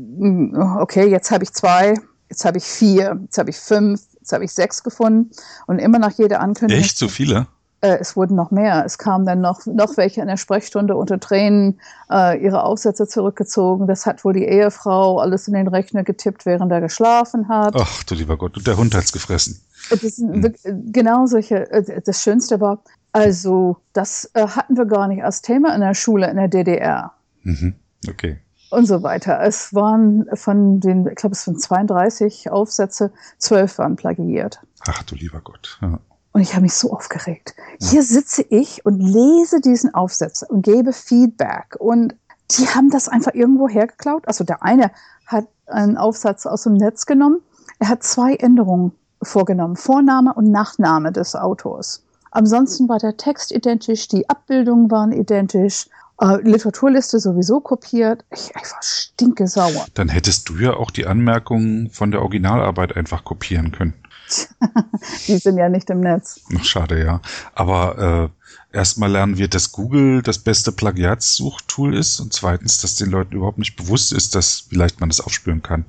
okay, 0.78 1.08
jetzt 1.08 1.30
habe 1.30 1.44
ich 1.44 1.52
zwei, 1.52 1.94
jetzt 2.28 2.44
habe 2.44 2.58
ich 2.58 2.64
vier, 2.64 3.18
jetzt 3.22 3.38
habe 3.38 3.50
ich 3.50 3.58
fünf, 3.58 4.00
jetzt 4.20 4.32
habe 4.32 4.44
ich 4.44 4.52
sechs 4.52 4.82
gefunden 4.82 5.30
und 5.66 5.78
immer 5.78 5.98
nach 5.98 6.12
jeder 6.12 6.40
Ankündigung. 6.40 6.82
Echt 6.82 6.98
so 6.98 7.08
viele? 7.08 7.46
Äh, 7.84 7.98
es 8.00 8.16
wurden 8.16 8.34
noch 8.34 8.50
mehr. 8.50 8.82
Es 8.87 8.96
kamen 8.96 9.26
dann 9.26 9.42
noch, 9.42 9.66
noch 9.66 9.98
welche 9.98 10.22
in 10.22 10.26
der 10.26 10.38
Sprechstunde 10.38 10.96
unter 10.96 11.20
Tränen 11.20 11.78
äh, 12.10 12.42
ihre 12.42 12.62
Aufsätze 12.62 13.06
zurückgezogen. 13.06 13.87
Das 13.87 14.06
hat 14.06 14.24
wohl 14.24 14.32
die 14.32 14.46
Ehefrau 14.46 15.18
alles 15.18 15.48
in 15.48 15.54
den 15.54 15.68
Rechner 15.68 16.02
getippt, 16.02 16.46
während 16.46 16.72
er 16.72 16.80
geschlafen 16.80 17.48
hat. 17.48 17.74
Ach 17.76 18.02
du 18.04 18.14
lieber 18.14 18.38
Gott, 18.38 18.56
und 18.56 18.66
der 18.66 18.78
Hund 18.78 18.94
hat's 18.94 19.12
gefressen. 19.12 19.60
Das 19.90 20.00
hm. 20.00 20.54
Genau 20.92 21.26
solche. 21.26 21.70
Äh, 21.70 22.00
das 22.02 22.22
Schönste 22.22 22.58
war, 22.58 22.82
also 23.12 23.76
das 23.92 24.30
äh, 24.32 24.46
hatten 24.46 24.78
wir 24.78 24.87
gar 24.87 25.06
nicht 25.06 25.22
als 25.22 25.42
Thema 25.42 25.74
in 25.74 25.82
der 25.82 25.94
Schule 25.94 26.30
in 26.30 26.37
der 26.37 26.48
DDR. 26.48 27.12
Mhm. 27.44 27.74
Okay. 28.09 28.38
Und 28.70 28.87
so 28.87 29.02
weiter. 29.02 29.40
Es 29.40 29.72
waren 29.72 30.26
von 30.35 30.80
den, 30.80 31.07
ich 31.07 31.14
glaube, 31.14 31.35
es 31.35 31.46
waren 31.46 31.59
32 31.59 32.50
Aufsätze, 32.50 33.12
zwölf 33.38 33.78
waren 33.78 33.96
plagiiert. 33.96 34.61
Ach 34.88 35.02
du 35.04 35.14
lieber 35.14 35.40
Gott. 35.40 35.78
Ja. 35.80 36.00
Und 36.33 36.40
ich 36.40 36.54
habe 36.54 36.62
mich 36.62 36.74
so 36.74 36.92
aufgeregt. 36.92 37.54
Hier 37.80 38.02
sitze 38.02 38.42
ich 38.42 38.85
und 38.85 38.98
lese 38.98 39.61
diesen 39.61 39.94
Aufsatz 39.94 40.42
und 40.42 40.62
gebe 40.62 40.92
Feedback. 40.92 41.76
Und 41.78 42.16
die 42.50 42.66
haben 42.66 42.90
das 42.90 43.09
einfach 43.09 43.35
irgendwo 43.35 43.68
hergeklaut. 43.68 44.26
Also 44.26 44.42
der 44.42 44.64
eine 44.64 44.90
hat 45.26 45.46
einen 45.66 45.96
Aufsatz 45.96 46.46
aus 46.46 46.64
dem 46.64 46.74
Netz 46.74 47.07
genommen. 47.07 47.40
Er 47.78 47.88
hat 47.88 48.02
zwei 48.02 48.35
Änderungen 48.35 48.92
vorgenommen. 49.22 49.76
Vorname 49.76 50.35
und 50.35 50.50
Nachname 50.50 51.12
des 51.12 51.37
Autors. 51.37 52.04
Ansonsten 52.33 52.88
war 52.88 52.98
der 52.98 53.16
Text 53.16 53.52
identisch, 53.52 54.09
die 54.09 54.28
Abbildungen 54.28 54.90
waren 54.90 55.12
identisch, 55.12 55.88
äh, 56.20 56.37
Literaturliste 56.42 57.18
sowieso 57.18 57.61
kopiert. 57.61 58.24
Ich, 58.31 58.50
ich 58.50 58.55
war 58.55 58.81
stinke 58.83 59.46
sauer. 59.46 59.87
Dann 59.94 60.09
hättest 60.09 60.48
du 60.48 60.57
ja 60.57 60.74
auch 60.74 60.90
die 60.90 61.07
Anmerkungen 61.07 61.90
von 61.90 62.11
der 62.11 62.22
Originalarbeit 62.22 62.96
einfach 62.96 63.24
kopieren 63.24 63.72
können. 63.72 63.94
die 65.27 65.37
sind 65.38 65.59
ja 65.59 65.68
nicht 65.68 65.90
im 65.90 66.00
Netz. 66.00 66.40
Ach, 66.57 66.64
schade, 66.64 67.05
ja. 67.05 67.20
Aber 67.55 68.31
äh, 68.72 68.77
erstmal 68.77 69.11
lernen 69.11 69.38
wir, 69.38 69.48
dass 69.48 69.72
Google 69.72 70.22
das 70.22 70.38
beste 70.38 70.72
Plagiatssuchtool 70.72 71.96
ist 71.96 72.20
und 72.20 72.33
zweitens, 72.33 72.81
dass 72.81 72.96
den 72.96 73.11
Leuten 73.11 73.37
überhaupt 73.37 73.59
nicht 73.59 73.77
bewusst 73.77 74.12
ist, 74.12 74.35
dass 74.35 74.66
wie 74.70 74.77
leicht 74.77 75.00
man 75.00 75.09
das 75.11 75.20
aufspüren 75.20 75.62
kann. 75.62 75.85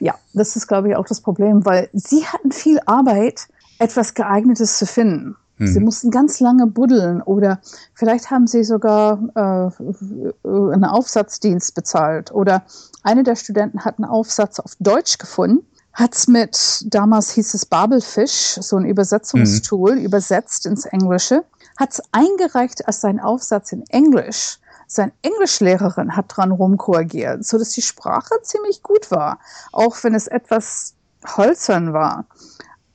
Ja, 0.00 0.14
das 0.32 0.56
ist, 0.56 0.66
glaube 0.66 0.88
ich, 0.88 0.96
auch 0.96 1.06
das 1.06 1.20
Problem, 1.20 1.66
weil 1.66 1.90
sie 1.92 2.26
hatten 2.26 2.52
viel 2.52 2.80
Arbeit, 2.86 3.48
etwas 3.78 4.14
geeignetes 4.14 4.78
zu 4.78 4.86
finden. 4.86 5.36
Hm. 5.58 5.66
Sie 5.66 5.80
mussten 5.80 6.10
ganz 6.10 6.40
lange 6.40 6.66
buddeln 6.66 7.22
oder 7.22 7.60
vielleicht 7.94 8.30
haben 8.30 8.46
sie 8.46 8.64
sogar 8.64 9.20
äh, 9.34 10.48
einen 10.48 10.84
Aufsatzdienst 10.84 11.74
bezahlt 11.74 12.32
oder 12.32 12.64
eine 13.02 13.22
der 13.22 13.36
Studenten 13.36 13.84
hat 13.84 13.98
einen 13.98 14.08
Aufsatz 14.08 14.58
auf 14.58 14.72
Deutsch 14.80 15.18
gefunden 15.18 15.66
hat's 15.94 16.26
mit, 16.26 16.84
damals 16.86 17.30
hieß 17.30 17.54
es 17.54 17.66
Babelfish, 17.66 18.58
so 18.60 18.76
ein 18.76 18.84
Übersetzungstool, 18.84 19.96
mhm. 19.96 20.04
übersetzt 20.04 20.66
ins 20.66 20.84
Englische, 20.86 21.44
hat's 21.78 22.02
eingereicht 22.12 22.86
als 22.86 23.00
sein 23.00 23.20
Aufsatz 23.20 23.72
in 23.72 23.84
Englisch. 23.88 24.58
Sein 24.86 25.12
Englischlehrerin 25.22 26.14
hat 26.14 26.26
dran 26.28 26.50
rumkorrigiert, 26.50 27.44
so 27.44 27.58
dass 27.58 27.70
die 27.70 27.82
Sprache 27.82 28.34
ziemlich 28.42 28.82
gut 28.82 29.10
war, 29.10 29.38
auch 29.72 29.96
wenn 30.02 30.14
es 30.14 30.26
etwas 30.26 30.94
hölzern 31.36 31.92
war. 31.92 32.26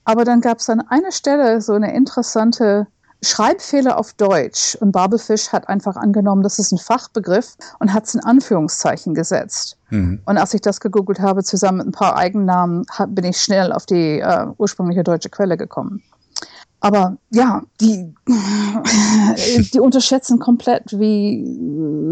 Aber 0.10 0.26
dann 0.26 0.41
gab 0.41 0.58
es 0.58 0.67
an 0.72 0.82
einer 0.82 1.12
Stelle 1.12 1.62
so 1.62 1.74
eine 1.74 1.93
interessante 1.93 2.88
Schreibfehler 3.22 4.00
auf 4.00 4.13
Deutsch 4.13 4.76
und 4.82 4.91
Babelfish 4.91 5.50
hat 5.50 5.69
einfach 5.69 5.98
angenommen, 5.98 6.41
das 6.41 6.58
ist 6.58 6.72
ein 6.72 6.80
Fachbegriff 6.80 7.56
und 7.78 7.93
hat 7.93 8.06
es 8.06 8.15
in 8.15 8.24
Anführungszeichen 8.24 9.13
gesetzt. 9.13 9.78
Mhm. 9.91 10.19
Und 10.26 10.38
als 10.39 10.56
ich 10.56 10.62
das 10.62 10.80
gegoogelt 10.80 11.19
habe, 11.19 11.43
zusammen 11.43 11.78
mit 11.78 11.88
ein 11.89 11.91
paar 11.91 12.17
Eigennamen, 12.17 12.88
bin 13.10 13.24
ich 13.24 13.39
schnell 13.39 13.72
auf 13.72 13.86
die 13.86 14.19
äh, 14.19 14.48
ursprüngliche 14.58 15.04
deutsche 15.04 15.30
Quelle 15.30 15.58
gekommen. 15.58 16.02
Aber 16.80 17.17
ja, 17.30 17.62
die, 17.80 18.12
die 19.74 19.80
unterschätzen 19.80 20.39
komplett, 20.39 20.91
wie, 20.93 21.45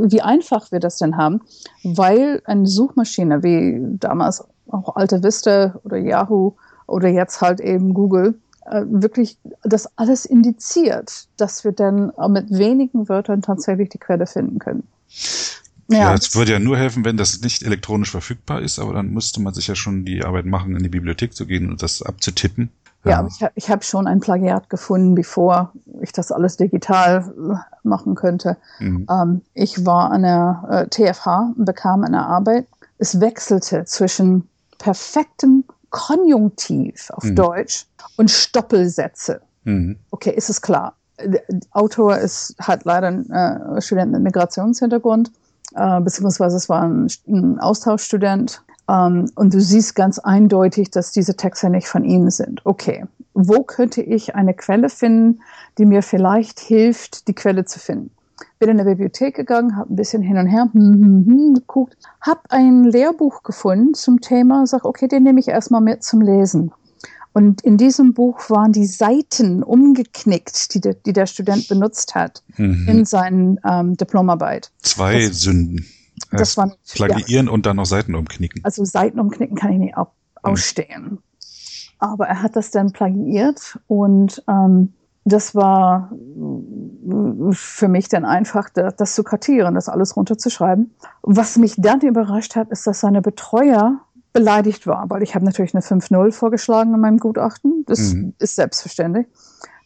wie 0.04 0.22
einfach 0.22 0.72
wir 0.72 0.80
das 0.80 0.98
denn 0.98 1.18
haben, 1.18 1.42
weil 1.84 2.44
eine 2.46 2.68
Suchmaschine 2.68 3.42
wie 3.42 3.80
damals 3.98 4.44
auch 4.70 4.96
Alte 4.96 5.24
Vista 5.24 5.80
oder 5.84 5.98
Yahoo 5.98 6.54
oder 6.88 7.10
jetzt 7.10 7.42
halt 7.42 7.60
eben 7.60 7.94
Google 7.94 8.36
äh, 8.66 8.84
wirklich 8.88 9.38
das 9.64 9.98
alles 9.98 10.26
indiziert, 10.26 11.28
dass 11.38 11.64
wir 11.64 11.72
dann 11.72 12.12
mit 12.30 12.50
wenigen 12.50 13.08
Wörtern 13.08 13.42
tatsächlich 13.42 13.90
die 13.90 14.00
Quelle 14.00 14.26
finden 14.26 14.60
können. 14.60 14.84
Ja, 15.90 16.14
es 16.14 16.36
würde 16.36 16.52
ja 16.52 16.60
nur 16.60 16.78
helfen, 16.78 17.06
wenn 17.06 17.16
das 17.16 17.42
nicht 17.42 17.64
elektronisch 17.64 18.12
verfügbar 18.12 18.62
ist, 18.62 18.80
aber 18.80 18.94
dann 18.94 19.14
müsste 19.14 19.42
man 19.42 19.54
sich 19.54 19.68
ja 19.68 19.76
schon 19.76 20.04
die 20.04 20.24
Arbeit 20.24 20.46
machen, 20.46 20.76
in 20.76 20.84
die 20.84 20.90
Bibliothek 20.90 21.34
zu 21.34 21.46
gehen 21.46 21.70
und 21.70 21.82
das 21.82 22.02
abzutippen. 22.02 22.70
Ja, 23.06 23.22
ja 23.22 23.28
ich, 23.28 23.64
ich 23.64 23.70
habe 23.70 23.84
schon 23.84 24.06
ein 24.06 24.20
Plagiat 24.20 24.70
gefunden, 24.70 25.16
bevor 25.16 25.72
ich 26.02 26.12
das 26.12 26.32
alles 26.32 26.58
digital 26.58 27.34
äh, 27.38 27.88
machen 27.88 28.16
könnte. 28.16 28.58
Mhm. 28.80 29.08
Ähm, 29.10 29.42
ich 29.54 29.86
war 29.86 30.12
an 30.12 30.24
der 30.24 30.64
äh, 30.70 30.88
TFH 30.90 31.54
und 31.56 31.66
bekam 31.66 32.04
eine 32.04 32.26
Arbeit. 32.26 32.68
Es 32.98 33.22
wechselte 33.22 33.86
zwischen 33.86 34.50
perfektem 34.80 35.64
Konjunktiv 35.90 37.10
auf 37.12 37.24
mhm. 37.24 37.36
Deutsch 37.36 37.86
und 38.18 38.30
Stoppelsätze. 38.32 39.42
Mhm. 39.64 39.98
Okay, 40.12 40.32
ist 40.32 40.50
es 40.50 40.62
klar. 40.62 40.96
Autor 41.72 42.18
ist, 42.18 42.56
hat 42.60 42.86
leider 42.86 43.08
einen 43.08 43.30
äh, 43.32 43.82
Student 43.82 44.12
mit 44.12 44.22
Migrationshintergrund, 44.22 45.32
äh, 45.76 46.02
beziehungsweise 46.02 46.58
es 46.58 46.70
war 46.70 46.84
ein, 46.84 47.08
ein 47.28 47.60
Austauschstudent. 47.60 48.62
Ähm, 48.90 49.30
und 49.36 49.54
du 49.54 49.60
siehst 49.60 49.96
ganz 49.96 50.20
eindeutig, 50.20 50.92
dass 50.92 51.12
diese 51.12 51.36
Texte 51.36 51.70
nicht 51.70 51.88
von 51.88 52.04
ihm 52.04 52.30
sind. 52.30 52.66
Okay, 52.66 53.06
wo 53.34 53.64
könnte 53.64 54.02
ich 54.02 54.36
eine 54.36 54.54
Quelle 54.54 54.90
finden, 54.90 55.42
die 55.78 55.86
mir 55.86 56.02
vielleicht 56.02 56.60
hilft, 56.60 57.28
die 57.28 57.36
Quelle 57.36 57.66
zu 57.66 57.80
finden? 57.80 58.12
Bin 58.60 58.70
in 58.70 58.78
der 58.78 58.86
Bibliothek 58.86 59.36
gegangen, 59.36 59.76
habe 59.76 59.94
ein 59.94 59.96
bisschen 59.96 60.22
hin 60.22 60.38
und 60.38 60.48
her 60.48 60.70
hm, 60.72 60.94
hm, 60.94 61.26
hm, 61.26 61.54
geguckt, 61.56 61.98
habe 62.22 62.42
ein 62.50 62.84
Lehrbuch 62.84 63.44
gefunden 63.44 63.94
zum 63.94 64.22
Thema, 64.22 64.66
sag 64.68 64.86
okay, 64.86 65.08
den 65.08 65.24
nehme 65.24 65.40
ich 65.40 65.48
erstmal 65.48 65.82
mit 65.82 66.04
zum 66.04 66.22
Lesen. 66.22 66.72
Und 67.34 67.62
in 67.62 67.78
diesem 67.78 68.16
Buch 68.16 68.50
waren 68.50 68.72
die 68.72 68.88
Seiten 68.88 69.62
umgeknickt, 69.62 70.74
die, 70.74 70.82
de, 70.82 70.96
die 71.06 71.14
der 71.14 71.28
Student 71.28 71.68
benutzt 71.68 72.16
hat 72.16 72.42
mhm. 72.58 72.88
in 72.90 73.06
seinen 73.06 73.60
ähm, 73.64 73.96
Diplomarbeit. 73.96 74.72
Zwei 74.82 75.28
das, 75.28 75.42
Sünden. 75.42 75.86
Das 76.32 76.58
war 76.58 76.76
Plagiieren 76.94 77.46
ja. 77.46 77.52
und 77.52 77.68
dann 77.68 77.76
noch 77.76 77.86
Seiten 77.86 78.16
umknicken. 78.16 78.64
Also 78.64 78.84
Seiten 78.86 79.20
umknicken 79.20 79.56
kann 79.56 79.72
ich 79.72 79.78
nicht 79.78 79.96
mhm. 79.96 80.06
ausstehen. 80.42 81.20
Aber 82.00 82.28
er 82.28 82.42
hat 82.42 82.56
das 82.56 82.72
dann 82.72 82.92
plagiiert 82.92 83.80
und 83.88 84.44
ähm, 84.48 84.94
das 85.28 85.56
war 85.56 86.12
für 87.52 87.88
mich 87.88 88.10
dann 88.10 88.26
einfach, 88.26 88.70
das 88.70 89.16
zu 89.16 89.24
kartieren, 89.24 89.76
das 89.76 89.90
alles 89.90 90.16
runterzuschreiben. 90.16 90.96
Was 91.22 91.58
mich 91.58 91.76
dann 91.78 92.02
überrascht 92.02 92.56
hat, 92.56 92.70
ist, 92.70 92.88
dass 92.88 93.00
seine 93.00 93.22
Betreuer 93.22 94.00
beleidigt 94.34 94.86
war, 94.86 95.10
weil 95.10 95.24
ich 95.24 95.36
habe 95.36 95.46
natürlich 95.46 95.74
eine 95.74 95.84
5-0 95.84 96.32
vorgeschlagen 96.32 96.94
in 96.94 97.00
meinem 97.00 97.18
Gutachten. 97.18 97.84
Das 97.88 98.14
mhm. 98.14 98.34
ist 98.40 98.56
selbstverständlich. 98.56 99.28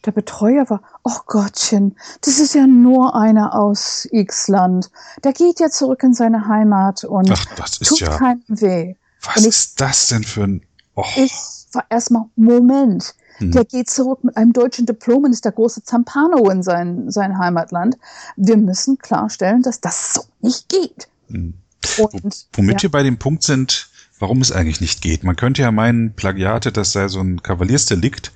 Der 0.04 0.12
Betreuer 0.12 0.68
war, 0.68 0.82
oh 1.04 1.18
Gottchen, 1.26 1.96
das 2.22 2.40
ist 2.40 2.54
ja 2.54 2.66
nur 2.66 3.14
einer 3.14 3.54
aus 3.54 4.08
X-Land. 4.10 4.90
Der 5.22 5.32
geht 5.32 5.60
ja 5.60 5.70
zurück 5.70 6.02
in 6.02 6.12
seine 6.12 6.48
Heimat 6.48 7.04
und 7.04 7.30
Ach, 7.30 7.44
tut 7.80 8.00
ja, 8.00 8.16
keinem 8.16 8.42
weh. 8.48 8.96
Was 9.22 9.36
ich, 9.36 9.46
ist 9.46 9.80
das 9.80 10.08
denn 10.08 10.24
für 10.24 10.42
ein... 10.42 10.62
Oh. 10.96 11.04
Ich 11.16 11.32
war 11.72 11.84
erstmal, 11.88 12.24
Moment, 12.34 13.14
der 13.50 13.64
geht 13.64 13.90
zurück 13.90 14.24
mit 14.24 14.36
einem 14.36 14.52
deutschen 14.52 14.86
Diplom 14.86 15.24
und 15.24 15.32
ist 15.32 15.44
der 15.44 15.52
große 15.52 15.82
Zampano 15.82 16.48
in 16.50 16.62
sein, 16.62 17.10
sein 17.10 17.38
Heimatland. 17.38 17.98
Wir 18.36 18.56
müssen 18.56 18.98
klarstellen, 18.98 19.62
dass 19.62 19.80
das 19.80 20.14
so 20.14 20.22
nicht 20.40 20.68
geht. 20.68 21.08
Hm. 21.28 21.54
Und, 21.98 22.46
Womit 22.52 22.74
ja. 22.74 22.82
wir 22.84 22.90
bei 22.90 23.02
dem 23.02 23.18
Punkt 23.18 23.42
sind, 23.42 23.88
warum 24.18 24.40
es 24.40 24.52
eigentlich 24.52 24.80
nicht 24.80 25.02
geht. 25.02 25.24
Man 25.24 25.36
könnte 25.36 25.62
ja 25.62 25.72
meinen, 25.72 26.14
Plagiate, 26.14 26.70
das 26.70 26.92
sei 26.92 27.08
so 27.08 27.20
ein 27.20 27.42
Kavaliersdelikt. 27.42 28.32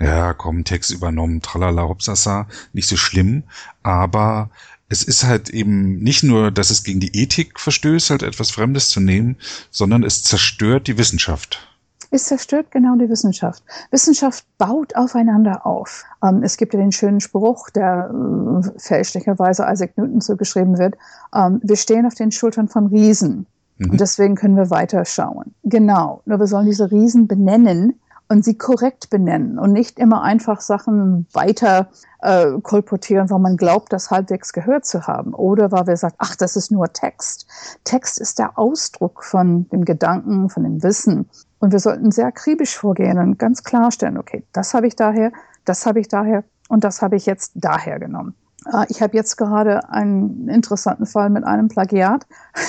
Ja, 0.00 0.32
komm, 0.32 0.64
Text 0.64 0.90
übernommen, 0.90 1.42
tralala, 1.42 1.82
hopsasa, 1.82 2.48
nicht 2.72 2.88
so 2.88 2.96
schlimm. 2.96 3.42
Aber 3.82 4.50
es 4.88 5.02
ist 5.02 5.24
halt 5.24 5.50
eben 5.50 5.98
nicht 5.98 6.22
nur, 6.22 6.50
dass 6.50 6.70
es 6.70 6.84
gegen 6.84 7.00
die 7.00 7.14
Ethik 7.14 7.60
verstößt, 7.60 8.10
halt 8.10 8.22
etwas 8.22 8.50
Fremdes 8.50 8.88
zu 8.88 9.00
nehmen, 9.00 9.36
sondern 9.70 10.04
es 10.04 10.22
zerstört 10.22 10.86
die 10.86 10.96
Wissenschaft. 10.96 11.68
Es 12.10 12.24
zerstört 12.24 12.70
genau 12.70 12.96
die 12.96 13.08
Wissenschaft. 13.08 13.62
Wissenschaft 13.90 14.46
baut 14.58 14.94
aufeinander 14.96 15.66
auf. 15.66 16.04
Ähm, 16.22 16.42
es 16.42 16.56
gibt 16.56 16.74
ja 16.74 16.80
den 16.80 16.92
schönen 16.92 17.20
Spruch, 17.20 17.70
der 17.70 18.10
äh, 18.10 18.78
fälschlicherweise 18.78 19.66
Isaac 19.70 19.96
Newton 19.96 20.20
zugeschrieben 20.20 20.78
wird. 20.78 20.96
Ähm, 21.34 21.60
wir 21.62 21.76
stehen 21.76 22.06
auf 22.06 22.14
den 22.14 22.30
Schultern 22.30 22.68
von 22.68 22.86
Riesen. 22.86 23.46
Mhm. 23.78 23.90
Und 23.90 24.00
deswegen 24.00 24.34
können 24.34 24.56
wir 24.56 24.70
weiterschauen. 24.70 25.54
Genau. 25.64 26.22
Nur 26.24 26.38
wir 26.38 26.46
sollen 26.46 26.66
diese 26.66 26.90
Riesen 26.90 27.26
benennen 27.26 28.00
und 28.28 28.44
sie 28.44 28.58
korrekt 28.58 29.10
benennen 29.10 29.58
und 29.58 29.72
nicht 29.72 29.98
immer 29.98 30.22
einfach 30.22 30.60
Sachen 30.60 31.26
weiter 31.32 31.88
äh, 32.20 32.58
kolportieren, 32.60 33.30
weil 33.30 33.38
man 33.38 33.56
glaubt, 33.56 33.92
das 33.92 34.10
halbwegs 34.10 34.52
gehört 34.52 34.84
zu 34.84 35.06
haben. 35.06 35.32
Oder 35.32 35.70
weil 35.70 35.86
wir 35.86 35.96
sagen, 35.96 36.16
ach, 36.18 36.34
das 36.34 36.56
ist 36.56 36.72
nur 36.72 36.92
Text. 36.92 37.46
Text 37.84 38.20
ist 38.20 38.38
der 38.38 38.58
Ausdruck 38.58 39.22
von 39.22 39.68
dem 39.68 39.84
Gedanken, 39.84 40.48
von 40.48 40.64
dem 40.64 40.82
Wissen. 40.82 41.28
Und 41.66 41.72
wir 41.72 41.80
sollten 41.80 42.12
sehr 42.12 42.26
akribisch 42.26 42.76
vorgehen 42.76 43.18
und 43.18 43.40
ganz 43.40 43.64
klarstellen, 43.64 44.18
okay, 44.18 44.44
das 44.52 44.72
habe 44.72 44.86
ich 44.86 44.94
daher, 44.94 45.32
das 45.64 45.84
habe 45.84 45.98
ich 45.98 46.06
daher 46.06 46.44
und 46.68 46.84
das 46.84 47.02
habe 47.02 47.16
ich 47.16 47.26
jetzt 47.26 47.54
daher 47.56 47.98
genommen. 47.98 48.36
Äh, 48.72 48.86
ich 48.88 49.02
habe 49.02 49.16
jetzt 49.16 49.34
gerade 49.34 49.90
einen 49.90 50.48
interessanten 50.48 51.06
Fall 51.06 51.28
mit 51.28 51.42
einem 51.42 51.66
Plagiat. 51.66 52.24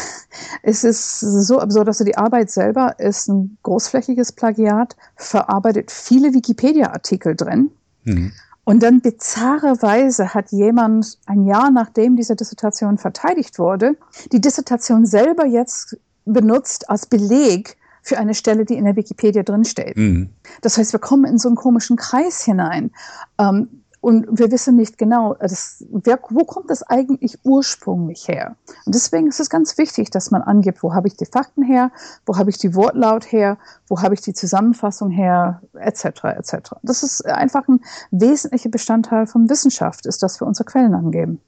Es 0.63 0.83
ist 0.83 1.19
so 1.19 1.59
absurd, 1.59 1.87
dass 1.87 1.99
die 1.99 2.17
Arbeit 2.17 2.49
selber 2.49 2.99
ist 2.99 3.27
ein 3.27 3.57
großflächiges 3.63 4.31
Plagiat, 4.31 4.95
verarbeitet 5.15 5.91
viele 5.91 6.33
Wikipedia-Artikel 6.33 7.35
drin. 7.35 7.69
Mhm. 8.03 8.31
Und 8.63 8.81
dann 8.81 9.01
bizarrerweise 9.01 10.33
hat 10.33 10.51
jemand 10.51 11.19
ein 11.27 11.45
Jahr 11.45 11.69
nachdem 11.69 12.15
diese 12.15 12.35
Dissertation 12.35 12.97
verteidigt 12.97 13.59
wurde, 13.59 13.95
die 14.31 14.41
Dissertation 14.41 15.05
selber 15.05 15.45
jetzt 15.45 15.97
benutzt 16.25 16.89
als 16.89 17.05
Beleg 17.05 17.77
für 18.07 18.17
eine 18.17 18.33
Stelle, 18.33 18.63
die 18.63 18.75
in 18.75 18.85
der 18.85 18.95
Wikipedia 18.95 19.43
drinsteht. 19.43 19.97
Mhm. 19.97 20.29
Das 20.61 20.77
heißt, 20.77 20.93
wir 20.93 20.99
kommen 20.99 21.25
in 21.25 21.37
so 21.37 21.49
einen 21.49 21.57
komischen 21.57 21.97
Kreis 21.97 22.41
hinein. 22.43 22.91
Ähm, 23.37 23.83
und 23.99 24.27
wir 24.31 24.49
wissen 24.51 24.77
nicht 24.77 24.97
genau, 24.97 25.33
das, 25.33 25.83
wer, 25.89 26.17
wo 26.29 26.45
kommt 26.45 26.69
das 26.69 26.83
eigentlich 26.83 27.39
ursprünglich 27.43 28.27
her? 28.29 28.55
Und 28.85 28.95
deswegen 28.95 29.27
ist 29.27 29.41
es 29.41 29.49
ganz 29.49 29.77
wichtig, 29.77 30.09
dass 30.11 30.31
man 30.31 30.41
angibt, 30.41 30.83
wo 30.83 30.93
habe 30.93 31.09
ich 31.09 31.17
die 31.17 31.25
Fakten 31.25 31.63
her, 31.63 31.91
wo 32.25 32.37
habe 32.37 32.49
ich 32.49 32.57
die 32.57 32.75
Wortlaut 32.75 33.29
her, 33.31 33.57
wo 33.89 34.01
habe 34.01 34.13
ich 34.13 34.21
die 34.21 34.33
Zusammenfassung 34.33 35.09
her, 35.09 35.61
etc. 35.73 36.05
etc. 36.23 36.75
Das 36.83 37.03
ist 37.03 37.25
einfach 37.25 37.67
ein 37.67 37.81
wesentlicher 38.11 38.69
Bestandteil 38.69 39.27
von 39.27 39.49
Wissenschaft, 39.49 40.05
ist, 40.05 40.23
dass 40.23 40.39
wir 40.39 40.47
unsere 40.47 40.65
Quellen 40.65 40.93
angeben. 40.93 41.41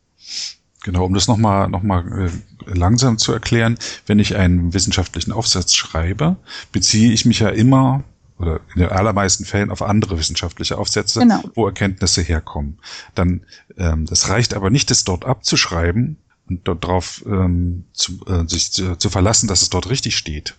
Genau, 0.84 1.06
um 1.06 1.13
das 1.13 1.28
nochmal 1.28 1.68
noch 1.70 1.84
mal, 1.84 2.30
äh, 2.30 2.74
langsam 2.74 3.18
zu 3.18 3.34
erklären, 3.34 3.78
wenn 4.06 4.20
ich 4.20 4.36
einen 4.36 4.74
wissenschaftlichen 4.74 5.32
Aufsatz 5.32 5.74
schreibe, 5.74 6.38
beziehe 6.72 7.12
ich 7.12 7.26
mich 7.26 7.39
ja 7.39 7.50
immer 7.50 8.04
oder 8.38 8.62
in 8.74 8.82
den 8.82 8.89
allermeisten 8.89 9.44
Fällen 9.44 9.70
auf 9.70 9.82
andere 9.82 10.18
wissenschaftliche 10.18 10.78
Aufsätze, 10.78 11.20
genau. 11.20 11.44
wo 11.56 11.65
Erkenntnisse 11.65 12.22
herkommen. 12.22 12.80
Dann, 13.13 13.42
ähm, 13.78 14.06
das 14.06 14.30
reicht 14.30 14.54
aber 14.54 14.70
nicht, 14.70 14.89
es 14.92 15.04
dort 15.04 15.26
abzuschreiben 15.26 16.18
und 16.50 16.68
dort 16.68 16.84
drauf 16.86 17.24
ähm, 17.26 17.86
zu, 17.94 18.26
äh, 18.28 18.48
sich 18.48 18.72
zu, 18.72 18.96
zu 18.96 19.10
verlassen, 19.10 19.48
dass 19.48 19.62
es 19.62 19.70
dort 19.70 19.89
richtig 19.89 20.15
steht. 20.15 20.56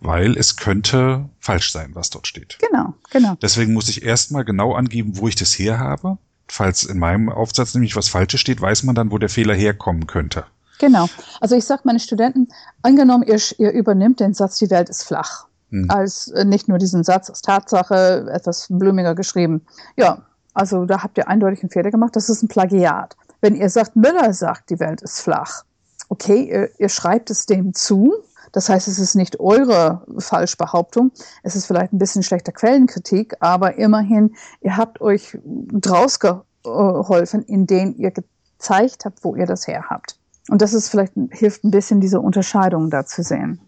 Weil 0.00 0.36
es 0.36 0.56
könnte 0.56 1.30
falsch 1.38 1.70
sein, 1.70 1.94
was 1.94 2.10
dort 2.10 2.26
steht. 2.26 2.58
Genau, 2.58 2.94
genau. 3.10 3.38
Deswegen 3.40 3.72
muss 3.72 3.88
ich 3.88 4.02
erstmal 4.02 4.44
genau 4.44 4.74
angeben, 4.74 5.16
wo 5.16 5.28
ich 5.28 5.36
das 5.36 5.56
her 5.58 5.78
habe. 5.78 6.18
Falls 6.48 6.84
in 6.84 6.98
meinem 6.98 7.28
Aufsatz 7.28 7.74
nämlich 7.74 7.96
was 7.96 8.08
Falsches 8.08 8.40
steht, 8.40 8.60
weiß 8.60 8.82
man 8.82 8.94
dann, 8.94 9.10
wo 9.10 9.18
der 9.18 9.28
Fehler 9.28 9.54
herkommen 9.54 10.06
könnte. 10.06 10.44
Genau. 10.78 11.08
Also 11.40 11.54
ich 11.54 11.64
sage 11.64 11.82
meinen 11.84 12.00
Studenten, 12.00 12.48
angenommen, 12.82 13.24
ihr, 13.26 13.40
ihr 13.58 13.72
übernimmt 13.72 14.20
den 14.20 14.34
Satz, 14.34 14.58
die 14.58 14.70
Welt 14.70 14.88
ist 14.88 15.04
flach 15.04 15.46
mhm. 15.72 15.90
als 15.90 16.28
äh, 16.28 16.44
nicht 16.44 16.68
nur 16.68 16.78
diesen 16.78 17.02
Satz 17.02 17.28
als 17.28 17.42
Tatsache 17.42 18.28
etwas 18.32 18.66
blumiger 18.70 19.14
geschrieben. 19.14 19.62
Ja, 19.96 20.22
also 20.54 20.84
da 20.84 21.02
habt 21.02 21.18
ihr 21.18 21.28
eindeutig 21.28 21.62
einen 21.62 21.70
Fehler 21.70 21.90
gemacht. 21.90 22.14
Das 22.14 22.28
ist 22.28 22.42
ein 22.42 22.48
Plagiat. 22.48 23.16
Wenn 23.40 23.56
ihr 23.56 23.70
sagt, 23.70 23.96
Müller 23.96 24.32
sagt, 24.32 24.70
die 24.70 24.78
Welt 24.78 25.02
ist 25.02 25.20
flach, 25.20 25.64
okay, 26.08 26.42
ihr, 26.42 26.70
ihr 26.78 26.88
schreibt 26.88 27.30
es 27.30 27.46
dem 27.46 27.74
zu. 27.74 28.14
Das 28.52 28.68
heißt, 28.68 28.86
es 28.86 28.98
ist 28.98 29.14
nicht 29.14 29.40
eure 29.40 30.06
Falschbehauptung. 30.18 31.10
Es 31.42 31.56
ist 31.56 31.66
vielleicht 31.66 31.92
ein 31.92 31.98
bisschen 31.98 32.22
schlechter 32.22 32.52
Quellenkritik, 32.52 33.34
aber 33.40 33.78
immerhin, 33.78 34.34
ihr 34.60 34.76
habt 34.76 35.00
euch 35.00 35.38
draus 35.44 36.20
geholfen, 36.20 37.42
indem 37.42 37.94
ihr 37.96 38.10
gezeigt 38.10 39.04
habt, 39.04 39.24
wo 39.24 39.34
ihr 39.34 39.46
das 39.46 39.66
her 39.66 39.86
habt. 39.88 40.16
Und 40.48 40.60
das 40.60 40.74
ist 40.74 40.88
vielleicht 40.88 41.14
hilft 41.30 41.64
ein 41.64 41.70
bisschen 41.70 42.00
diese 42.00 42.20
Unterscheidung 42.20 42.90
da 42.90 43.06
zu 43.06 43.22
sehen. 43.22 43.60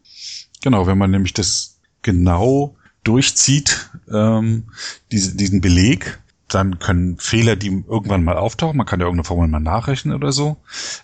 Genau, 0.63 0.87
wenn 0.87 0.99
man 0.99 1.11
nämlich 1.11 1.33
das 1.33 1.79
genau 2.03 2.77
durchzieht, 3.05 3.91
ähm, 4.13 4.65
diese, 5.13 5.37
diesen 5.37 5.61
Beleg, 5.61 6.19
dann 6.55 6.79
können 6.79 7.17
Fehler, 7.19 7.57
die 7.57 7.85
irgendwann 7.89 8.25
mal 8.25 8.37
auftauchen, 8.37 8.77
man 8.77 8.87
kann 8.87 9.01
ja 9.01 9.07
irgendeine 9.07 9.27
Formel 9.27 9.49
mal 9.49 9.61
nachrechnen 9.61 10.15
oder 10.15 10.33
so, 10.33 10.57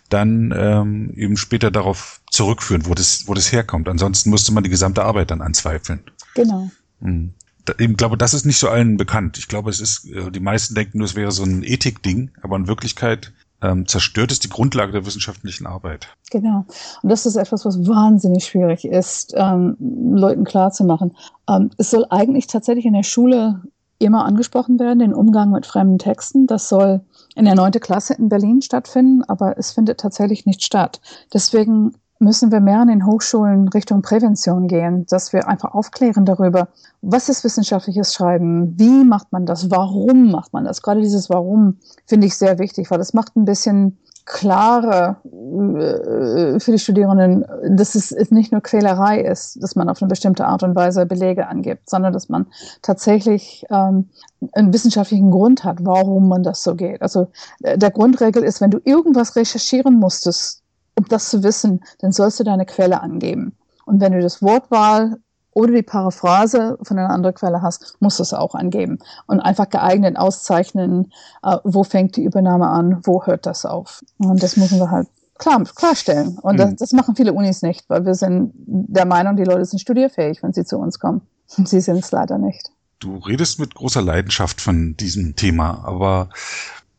dann 0.08 0.54
ähm, 0.56 1.12
eben 1.16 1.36
später 1.36 1.70
darauf 1.70 2.20
zurückführen, 2.30 2.86
wo 2.86 2.94
das, 2.94 3.26
wo 3.26 3.34
das 3.34 3.50
herkommt. 3.52 3.88
Ansonsten 3.88 4.30
müsste 4.30 4.52
man 4.52 4.62
die 4.62 4.70
gesamte 4.70 5.04
Arbeit 5.04 5.30
dann 5.30 5.42
anzweifeln. 5.42 6.00
Genau. 6.34 6.70
Mhm. 7.00 7.34
Ich 7.78 7.96
glaube, 7.96 8.16
das 8.16 8.34
ist 8.34 8.46
nicht 8.46 8.58
so 8.58 8.68
allen 8.68 8.96
bekannt. 8.96 9.38
Ich 9.38 9.46
glaube, 9.46 9.70
es 9.70 9.80
ist, 9.80 10.06
äh, 10.06 10.30
die 10.30 10.40
meisten 10.40 10.74
denken 10.74 10.98
nur, 10.98 11.06
es 11.06 11.14
wäre 11.14 11.30
so 11.30 11.44
ein 11.44 11.62
Ethikding, 11.62 12.30
aber 12.42 12.56
in 12.56 12.66
Wirklichkeit 12.66 13.32
ähm, 13.62 13.86
zerstört 13.86 14.32
es 14.32 14.38
die 14.38 14.48
Grundlage 14.48 14.92
der 14.92 15.06
wissenschaftlichen 15.06 15.66
Arbeit. 15.66 16.08
Genau. 16.30 16.64
Und 17.02 17.08
das 17.08 17.26
ist 17.26 17.36
etwas, 17.36 17.64
was 17.64 17.86
wahnsinnig 17.86 18.44
schwierig 18.44 18.84
ist, 18.84 19.34
ähm, 19.36 19.76
Leuten 19.78 20.44
klarzumachen. 20.44 21.16
Ähm, 21.48 21.70
es 21.76 21.90
soll 21.90 22.06
eigentlich 22.10 22.46
tatsächlich 22.46 22.86
in 22.86 22.94
der 22.94 23.02
Schule 23.02 23.62
immer 24.00 24.24
angesprochen 24.24 24.78
werden, 24.80 24.98
den 24.98 25.14
Umgang 25.14 25.50
mit 25.50 25.66
fremden 25.66 25.98
Texten. 25.98 26.46
Das 26.46 26.68
soll 26.68 27.02
in 27.34 27.44
der 27.44 27.54
neunten 27.54 27.80
Klasse 27.80 28.14
in 28.14 28.28
Berlin 28.28 28.62
stattfinden, 28.62 29.22
aber 29.24 29.58
es 29.58 29.72
findet 29.72 30.00
tatsächlich 30.00 30.46
nicht 30.46 30.62
statt. 30.62 31.00
Deswegen 31.32 31.92
müssen 32.18 32.52
wir 32.52 32.60
mehr 32.60 32.80
an 32.80 32.88
den 32.88 33.06
Hochschulen 33.06 33.68
Richtung 33.68 34.02
Prävention 34.02 34.68
gehen, 34.68 35.06
dass 35.08 35.32
wir 35.32 35.48
einfach 35.48 35.72
aufklären 35.72 36.26
darüber, 36.26 36.68
was 37.00 37.28
ist 37.28 37.44
wissenschaftliches 37.44 38.12
Schreiben, 38.12 38.78
wie 38.78 39.04
macht 39.04 39.32
man 39.32 39.46
das, 39.46 39.70
warum 39.70 40.30
macht 40.30 40.52
man 40.52 40.64
das. 40.64 40.82
Gerade 40.82 41.00
dieses 41.00 41.30
Warum 41.30 41.78
finde 42.06 42.26
ich 42.26 42.36
sehr 42.36 42.58
wichtig, 42.58 42.90
weil 42.90 42.98
das 42.98 43.14
macht 43.14 43.36
ein 43.36 43.46
bisschen 43.46 43.98
klarer 44.32 45.20
äh, 45.24 46.60
für 46.60 46.72
die 46.72 46.78
Studierenden, 46.78 47.44
dass 47.76 47.96
es, 47.96 48.12
es 48.12 48.30
nicht 48.30 48.52
nur 48.52 48.60
Quälerei 48.60 49.20
ist, 49.20 49.60
dass 49.62 49.74
man 49.74 49.88
auf 49.88 50.00
eine 50.00 50.08
bestimmte 50.08 50.46
Art 50.46 50.62
und 50.62 50.76
Weise 50.76 51.04
Belege 51.04 51.48
angibt, 51.48 51.90
sondern 51.90 52.12
dass 52.12 52.28
man 52.28 52.46
tatsächlich 52.80 53.64
ähm, 53.70 54.08
einen 54.52 54.72
wissenschaftlichen 54.72 55.30
Grund 55.30 55.64
hat, 55.64 55.78
warum 55.80 56.28
man 56.28 56.44
das 56.44 56.62
so 56.62 56.76
geht. 56.76 57.02
Also 57.02 57.28
äh, 57.62 57.76
der 57.76 57.90
Grundregel 57.90 58.44
ist, 58.44 58.60
wenn 58.60 58.70
du 58.70 58.78
irgendwas 58.84 59.34
recherchieren 59.34 59.98
musstest, 59.98 60.62
um 60.96 61.06
das 61.08 61.28
zu 61.28 61.42
wissen, 61.42 61.80
dann 61.98 62.12
sollst 62.12 62.38
du 62.38 62.44
deine 62.44 62.66
Quelle 62.66 63.00
angeben. 63.00 63.56
Und 63.84 64.00
wenn 64.00 64.12
du 64.12 64.20
das 64.20 64.42
Wortwahl 64.42 65.16
oder 65.52 65.72
die 65.72 65.82
Paraphrase 65.82 66.78
von 66.82 66.98
einer 66.98 67.10
anderen 67.10 67.34
Quelle 67.34 67.62
hast, 67.62 67.96
musst 68.00 68.18
du 68.18 68.22
es 68.22 68.32
auch 68.32 68.54
angeben. 68.54 68.98
Und 69.26 69.40
einfach 69.40 69.68
geeignet 69.68 70.16
auszeichnen, 70.16 71.12
äh, 71.42 71.56
wo 71.64 71.84
fängt 71.84 72.16
die 72.16 72.24
Übernahme 72.24 72.68
an, 72.68 73.00
wo 73.04 73.24
hört 73.24 73.46
das 73.46 73.66
auf. 73.66 74.02
Und 74.18 74.42
das 74.42 74.56
müssen 74.56 74.78
wir 74.78 74.90
halt 74.90 75.08
klar, 75.38 75.62
klarstellen. 75.74 76.38
Und 76.40 76.54
mhm. 76.54 76.58
das, 76.58 76.74
das, 76.76 76.92
machen 76.92 77.16
viele 77.16 77.32
Unis 77.32 77.62
nicht, 77.62 77.84
weil 77.88 78.04
wir 78.06 78.14
sind 78.14 78.52
der 78.56 79.06
Meinung, 79.06 79.36
die 79.36 79.44
Leute 79.44 79.64
sind 79.64 79.80
studierfähig, 79.80 80.42
wenn 80.42 80.52
sie 80.52 80.64
zu 80.64 80.78
uns 80.78 80.98
kommen. 80.98 81.22
Sie 81.64 81.80
sind 81.80 82.04
es 82.04 82.12
leider 82.12 82.38
nicht. 82.38 82.70
Du 83.00 83.16
redest 83.16 83.58
mit 83.58 83.74
großer 83.74 84.02
Leidenschaft 84.02 84.60
von 84.60 84.96
diesem 84.96 85.34
Thema, 85.34 85.82
aber 85.84 86.28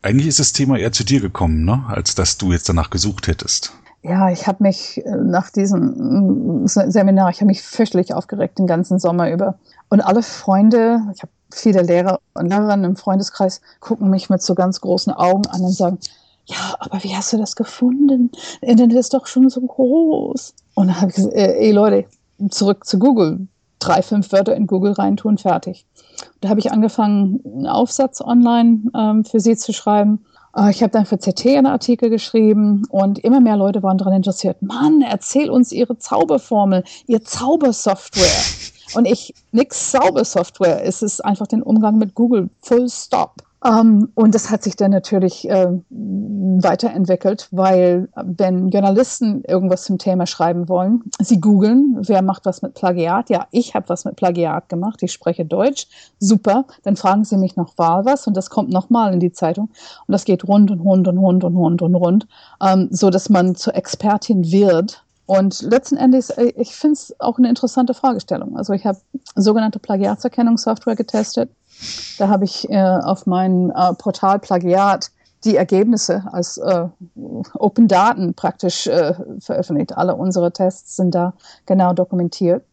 eigentlich 0.01 0.27
ist 0.27 0.39
das 0.39 0.51
Thema 0.51 0.77
eher 0.77 0.91
zu 0.91 1.05
dir 1.05 1.21
gekommen, 1.21 1.63
ne? 1.63 1.85
als 1.87 2.15
dass 2.15 2.37
du 2.37 2.51
jetzt 2.51 2.67
danach 2.67 2.89
gesucht 2.89 3.27
hättest 3.27 3.71
ja, 4.03 4.31
ich 4.31 4.47
habe 4.47 4.63
mich 4.63 5.05
äh, 5.05 5.15
nach 5.15 5.49
diesem 5.51 6.63
mm, 6.63 6.67
Seminar, 6.67 7.29
ich 7.29 7.37
habe 7.37 7.47
mich 7.47 7.61
fürchterlich 7.61 8.13
aufgeregt 8.13 8.57
den 8.57 8.67
ganzen 8.67 8.99
Sommer 8.99 9.31
über. 9.31 9.55
Und 9.89 10.01
alle 10.01 10.23
Freunde, 10.23 11.01
ich 11.13 11.21
habe 11.21 11.31
viele 11.51 11.81
Lehrer 11.81 12.19
und 12.33 12.47
Lehrerinnen 12.47 12.85
im 12.85 12.95
Freundeskreis, 12.95 13.61
gucken 13.79 14.09
mich 14.09 14.29
mit 14.29 14.41
so 14.41 14.55
ganz 14.55 14.81
großen 14.81 15.13
Augen 15.13 15.45
an 15.47 15.61
und 15.61 15.73
sagen, 15.73 15.99
ja, 16.45 16.75
aber 16.79 17.03
wie 17.03 17.15
hast 17.15 17.31
du 17.31 17.37
das 17.37 17.55
gefunden? 17.55 18.31
Internet 18.61 18.97
ist 18.97 19.13
doch 19.13 19.27
schon 19.27 19.49
so 19.49 19.61
groß. 19.61 20.53
Und 20.73 20.87
dann 20.87 20.99
habe 20.99 21.11
ich 21.11 21.15
gesagt, 21.15 21.35
äh, 21.35 21.57
ey 21.57 21.71
Leute, 21.71 22.05
zurück 22.49 22.85
zu 22.85 22.97
Google. 22.97 23.47
Drei, 23.79 24.01
fünf 24.01 24.31
Wörter 24.31 24.55
in 24.55 24.67
Google 24.67 24.93
reintun, 24.93 25.37
fertig. 25.37 25.85
Da 26.39 26.49
habe 26.49 26.59
ich 26.59 26.71
angefangen, 26.71 27.39
einen 27.45 27.67
Aufsatz 27.67 28.21
online 28.21 28.81
ähm, 28.95 29.25
für 29.25 29.39
sie 29.39 29.55
zu 29.55 29.73
schreiben 29.73 30.25
äh, 30.25 30.30
ich 30.69 30.83
habe 30.83 30.91
dann 30.91 31.05
für 31.05 31.17
CT 31.17 31.45
einen 31.47 31.67
Artikel 31.67 32.09
geschrieben 32.09 32.83
und 32.89 33.19
immer 33.19 33.39
mehr 33.39 33.55
Leute 33.55 33.83
waren 33.83 33.97
daran 33.97 34.13
interessiert. 34.13 34.61
Mann, 34.61 35.01
erzähl 35.01 35.49
uns 35.49 35.71
Ihre 35.71 35.97
Zauberformel, 35.97 36.83
Ihr 37.07 37.23
Zaubersoftware. 37.23 38.25
Und 38.93 39.05
ich, 39.05 39.33
nix 39.53 39.91
Zaubersoftware, 39.91 40.83
es 40.83 41.01
ist 41.01 41.23
einfach 41.23 41.47
den 41.47 41.63
Umgang 41.63 41.97
mit 41.97 42.13
Google, 42.13 42.49
full 42.61 42.89
stop. 42.89 43.35
Um, 43.63 43.71
ähm, 43.71 44.11
und 44.15 44.33
das 44.33 44.49
hat 44.49 44.63
sich 44.63 44.75
dann 44.75 44.89
natürlich 44.89 45.47
äh, 45.47 45.67
weiterentwickelt, 45.89 47.47
weil 47.51 48.09
wenn 48.15 48.69
Journalisten 48.69 49.43
irgendwas 49.43 49.83
zum 49.83 49.99
Thema 49.99 50.25
schreiben 50.25 50.67
wollen, 50.67 51.03
sie 51.19 51.39
googeln, 51.39 51.97
wer 51.99 52.23
macht 52.23 52.45
was 52.45 52.63
mit 52.63 52.73
Plagiat? 52.73 53.29
Ja, 53.29 53.47
ich 53.51 53.75
habe 53.75 53.87
was 53.89 54.03
mit 54.03 54.15
Plagiat 54.15 54.67
gemacht, 54.67 55.03
ich 55.03 55.11
spreche 55.11 55.45
Deutsch, 55.45 55.87
super. 56.19 56.65
Dann 56.83 56.95
fragen 56.95 57.23
sie 57.23 57.37
mich 57.37 57.55
noch 57.55 57.77
wahl 57.77 58.03
was 58.03 58.25
und 58.25 58.35
das 58.35 58.49
kommt 58.49 58.71
nochmal 58.71 59.13
in 59.13 59.19
die 59.19 59.31
Zeitung 59.31 59.69
und 60.07 60.11
das 60.11 60.25
geht 60.25 60.47
rund 60.47 60.71
und 60.71 60.79
rund 60.79 61.07
und 61.07 61.19
rund 61.19 61.43
und 61.43 61.55
rund 61.55 61.81
und 61.83 61.95
rund, 61.95 62.27
ähm, 62.65 62.87
so 62.89 63.11
dass 63.11 63.29
man 63.29 63.55
zur 63.55 63.75
Expertin 63.75 64.51
wird 64.51 65.03
und 65.27 65.61
letzten 65.61 65.95
Endes, 65.95 66.29
äh, 66.31 66.51
ich 66.57 66.75
finde 66.75 66.93
es 66.93 67.15
auch 67.19 67.37
eine 67.37 67.47
interessante 67.47 67.93
Fragestellung. 67.93 68.57
Also 68.57 68.73
ich 68.73 68.85
habe 68.85 68.97
sogenannte 69.35 69.79
Plagiatserkennungssoftware 69.79 70.95
getestet. 70.95 71.49
Da 72.17 72.27
habe 72.27 72.45
ich 72.45 72.69
äh, 72.69 72.77
auf 72.77 73.25
mein 73.25 73.71
äh, 73.71 73.93
Portal 73.93 74.39
Plagiat 74.39 75.11
die 75.43 75.55
Ergebnisse 75.55 76.23
als 76.31 76.57
äh, 76.57 76.87
Open 77.55 77.87
Daten 77.87 78.33
praktisch 78.33 78.87
äh, 78.87 79.13
veröffentlicht. 79.39 79.97
Alle 79.97 80.15
unsere 80.15 80.51
Tests 80.51 80.95
sind 80.95 81.15
da 81.15 81.33
genau 81.65 81.93
dokumentiert, 81.93 82.63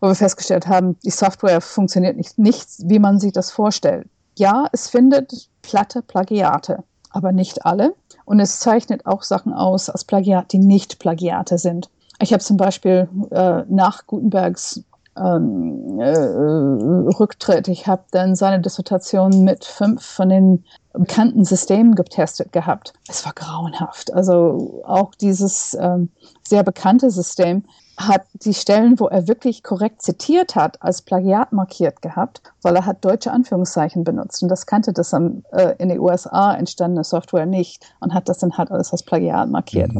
wo 0.00 0.08
wir 0.08 0.14
festgestellt 0.14 0.66
haben, 0.66 0.98
die 1.04 1.10
Software 1.10 1.60
funktioniert 1.60 2.16
nicht, 2.16 2.38
nicht 2.38 2.68
wie 2.78 2.98
man 2.98 3.20
sich 3.20 3.32
das 3.32 3.50
vorstellt. 3.50 4.08
Ja, 4.36 4.66
es 4.72 4.88
findet 4.88 5.48
platte 5.62 6.02
Plagiate, 6.02 6.82
aber 7.10 7.32
nicht 7.32 7.64
alle. 7.64 7.94
Und 8.24 8.40
es 8.40 8.58
zeichnet 8.58 9.06
auch 9.06 9.22
Sachen 9.22 9.52
aus 9.52 9.88
als 9.88 10.04
Plagiat, 10.04 10.52
die 10.52 10.58
nicht 10.58 10.98
Plagiate 10.98 11.58
sind. 11.58 11.88
Ich 12.20 12.32
habe 12.32 12.42
zum 12.42 12.56
Beispiel 12.56 13.08
äh, 13.30 13.62
nach 13.68 14.06
Gutenbergs 14.06 14.82
ähm, 15.16 15.98
äh, 15.98 17.14
Rücktritt. 17.18 17.68
Ich 17.68 17.86
habe 17.86 18.04
dann 18.10 18.34
seine 18.34 18.60
Dissertation 18.60 19.44
mit 19.44 19.64
fünf 19.64 20.04
von 20.04 20.28
den 20.28 20.64
bekannten 20.92 21.44
Systemen 21.44 21.94
getestet 21.94 22.52
gehabt. 22.52 22.94
Es 23.08 23.24
war 23.24 23.32
grauenhaft. 23.34 24.12
Also 24.14 24.82
auch 24.86 25.14
dieses 25.14 25.76
ähm, 25.78 26.10
sehr 26.42 26.62
bekannte 26.62 27.10
System 27.10 27.64
hat 27.96 28.26
die 28.34 28.52
Stellen, 28.52 29.00
wo 29.00 29.06
er 29.06 29.26
wirklich 29.26 29.62
korrekt 29.62 30.02
zitiert 30.02 30.54
hat, 30.54 30.82
als 30.82 31.00
Plagiat 31.00 31.52
markiert 31.52 32.02
gehabt, 32.02 32.42
weil 32.60 32.76
er 32.76 32.84
hat 32.84 33.04
deutsche 33.04 33.32
Anführungszeichen 33.32 34.04
benutzt. 34.04 34.42
Und 34.42 34.50
das 34.50 34.66
kannte 34.66 34.92
das 34.92 35.14
am, 35.14 35.44
äh, 35.52 35.74
in 35.78 35.88
den 35.88 35.98
USA 35.98 36.54
entstandene 36.54 37.04
Software 37.04 37.46
nicht 37.46 37.86
und 38.00 38.12
hat 38.12 38.28
das 38.28 38.38
dann 38.38 38.58
halt 38.58 38.70
alles 38.70 38.92
als 38.92 39.02
Plagiat 39.02 39.48
markiert. 39.48 39.92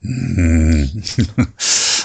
Mhm. 0.00 1.02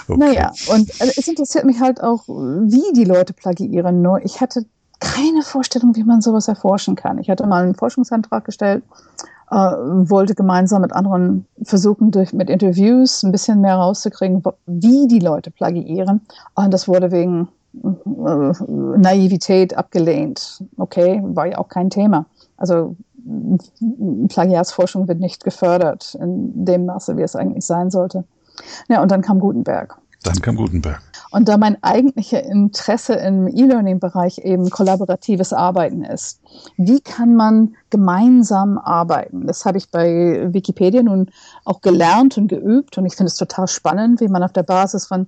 okay. 0.08 0.18
Naja, 0.18 0.52
und 0.72 0.90
äh, 1.02 1.12
es 1.16 1.28
interessiert 1.28 1.66
mich 1.66 1.80
halt 1.80 2.02
auch, 2.02 2.28
wie 2.28 2.94
die 2.94 3.06
Leute 3.06 3.34
plagiieren. 3.34 4.02
Nur 4.02 4.24
ich 4.24 4.42
hatte 4.42 4.66
keine 5.00 5.44
Vorstellung, 5.44 5.96
wie 5.96 6.04
man 6.04 6.22
sowas 6.22 6.48
erforschen 6.48 6.96
kann. 6.96 7.20
Ich 7.20 7.30
hatte 7.30 7.46
mal 7.46 7.64
einen 7.64 7.76
Forschungsantrag 7.76 8.46
gestellt, 8.46 8.84
äh, 9.52 9.56
wollte 9.56 10.36
gemeinsam 10.36 10.82
mit 10.82 10.94
anderen 10.94 11.46
versuchen, 11.64 12.12
durch, 12.12 12.34
mit 12.34 12.50
Interviews 12.50 13.24
ein 13.24 13.32
bisschen 13.32 13.62
mehr 13.62 13.76
rauszukriegen, 13.76 14.44
wie 14.66 15.08
die 15.08 15.20
Leute 15.20 15.52
plagiieren. 15.52 16.22
Und 16.56 16.74
das 16.74 16.88
wurde 16.88 17.12
wegen 17.12 17.48
äh, 17.84 18.54
Naivität 18.98 19.78
abgelehnt. 19.78 20.64
Okay, 20.78 21.22
war 21.24 21.46
ja 21.46 21.58
auch 21.60 21.70
kein 21.70 21.90
Thema. 21.90 22.26
Also 22.58 22.96
Plagiatsforschung 24.30 25.08
wird 25.08 25.20
nicht 25.20 25.44
gefördert 25.44 26.16
in 26.20 26.66
dem 26.66 26.86
Maße, 26.86 27.18
wie 27.18 27.24
es 27.24 27.36
eigentlich 27.36 27.66
sein 27.66 27.92
sollte. 27.92 28.24
Ja, 28.88 29.02
und 29.02 29.12
dann 29.12 29.22
kam 29.22 29.40
Gutenberg. 29.40 29.98
Dann 30.24 30.42
kam 30.42 30.56
Gutenberg. 30.56 31.02
Und 31.32 31.48
da 31.48 31.58
mein 31.58 31.82
eigentlicher 31.84 32.44
Interesse 32.44 33.14
im 33.14 33.48
E-Learning-Bereich 33.48 34.40
eben 34.40 34.70
kollaboratives 34.70 35.54
Arbeiten 35.54 36.04
ist, 36.04 36.42
wie 36.78 37.02
kann 37.02 37.36
man 37.36 37.76
gemeinsam 37.90 38.78
arbeiten? 38.78 39.46
Das 39.46 39.66
habe 39.66 39.78
ich 39.78 39.92
bei 39.92 40.48
Wikipedia 40.54 41.04
nun 41.04 41.30
auch 41.66 41.82
gelernt 41.82 42.38
und 42.38 42.48
geübt 42.48 42.98
und 42.98 43.06
ich 43.06 43.16
finde 43.16 43.28
es 43.28 43.36
total 43.36 43.68
spannend, 43.68 44.22
wie 44.22 44.28
man 44.28 44.44
auf 44.44 44.54
der 44.54 44.64
Basis 44.64 45.06
von 45.06 45.28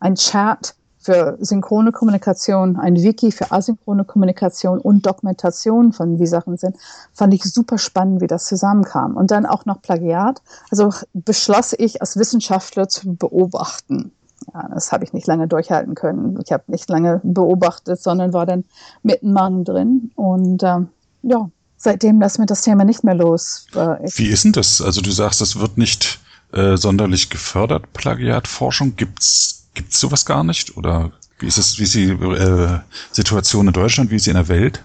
einem 0.00 0.14
Chat 0.14 0.74
für 1.02 1.36
synchrone 1.40 1.92
Kommunikation, 1.92 2.76
ein 2.76 2.96
Wiki 2.96 3.32
für 3.32 3.50
asynchrone 3.50 4.04
Kommunikation 4.04 4.78
und 4.78 5.04
Dokumentation 5.04 5.92
von 5.92 6.18
wie 6.18 6.26
Sachen 6.26 6.56
sind, 6.56 6.76
fand 7.12 7.34
ich 7.34 7.42
super 7.44 7.78
spannend, 7.78 8.20
wie 8.20 8.26
das 8.26 8.46
zusammenkam. 8.46 9.16
Und 9.16 9.30
dann 9.30 9.46
auch 9.46 9.66
noch 9.66 9.82
Plagiat. 9.82 10.42
Also 10.70 10.92
beschloss 11.12 11.74
ich 11.76 12.00
als 12.00 12.16
Wissenschaftler 12.16 12.88
zu 12.88 13.14
beobachten. 13.14 14.12
Ja, 14.52 14.68
das 14.72 14.92
habe 14.92 15.04
ich 15.04 15.12
nicht 15.12 15.26
lange 15.26 15.48
durchhalten 15.48 15.94
können. 15.94 16.38
Ich 16.44 16.52
habe 16.52 16.64
nicht 16.66 16.88
lange 16.88 17.20
beobachtet, 17.22 18.02
sondern 18.02 18.32
war 18.32 18.46
dann 18.46 18.64
mittenmann 19.02 19.64
drin. 19.64 20.10
Und 20.14 20.62
äh, 20.62 20.78
ja, 21.22 21.50
seitdem 21.76 22.20
lassen 22.20 22.42
wir 22.42 22.46
das 22.46 22.62
Thema 22.62 22.84
nicht 22.84 23.04
mehr 23.04 23.14
los. 23.14 23.66
Äh, 23.74 23.98
Wie 24.14 24.28
ist 24.28 24.44
denn 24.44 24.52
das? 24.52 24.80
Also 24.80 25.00
du 25.00 25.10
sagst, 25.10 25.40
das 25.40 25.58
wird 25.58 25.78
nicht 25.78 26.20
äh, 26.52 26.76
sonderlich 26.76 27.30
gefördert, 27.30 27.92
Plagiatforschung. 27.92 28.94
Gibt's 29.74 29.92
gibt's 29.92 30.00
sowas 30.00 30.26
gar 30.26 30.44
nicht? 30.44 30.76
Oder 30.76 31.12
wie 31.38 31.46
ist 31.46 31.58
es, 31.58 31.78
wie 31.78 31.84
ist 31.84 31.94
die 31.94 32.10
äh, 32.10 32.78
Situation 33.10 33.66
in 33.66 33.72
Deutschland, 33.72 34.10
wie 34.10 34.16
ist 34.16 34.24
sie 34.24 34.30
in 34.30 34.36
der 34.36 34.48
Welt? 34.48 34.84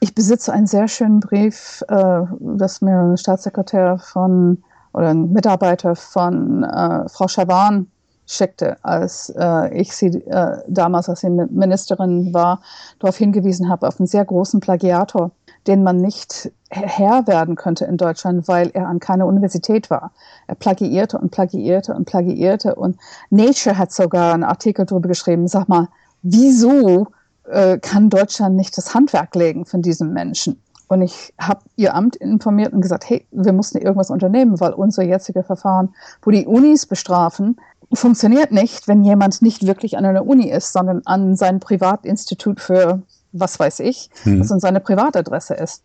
Ich 0.00 0.14
besitze 0.14 0.52
einen 0.52 0.66
sehr 0.66 0.88
schönen 0.88 1.20
Brief, 1.20 1.82
äh, 1.88 2.20
das 2.40 2.80
mir 2.80 2.98
ein 2.98 3.16
Staatssekretär 3.16 3.98
von 3.98 4.62
oder 4.92 5.08
ein 5.08 5.32
Mitarbeiter 5.32 5.94
von 5.94 6.64
äh, 6.64 7.08
Frau 7.08 7.28
Schawan 7.28 7.86
schickte, 8.26 8.76
als 8.82 9.32
äh, 9.38 9.74
ich 9.74 9.92
sie 9.92 10.08
äh, 10.08 10.58
damals, 10.68 11.08
als 11.08 11.20
sie 11.20 11.30
Ministerin 11.30 12.32
war, 12.34 12.60
darauf 12.98 13.16
hingewiesen 13.16 13.68
habe, 13.68 13.88
auf 13.88 13.98
einen 13.98 14.06
sehr 14.06 14.24
großen 14.24 14.60
Plagiator, 14.60 15.30
den 15.68 15.82
man 15.82 15.98
nicht 15.98 16.50
Herr 16.70 17.26
werden 17.26 17.54
könnte 17.54 17.84
in 17.84 17.96
Deutschland, 17.96 18.48
weil 18.48 18.70
er 18.74 18.88
an 18.88 19.00
keiner 19.00 19.26
Universität 19.26 19.90
war. 19.90 20.12
Er 20.46 20.54
plagiierte 20.54 21.18
und 21.18 21.30
plagiierte 21.30 21.94
und 21.94 22.06
plagiierte 22.06 22.74
und 22.74 22.98
Nature 23.30 23.78
hat 23.78 23.92
sogar 23.92 24.34
einen 24.34 24.44
Artikel 24.44 24.86
darüber 24.86 25.08
geschrieben, 25.08 25.46
sag 25.46 25.68
mal, 25.68 25.88
wieso 26.22 27.08
äh, 27.44 27.78
kann 27.78 28.10
Deutschland 28.10 28.56
nicht 28.56 28.76
das 28.76 28.94
Handwerk 28.94 29.34
legen 29.34 29.66
von 29.66 29.82
diesem 29.82 30.12
Menschen? 30.12 30.60
Und 30.88 31.02
ich 31.02 31.34
habe 31.38 31.60
ihr 31.76 31.94
Amt 31.94 32.16
informiert 32.16 32.72
und 32.72 32.80
gesagt, 32.80 33.08
hey, 33.08 33.26
wir 33.30 33.52
mussten 33.52 33.78
irgendwas 33.78 34.10
unternehmen, 34.10 34.58
weil 34.58 34.72
unser 34.72 35.02
jetziger 35.02 35.44
Verfahren, 35.44 35.94
wo 36.22 36.30
die 36.30 36.46
Unis 36.46 36.86
bestrafen, 36.86 37.60
funktioniert 37.92 38.52
nicht, 38.52 38.88
wenn 38.88 39.04
jemand 39.04 39.42
nicht 39.42 39.66
wirklich 39.66 39.98
an 39.98 40.06
einer 40.06 40.26
Uni 40.26 40.50
ist, 40.50 40.72
sondern 40.72 41.02
an 41.04 41.36
sein 41.36 41.60
Privatinstitut 41.60 42.60
für 42.60 43.02
was 43.32 43.58
weiß 43.58 43.80
ich, 43.80 44.10
hm. 44.22 44.40
was 44.40 44.50
in 44.50 44.60
seine 44.60 44.80
Privatadresse 44.80 45.54
ist. 45.54 45.84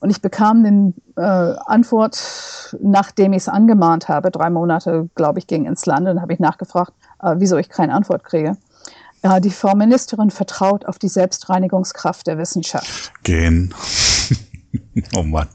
Und 0.00 0.10
ich 0.10 0.20
bekam 0.20 0.64
den 0.64 0.94
äh, 1.16 1.20
Antwort, 1.20 2.76
nachdem 2.80 3.32
ich 3.32 3.42
es 3.42 3.48
angemahnt 3.48 4.08
habe, 4.08 4.30
drei 4.30 4.50
Monate, 4.50 5.08
glaube 5.14 5.38
ich, 5.38 5.46
ging 5.46 5.66
ins 5.66 5.86
Land, 5.86 6.08
und 6.08 6.20
habe 6.20 6.32
ich 6.32 6.40
nachgefragt, 6.40 6.92
äh, 7.22 7.34
wieso 7.38 7.56
ich 7.56 7.68
keine 7.68 7.94
Antwort 7.94 8.24
kriege. 8.24 8.56
Ja, 9.22 9.38
die 9.38 9.50
Frau 9.50 9.74
Ministerin 9.74 10.30
vertraut 10.30 10.86
auf 10.86 10.98
die 10.98 11.08
Selbstreinigungskraft 11.08 12.26
der 12.26 12.38
Wissenschaft. 12.38 13.12
Gehen. 13.22 13.74
oh 15.16 15.22
Mann. 15.22 15.48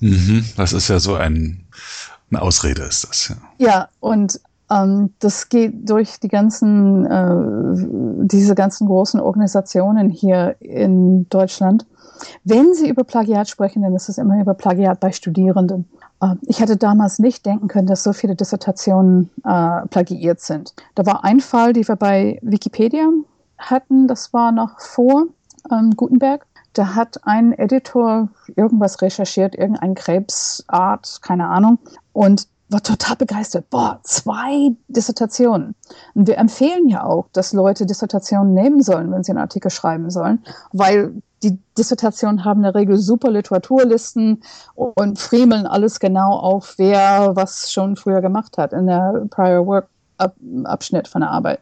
Mhm, 0.00 0.44
das 0.56 0.72
ist 0.72 0.88
ja 0.88 1.00
so 1.00 1.14
ein, 1.14 1.66
eine 2.30 2.42
Ausrede, 2.42 2.82
ist 2.82 3.08
das, 3.08 3.28
ja. 3.28 3.36
Ja, 3.58 3.88
und 4.00 4.40
ähm, 4.70 5.14
das 5.18 5.48
geht 5.48 5.88
durch 5.88 6.20
die 6.20 6.28
ganzen, 6.28 7.06
äh, 7.06 8.26
diese 8.26 8.54
ganzen 8.54 8.86
großen 8.86 9.20
Organisationen 9.20 10.10
hier 10.10 10.56
in 10.60 11.28
Deutschland. 11.28 11.86
Wenn 12.44 12.74
Sie 12.74 12.88
über 12.88 13.04
Plagiat 13.04 13.48
sprechen, 13.48 13.82
dann 13.82 13.94
ist 13.94 14.08
es 14.08 14.18
immer 14.18 14.40
über 14.40 14.54
Plagiat 14.54 15.00
bei 15.00 15.12
Studierenden. 15.12 15.88
Äh, 16.20 16.34
ich 16.42 16.60
hätte 16.60 16.76
damals 16.76 17.18
nicht 17.18 17.46
denken 17.46 17.68
können, 17.68 17.86
dass 17.86 18.02
so 18.02 18.12
viele 18.12 18.34
Dissertationen 18.34 19.30
äh, 19.44 19.86
plagiiert 19.88 20.40
sind. 20.40 20.74
Da 20.94 21.06
war 21.06 21.24
ein 21.24 21.40
Fall, 21.40 21.72
den 21.72 21.86
wir 21.86 21.96
bei 21.96 22.38
Wikipedia 22.42 23.08
hatten, 23.56 24.06
das 24.06 24.32
war 24.32 24.52
noch 24.52 24.80
vor 24.80 25.26
ähm, 25.70 25.92
Gutenberg. 25.96 26.46
Da 26.74 26.94
hat 26.94 27.20
ein 27.24 27.52
Editor 27.52 28.28
irgendwas 28.54 29.00
recherchiert, 29.02 29.56
irgendein 29.56 29.94
Krebsart, 29.94 31.20
keine 31.22 31.48
Ahnung. 31.48 31.78
Und 32.12 32.46
war 32.68 32.82
total 32.82 33.16
begeistert. 33.16 33.70
Boah, 33.70 34.00
zwei 34.02 34.72
Dissertationen. 34.88 35.74
Und 36.14 36.26
wir 36.26 36.38
empfehlen 36.38 36.88
ja 36.88 37.04
auch, 37.04 37.28
dass 37.32 37.52
Leute 37.52 37.86
Dissertationen 37.86 38.52
nehmen 38.52 38.82
sollen, 38.82 39.10
wenn 39.10 39.24
sie 39.24 39.32
einen 39.32 39.40
Artikel 39.40 39.70
schreiben 39.70 40.10
sollen, 40.10 40.44
weil 40.72 41.22
die 41.42 41.58
Dissertationen 41.76 42.44
haben 42.44 42.60
in 42.60 42.64
der 42.64 42.74
Regel 42.74 42.98
super 42.98 43.30
Literaturlisten 43.30 44.42
und 44.74 45.18
friemeln 45.18 45.66
alles 45.66 46.00
genau 46.00 46.32
auf, 46.32 46.74
wer 46.78 47.36
was 47.36 47.72
schon 47.72 47.96
früher 47.96 48.20
gemacht 48.20 48.58
hat 48.58 48.72
in 48.72 48.86
der 48.86 49.26
Prior 49.30 49.66
Work 49.66 49.88
Abschnitt 50.64 51.06
von 51.06 51.20
der 51.20 51.30
Arbeit. 51.30 51.60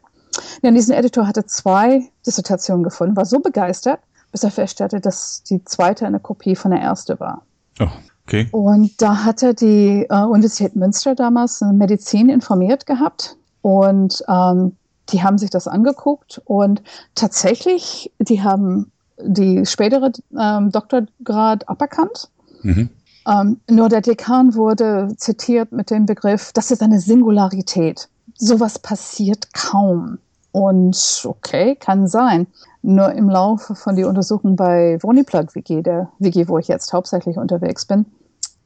Ja, 0.63 0.71
diesen 0.71 0.95
Editor 0.95 1.27
hatte 1.27 1.45
zwei 1.45 2.11
Dissertationen 2.25 2.83
gefunden, 2.83 3.17
war 3.17 3.27
so 3.27 3.41
begeistert, 3.41 4.01
bis 4.33 4.43
er 4.45 4.51
feststellte, 4.51 5.01
dass 5.01 5.43
die 5.43 5.63
zweite 5.65 6.07
eine 6.07 6.21
Kopie 6.21 6.57
von 6.57 6.71
der 6.71 6.81
ersten 6.81 7.21
war. 7.21 7.43
Oh. 7.81 7.87
Okay. 8.27 8.49
Und 8.51 9.01
da 9.01 9.25
hatte 9.25 9.55
die 9.55 10.05
äh, 10.09 10.25
Universität 10.25 10.75
Münster 10.75 11.15
damals 11.15 11.61
Medizin 11.61 12.29
informiert 12.29 12.85
gehabt 12.85 13.37
und 13.63 14.25
ähm, 14.29 14.73
die 15.11 15.23
haben 15.23 15.39
sich 15.39 15.51
das 15.51 15.69
angeguckt 15.69 16.43
und 16.45 16.83
tatsächlich, 17.15 18.11
die 18.19 18.43
haben 18.43 18.91
die 19.23 19.65
spätere 19.65 20.11
ähm, 20.39 20.73
Doktorgrad 20.73 21.69
aberkannt. 21.69 22.29
Mhm. 22.63 22.91
Ähm, 23.29 23.61
nur 23.71 23.89
der 23.89 24.01
Dekan 24.01 24.55
wurde 24.55 25.15
zitiert 25.17 25.71
mit 25.71 25.91
dem 25.91 26.07
Begriff, 26.07 26.53
das 26.53 26.73
ist 26.73 26.83
eine 26.83 27.01
Singularität. 27.01 28.09
Sowas 28.35 28.81
passiert 28.81 29.53
kaum. 29.55 30.19
Und 30.57 31.23
okay, 31.27 31.77
kann 31.77 32.09
sein. 32.09 32.47
Nur 32.81 33.13
im 33.13 33.29
Laufe 33.29 33.75
von 33.75 33.95
der 33.95 34.09
Untersuchung 34.09 34.57
bei 34.57 34.97
Woniplug 35.03 35.55
WG, 35.55 35.83
der 35.83 36.09
WG, 36.19 36.49
wo 36.49 36.57
ich 36.57 36.67
jetzt 36.67 36.95
hauptsächlich 36.95 37.37
unterwegs 37.37 37.85
bin, 37.85 38.07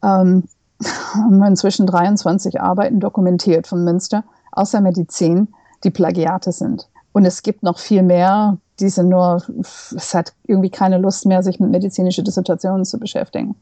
ähm, 0.05 0.45
haben 0.85 1.39
wir 1.39 1.49
inzwischen 1.49 1.89
23 1.89 2.61
Arbeiten 2.61 3.01
dokumentiert 3.01 3.67
von 3.67 3.83
Münster 3.83 4.23
aus 4.53 4.71
der 4.71 4.83
Medizin, 4.83 5.49
die 5.83 5.91
Plagiate 5.91 6.53
sind. 6.53 6.89
Und 7.11 7.25
es 7.25 7.43
gibt 7.43 7.65
noch 7.65 7.81
viel 7.81 8.05
mehr, 8.05 8.59
die 8.79 8.89
sind 8.89 9.09
nur, 9.09 9.43
es 9.59 10.15
hat 10.15 10.33
irgendwie 10.45 10.71
keine 10.71 10.99
Lust 10.99 11.27
mehr, 11.27 11.43
sich 11.43 11.59
mit 11.59 11.73
medizinischen 11.73 12.25
Dissertationen 12.25 12.85
zu 12.85 13.01
beschäftigen. 13.01 13.57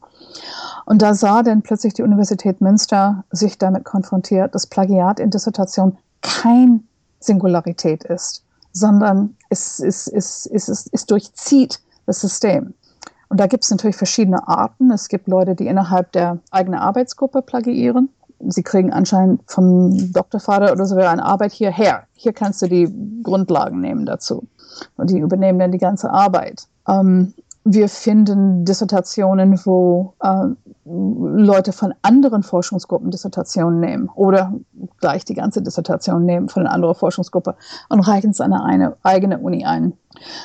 Und 0.85 1.01
da 1.01 1.15
sah 1.15 1.43
dann 1.43 1.63
plötzlich 1.63 1.95
die 1.95 2.03
Universität 2.03 2.61
Münster 2.61 3.25
sich 3.31 3.57
damit 3.57 3.87
konfrontiert, 3.87 4.55
dass 4.55 4.67
Plagiat 4.67 5.19
in 5.19 5.31
Dissertation 5.31 5.97
kein 6.21 6.88
Singularität 7.21 8.05
ist, 8.05 8.45
sondern 8.73 9.37
es, 9.49 9.81
es, 9.81 10.07
es, 10.07 10.47
es, 10.47 10.69
es, 10.69 10.89
es 10.93 11.07
durchzieht 11.07 11.81
das 12.07 12.21
System. 12.21 12.75
Und 13.29 13.41
da 13.41 13.47
gibt 13.47 13.65
es 13.65 13.71
natürlich 13.71 13.97
verschiedene 13.97 14.47
Arten. 14.49 14.91
Es 14.91 15.09
gibt 15.09 15.29
Leute, 15.29 15.55
die 15.55 15.67
innerhalb 15.67 16.13
der 16.13 16.39
eigenen 16.51 16.81
Arbeitsgruppe 16.81 17.43
plagiieren. 17.43 18.09
Sie 18.41 18.63
kriegen 18.63 18.93
anscheinend 18.93 19.43
vom 19.47 20.13
Doktorvater 20.13 20.73
oder 20.73 20.87
so 20.87 20.97
eine 20.97 21.25
Arbeit 21.25 21.53
hierher. 21.53 22.05
Hier 22.15 22.33
kannst 22.33 22.63
du 22.63 22.69
die 22.69 22.89
Grundlagen 23.23 23.81
nehmen 23.81 24.07
dazu. 24.07 24.47
Und 24.97 25.11
die 25.11 25.19
übernehmen 25.19 25.59
dann 25.59 25.73
die 25.73 25.79
ganze 25.79 26.11
Arbeit. 26.11 26.69
Ähm, 26.89 27.35
wir 27.65 27.89
finden 27.89 28.65
Dissertationen, 28.65 29.61
wo 29.65 30.15
äh, 30.23 30.47
Leute 30.91 31.73
von 31.73 31.95
anderen 32.03 32.43
Forschungsgruppen 32.43 33.11
Dissertationen 33.11 33.81
nehmen 33.81 34.11
oder 34.15 34.55
gleich 35.01 35.25
die 35.25 35.35
ganze 35.35 35.63
Dissertation 35.63 36.25
nehmen 36.25 36.49
von 36.49 36.63
einer 36.63 36.75
anderen 36.75 36.95
Forschungsgruppe 36.95 37.57
und 37.89 38.01
reichen 38.01 38.31
es 38.31 38.41
an 38.41 38.53
eine 38.53 38.97
eigene 39.03 39.39
Uni 39.39 39.65
ein. 39.65 39.93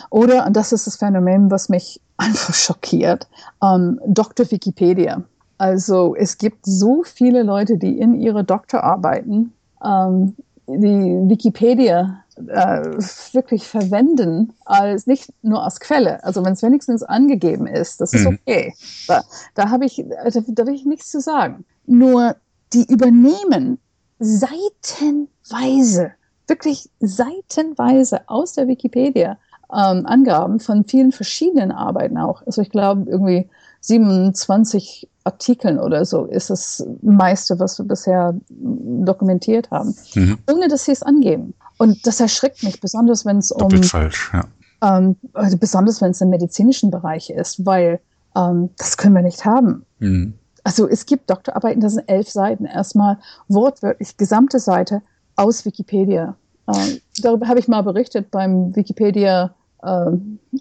Oder, 0.10 0.46
und 0.46 0.56
das 0.56 0.74
ist 0.74 0.88
das 0.88 0.98
Phänomen, 0.98 1.50
was 1.50 1.70
mich 1.70 2.02
einfach 2.18 2.54
schockiert, 2.54 3.28
ähm, 3.64 4.00
Dr. 4.06 4.50
Wikipedia. 4.52 5.24
Also 5.58 6.16
es 6.16 6.38
gibt 6.38 6.66
so 6.66 7.04
viele 7.04 7.44
Leute, 7.44 7.78
die 7.78 7.98
in 7.98 8.16
ihre 8.16 8.44
Doktorarbeiten 8.44 9.54
ähm, 9.84 10.36
die 10.68 11.30
Wikipedia 11.30 12.22
äh, 12.38 12.98
wirklich 13.34 13.68
verwenden, 13.68 14.54
als 14.66 15.08
nicht 15.08 15.32
nur 15.42 15.64
als 15.64 15.80
Quelle. 15.80 16.24
Also 16.24 16.44
wenn 16.44 16.54
es 16.54 16.64
wenigstens 16.64 17.04
angegeben 17.04 17.68
ist, 17.68 18.02
das 18.02 18.14
ist 18.14 18.28
mhm. 18.28 18.40
okay. 18.42 18.74
Da, 19.08 19.24
da 19.56 19.70
habe 19.70 19.86
ich, 19.86 20.04
da, 20.08 20.42
da 20.48 20.68
will 20.68 20.76
ich 20.76 20.86
nichts 20.86 21.12
zu 21.12 21.22
sagen. 21.22 21.66
Nur 21.86 22.36
die 22.74 22.86
übernehmen 22.86 23.80
seitenweise, 24.20 26.12
wirklich 26.48 26.90
seitenweise 27.00 28.22
aus 28.28 28.54
der 28.54 28.68
Wikipedia 28.68 29.38
ähm, 29.72 30.06
Angaben 30.06 30.60
von 30.60 30.86
vielen 30.86 31.12
verschiedenen 31.12 31.72
Arbeiten 31.72 32.18
auch. 32.18 32.46
Also 32.46 32.62
ich 32.62 32.70
glaube 32.70 33.10
irgendwie 33.10 33.50
27 33.82 35.10
Artikeln 35.24 35.80
oder 35.80 36.06
so 36.06 36.26
ist 36.26 36.50
das 36.50 36.86
meiste, 37.02 37.60
was 37.60 37.80
wir 37.80 37.86
bisher 37.86 38.36
dokumentiert 38.50 39.72
haben, 39.72 39.96
mhm. 40.16 40.38
ohne 40.52 40.68
dass 40.68 40.86
sie 40.86 40.92
es 40.92 41.04
angeben. 41.04 41.54
Und 41.78 42.05
das 42.05 42.19
erschrickt 42.19 42.63
mich, 42.63 42.80
besonders 42.80 43.26
wenn 43.26 43.38
es 43.38 43.51
um 43.51 43.84
falsch, 43.84 44.32
ja. 44.34 44.45
ähm, 44.82 45.15
also 45.34 45.57
besonders 45.57 46.01
wenn 46.01 46.11
es 46.11 46.21
im 46.21 46.30
medizinischen 46.30 46.91
Bereich 46.91 47.30
ist, 47.30 47.65
weil 47.65 47.99
ähm, 48.36 48.69
das 48.78 48.97
können 48.97 49.15
wir 49.15 49.21
nicht 49.21 49.45
haben. 49.45 49.86
Mhm. 49.99 50.34
Also 50.63 50.88
es 50.88 51.05
gibt 51.05 51.30
Doktorarbeiten, 51.30 51.82
das 51.82 51.93
sind 51.93 52.07
elf 52.07 52.30
Seiten, 52.30 52.65
erstmal 52.65 53.17
wortwörtlich 53.47 54.15
gesamte 54.17 54.59
Seite 54.59 55.01
aus 55.36 55.65
Wikipedia. 55.65 56.36
Ähm, 56.67 56.99
darüber 57.21 57.47
habe 57.47 57.59
ich 57.59 57.67
mal 57.67 57.82
berichtet 57.82 58.32
beim 58.32 58.76
Wikipedia, 58.76 59.53
äh, 59.82 60.11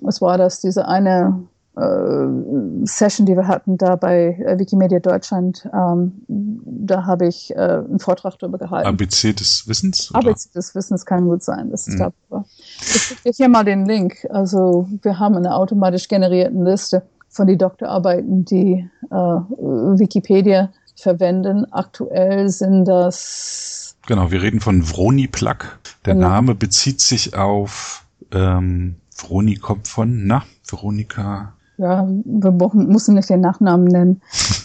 was 0.00 0.20
war 0.20 0.38
das, 0.38 0.60
diese 0.60 0.88
eine 0.88 1.44
Session, 1.74 3.24
die 3.24 3.34
wir 3.34 3.48
hatten 3.48 3.78
da 3.78 3.96
bei 3.96 4.36
äh, 4.44 4.58
Wikimedia 4.58 5.00
Deutschland, 5.00 5.66
ähm, 5.72 6.22
da 6.28 7.06
habe 7.06 7.26
ich 7.26 7.50
äh, 7.52 7.54
einen 7.54 7.98
Vortrag 7.98 8.38
darüber 8.38 8.58
gehalten. 8.58 8.86
ABC 8.86 9.32
des 9.32 9.66
Wissens? 9.66 10.10
Oder? 10.10 10.20
ABC 10.20 10.50
des 10.52 10.74
Wissens 10.74 11.06
kann 11.06 11.24
gut 11.24 11.42
sein. 11.42 11.70
Das 11.70 11.88
ist 11.88 11.94
mhm. 11.94 12.12
da. 12.30 12.44
Ich 12.78 13.08
gebe 13.08 13.20
dir 13.24 13.32
hier 13.34 13.48
mal 13.48 13.64
den 13.64 13.86
Link. 13.86 14.26
Also 14.28 14.86
wir 15.00 15.18
haben 15.18 15.34
eine 15.34 15.54
automatisch 15.54 16.08
generierten 16.08 16.62
Liste 16.62 17.02
von 17.30 17.46
den 17.46 17.56
Doktorarbeiten, 17.56 18.44
die 18.44 18.86
äh, 19.10 19.14
Wikipedia 19.14 20.70
verwenden. 20.94 21.64
Aktuell 21.72 22.50
sind 22.50 22.84
das. 22.84 23.96
Genau, 24.06 24.30
wir 24.30 24.42
reden 24.42 24.60
von 24.60 24.82
Vroni 24.82 25.26
Plug. 25.26 25.78
Der 26.04 26.14
genau. 26.14 26.28
Name 26.28 26.54
bezieht 26.54 27.00
sich 27.00 27.34
auf 27.34 28.04
ähm, 28.30 28.96
Vroni 29.14 29.56
kommt 29.56 29.88
von, 29.88 30.26
na, 30.26 30.44
Veronika 30.66 31.54
ja, 31.78 32.06
wir 32.06 32.50
mussten 32.50 33.14
nicht 33.14 33.30
den 33.30 33.40
Nachnamen 33.40 33.86
nennen. 33.86 34.22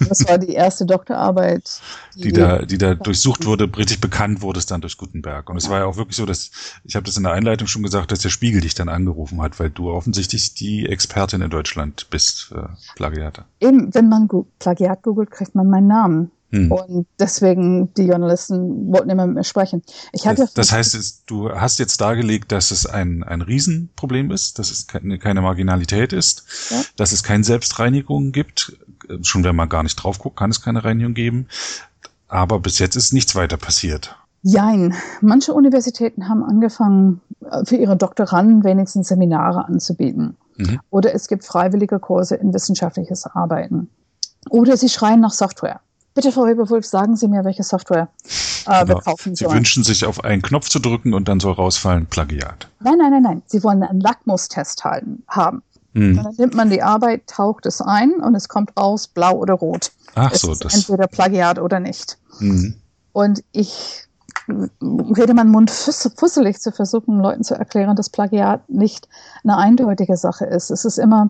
Das 0.07 0.27
war 0.27 0.37
die 0.37 0.53
erste 0.53 0.85
Doktorarbeit. 0.85 1.81
Die, 2.15 2.21
die 2.21 2.31
da, 2.33 2.59
die 2.59 2.77
da 2.77 2.95
durchsucht 2.95 3.45
wurde, 3.45 3.69
richtig 3.77 4.01
bekannt 4.01 4.41
wurde 4.41 4.59
es 4.59 4.65
dann 4.65 4.81
durch 4.81 4.97
Gutenberg. 4.97 5.49
Und 5.49 5.57
es 5.57 5.69
war 5.69 5.79
ja 5.79 5.85
auch 5.85 5.97
wirklich 5.97 6.17
so, 6.17 6.25
dass, 6.25 6.51
ich 6.83 6.95
habe 6.95 7.05
das 7.05 7.17
in 7.17 7.23
der 7.23 7.31
Einleitung 7.31 7.67
schon 7.67 7.83
gesagt, 7.83 8.11
dass 8.11 8.19
der 8.19 8.29
Spiegel 8.29 8.61
dich 8.61 8.75
dann 8.75 8.89
angerufen 8.89 9.41
hat, 9.41 9.59
weil 9.59 9.69
du 9.69 9.89
offensichtlich 9.89 10.53
die 10.53 10.87
Expertin 10.87 11.41
in 11.41 11.49
Deutschland 11.49 12.07
bist 12.09 12.41
für 12.43 12.77
Plagiate. 12.95 13.45
Eben, 13.59 13.93
wenn 13.93 14.09
man 14.09 14.29
Plagiat 14.59 15.01
googelt, 15.01 15.31
kriegt 15.31 15.55
man 15.55 15.69
meinen 15.69 15.87
Namen. 15.87 16.31
Hm. 16.51 16.71
Und 16.71 17.07
deswegen, 17.19 17.93
die 17.95 18.03
Journalisten 18.03 18.91
wollten 18.91 19.09
immer 19.09 19.27
mit 19.27 19.35
mir 19.35 19.43
sprechen. 19.43 19.83
Ich 20.13 20.25
hatte 20.25 20.41
das, 20.41 20.53
das 20.53 20.71
heißt, 20.71 21.23
du 21.25 21.51
hast 21.51 21.77
jetzt 21.77 21.99
dargelegt, 21.99 22.51
dass 22.51 22.71
es 22.71 22.85
ein, 22.85 23.23
ein 23.23 23.41
Riesenproblem 23.41 24.31
ist, 24.31 24.57
dass 24.57 24.71
es 24.71 24.87
keine, 24.87 25.19
keine 25.19 25.41
Marginalität 25.41 26.13
ist, 26.13 26.43
ja? 26.69 26.81
dass 26.95 27.11
es 27.11 27.23
keine 27.23 27.43
Selbstreinigung 27.43 28.31
gibt. 28.31 28.77
Schon 29.21 29.43
wenn 29.43 29.55
man 29.55 29.67
gar 29.69 29.83
nicht 29.83 29.95
drauf 29.95 30.19
guckt, 30.19 30.37
kann 30.37 30.49
es 30.49 30.61
keine 30.61 30.83
Reinigung 30.83 31.13
geben. 31.13 31.47
Aber 32.29 32.59
bis 32.59 32.79
jetzt 32.79 32.95
ist 32.95 33.13
nichts 33.13 33.35
weiter 33.35 33.57
passiert. 33.57 34.15
Jein. 34.41 34.93
Manche 35.21 35.53
Universitäten 35.53 36.29
haben 36.29 36.43
angefangen, 36.43 37.21
äh, 37.49 37.65
für 37.65 37.75
ihre 37.75 37.97
Doktoranden 37.97 38.63
wenigstens 38.63 39.09
Seminare 39.09 39.65
anzubieten. 39.65 40.37
Mhm. 40.55 40.79
Oder 40.89 41.13
es 41.13 41.27
gibt 41.27 41.43
freiwillige 41.43 41.99
Kurse 41.99 42.35
in 42.35 42.53
wissenschaftliches 42.53 43.25
Arbeiten. 43.25 43.89
Oder 44.49 44.77
sie 44.77 44.89
schreien 44.89 45.19
nach 45.19 45.33
Software. 45.33 45.81
Bitte, 46.17 46.31
Frau 46.31 46.47
Weber-Wulf, 46.47 46.83
sagen 46.83 47.15
Sie 47.15 47.27
mir, 47.27 47.45
welche 47.45 47.61
Software 47.61 48.09
äh, 48.65 48.83
genau. 48.83 48.87
wir 48.87 49.01
kaufen 49.03 49.35
sollen. 49.35 49.51
Sie 49.51 49.55
wünschen 49.55 49.83
sich 49.83 50.03
auf 50.03 50.23
einen 50.23 50.41
Knopf 50.41 50.67
zu 50.67 50.79
drücken 50.79 51.13
und 51.13 51.27
dann 51.27 51.39
soll 51.39 51.53
rausfallen 51.53 52.07
Plagiat. 52.07 52.67
Nein, 52.79 52.95
nein, 52.97 53.11
nein, 53.11 53.21
nein. 53.21 53.41
Sie 53.45 53.63
wollen 53.63 53.83
einen 53.83 54.01
Lackmustest 54.01 54.83
halten, 54.83 55.21
haben. 55.27 55.61
Mhm. 55.93 56.15
Dann 56.15 56.33
nimmt 56.39 56.55
man 56.55 56.71
die 56.71 56.81
Arbeit, 56.81 57.27
taucht 57.27 57.67
es 57.67 57.81
ein 57.81 58.13
und 58.13 58.33
es 58.33 58.49
kommt 58.49 58.75
raus, 58.75 59.07
blau 59.07 59.33
oder 59.33 59.53
rot. 59.53 59.91
Ach 60.15 60.31
es 60.31 60.41
so, 60.41 60.53
ist 60.53 60.65
das. 60.65 60.73
Entweder 60.73 61.05
Plagiat 61.05 61.59
oder 61.59 61.79
nicht. 61.79 62.17
Mhm. 62.39 62.73
Und 63.13 63.43
ich 63.51 64.07
rede 64.49 65.35
meinen 65.35 65.51
Mund 65.51 65.69
fusselig 65.69 66.59
zu 66.59 66.71
versuchen, 66.71 67.19
Leuten 67.19 67.43
zu 67.43 67.53
erklären, 67.53 67.95
dass 67.95 68.09
Plagiat 68.09 68.67
nicht 68.71 69.07
eine 69.43 69.57
eindeutige 69.57 70.17
Sache 70.17 70.45
ist. 70.45 70.71
Es 70.71 70.83
ist 70.83 70.97
immer 70.97 71.29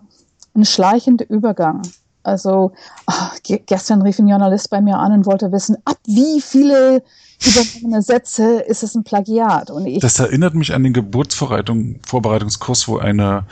ein 0.54 0.64
schleichender 0.64 1.28
Übergang. 1.28 1.82
Also 2.28 2.72
ach, 3.06 3.36
gestern 3.42 4.02
rief 4.02 4.18
ein 4.18 4.28
Journalist 4.28 4.70
bei 4.70 4.80
mir 4.80 4.98
an 4.98 5.12
und 5.12 5.26
wollte 5.26 5.50
wissen, 5.50 5.76
ab 5.84 5.98
wie 6.06 6.40
viele 6.40 7.02
übernommene 7.44 8.02
Sätze 8.02 8.60
ist 8.60 8.82
es 8.82 8.94
ein 8.94 9.04
Plagiat. 9.04 9.70
Und 9.70 9.86
ich 9.86 10.00
das 10.00 10.18
erinnert 10.18 10.54
mich 10.54 10.74
an 10.74 10.82
den 10.82 10.92
Geburtsvorbereitungskurs, 10.92 12.88
wo 12.88 12.98
eine 12.98 13.44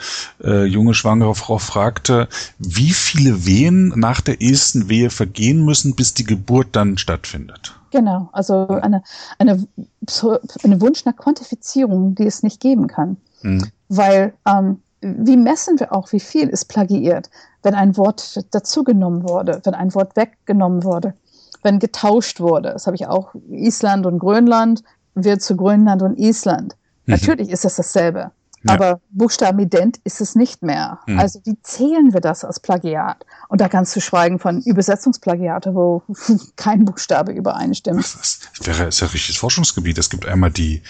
äh, 0.43 0.65
junge 0.65 0.93
schwangere 0.93 1.33
Frau 1.35 1.57
fragte, 1.57 2.27
wie 2.59 2.91
viele 2.91 3.45
Wehen 3.45 3.93
nach 3.95 4.21
der 4.21 4.41
ersten 4.41 4.89
Wehe 4.89 5.09
vergehen 5.09 5.63
müssen, 5.63 5.95
bis 5.95 6.13
die 6.13 6.25
Geburt 6.25 6.67
dann 6.73 6.97
stattfindet. 6.97 7.73
Genau, 7.91 8.29
also 8.33 8.67
eine, 8.67 9.01
eine, 9.39 9.65
eine 10.63 10.81
Wunsch 10.81 11.05
nach 11.05 11.15
Quantifizierung, 11.15 12.15
die 12.15 12.25
es 12.25 12.43
nicht 12.43 12.59
geben 12.59 12.87
kann. 12.87 13.15
Hm. 13.41 13.71
Weil 13.87 14.33
ähm, 14.45 14.81
wie 15.19 15.37
messen 15.37 15.79
wir 15.79 15.93
auch, 15.93 16.11
wie 16.11 16.19
viel 16.19 16.49
ist 16.49 16.65
plagiiert, 16.65 17.29
wenn 17.63 17.75
ein 17.75 17.97
Wort 17.97 18.45
dazugenommen 18.53 19.27
wurde, 19.27 19.61
wenn 19.63 19.73
ein 19.73 19.93
Wort 19.95 20.15
weggenommen 20.15 20.83
wurde, 20.83 21.13
wenn 21.63 21.79
getauscht 21.79 22.39
wurde. 22.39 22.71
Das 22.73 22.87
habe 22.87 22.95
ich 22.95 23.07
auch. 23.07 23.33
Island 23.49 24.05
und 24.05 24.19
Grönland 24.19 24.83
wird 25.15 25.41
zu 25.41 25.55
Grönland 25.55 26.01
und 26.01 26.17
Island. 26.17 26.75
Mhm. 27.05 27.13
Natürlich 27.15 27.49
ist 27.49 27.65
es 27.65 27.75
dasselbe. 27.75 28.31
Ja. 28.67 28.73
Aber 28.73 29.01
buchstabenident 29.11 29.99
ist 30.03 30.21
es 30.21 30.35
nicht 30.35 30.61
mehr. 30.63 30.99
Mhm. 31.07 31.19
Also 31.19 31.39
wie 31.45 31.57
zählen 31.61 32.13
wir 32.13 32.21
das 32.21 32.43
als 32.43 32.59
Plagiat? 32.59 33.25
Und 33.47 33.61
da 33.61 33.67
ganz 33.67 33.91
zu 33.91 34.01
schweigen 34.01 34.39
von 34.39 34.61
Übersetzungsplagiate, 34.61 35.73
wo 35.73 36.03
kein 36.55 36.85
Buchstabe 36.85 37.31
übereinstimmt. 37.31 37.99
Das 37.99 38.39
wäre 38.61 38.85
ist 38.85 38.99
ja 38.99 39.07
richtiges 39.07 39.37
Forschungsgebiet. 39.37 39.97
Es 39.97 40.09
gibt 40.09 40.25
einmal 40.27 40.51
die, 40.51 40.81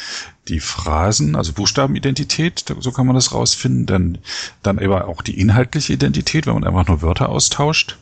die 0.48 0.60
Phrasen, 0.60 1.36
also 1.36 1.54
Buchstabenidentität, 1.54 2.66
so 2.80 2.92
kann 2.92 3.06
man 3.06 3.16
das 3.16 3.34
rausfinden. 3.34 3.86
Dann, 3.86 4.18
dann 4.64 4.80
aber 4.80 5.08
auch 5.08 5.22
die 5.22 5.40
inhaltliche 5.40 5.94
Identität, 5.94 6.48
wenn 6.48 6.56
man 6.56 6.64
einfach 6.64 6.88
nur 6.88 7.02
Wörter 7.02 7.30
austauscht. 7.30 7.98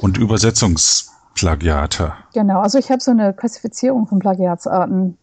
Und 0.00 0.16
Übersetzungsplagiate. 0.16 2.14
Genau, 2.32 2.60
also 2.60 2.78
ich 2.78 2.90
habe 2.90 3.02
so 3.02 3.10
eine 3.10 3.34
Klassifizierung 3.34 4.06
von 4.06 4.18
Plagiatsarten 4.18 5.18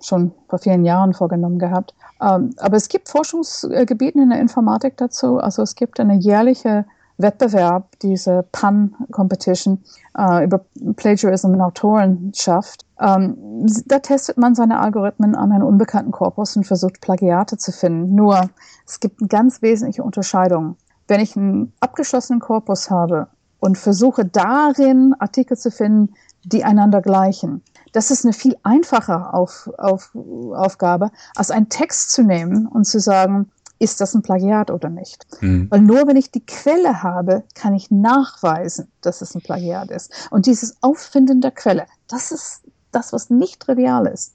schon 0.00 0.32
vor 0.48 0.58
vielen 0.58 0.84
Jahren 0.84 1.14
vorgenommen 1.14 1.58
gehabt. 1.58 1.94
Ähm, 2.20 2.54
aber 2.58 2.76
es 2.76 2.88
gibt 2.88 3.08
Forschungsgebiete 3.08 4.20
in 4.20 4.30
der 4.30 4.40
Informatik 4.40 4.96
dazu. 4.96 5.38
Also 5.38 5.62
es 5.62 5.74
gibt 5.74 5.98
eine 5.98 6.16
jährliche 6.16 6.84
Wettbewerb, 7.18 7.98
diese 8.00 8.44
PAN-Competition 8.52 9.82
äh, 10.18 10.44
über 10.44 10.64
Plagiarism 10.96 11.54
in 11.54 11.62
Autorenschaft. 11.62 12.84
Ähm, 13.00 13.66
da 13.86 13.98
testet 14.00 14.36
man 14.36 14.54
seine 14.54 14.80
Algorithmen 14.80 15.34
an 15.34 15.52
einen 15.52 15.62
unbekannten 15.62 16.12
Korpus 16.12 16.56
und 16.56 16.64
versucht 16.64 17.00
Plagiate 17.00 17.56
zu 17.56 17.72
finden. 17.72 18.14
Nur 18.14 18.50
es 18.86 19.00
gibt 19.00 19.20
eine 19.20 19.28
ganz 19.28 19.62
wesentliche 19.62 20.02
Unterscheidung. 20.02 20.76
Wenn 21.08 21.20
ich 21.20 21.36
einen 21.36 21.72
abgeschlossenen 21.80 22.40
Korpus 22.40 22.90
habe 22.90 23.28
und 23.60 23.78
versuche 23.78 24.24
darin 24.24 25.14
Artikel 25.18 25.56
zu 25.56 25.70
finden, 25.70 26.14
die 26.44 26.64
einander 26.64 27.00
gleichen, 27.00 27.62
das 27.96 28.10
ist 28.10 28.26
eine 28.26 28.34
viel 28.34 28.54
einfache 28.62 29.32
Auf, 29.32 29.70
Auf, 29.78 30.14
Aufgabe, 30.52 31.10
als 31.34 31.50
einen 31.50 31.70
Text 31.70 32.12
zu 32.12 32.22
nehmen 32.22 32.66
und 32.66 32.84
zu 32.84 33.00
sagen, 33.00 33.50
ist 33.78 34.02
das 34.02 34.14
ein 34.14 34.20
Plagiat 34.20 34.70
oder 34.70 34.90
nicht? 34.90 35.26
Mhm. 35.40 35.70
Weil 35.70 35.80
nur 35.80 36.06
wenn 36.06 36.16
ich 36.16 36.30
die 36.30 36.44
Quelle 36.44 37.02
habe, 37.02 37.44
kann 37.54 37.74
ich 37.74 37.90
nachweisen, 37.90 38.88
dass 39.00 39.22
es 39.22 39.34
ein 39.34 39.40
Plagiat 39.40 39.90
ist. 39.90 40.12
Und 40.30 40.44
dieses 40.44 40.76
Auffinden 40.82 41.40
der 41.40 41.52
Quelle, 41.52 41.86
das 42.06 42.32
ist 42.32 42.64
das, 42.92 43.14
was 43.14 43.30
nicht 43.30 43.60
trivial 43.60 44.06
ist. 44.06 44.34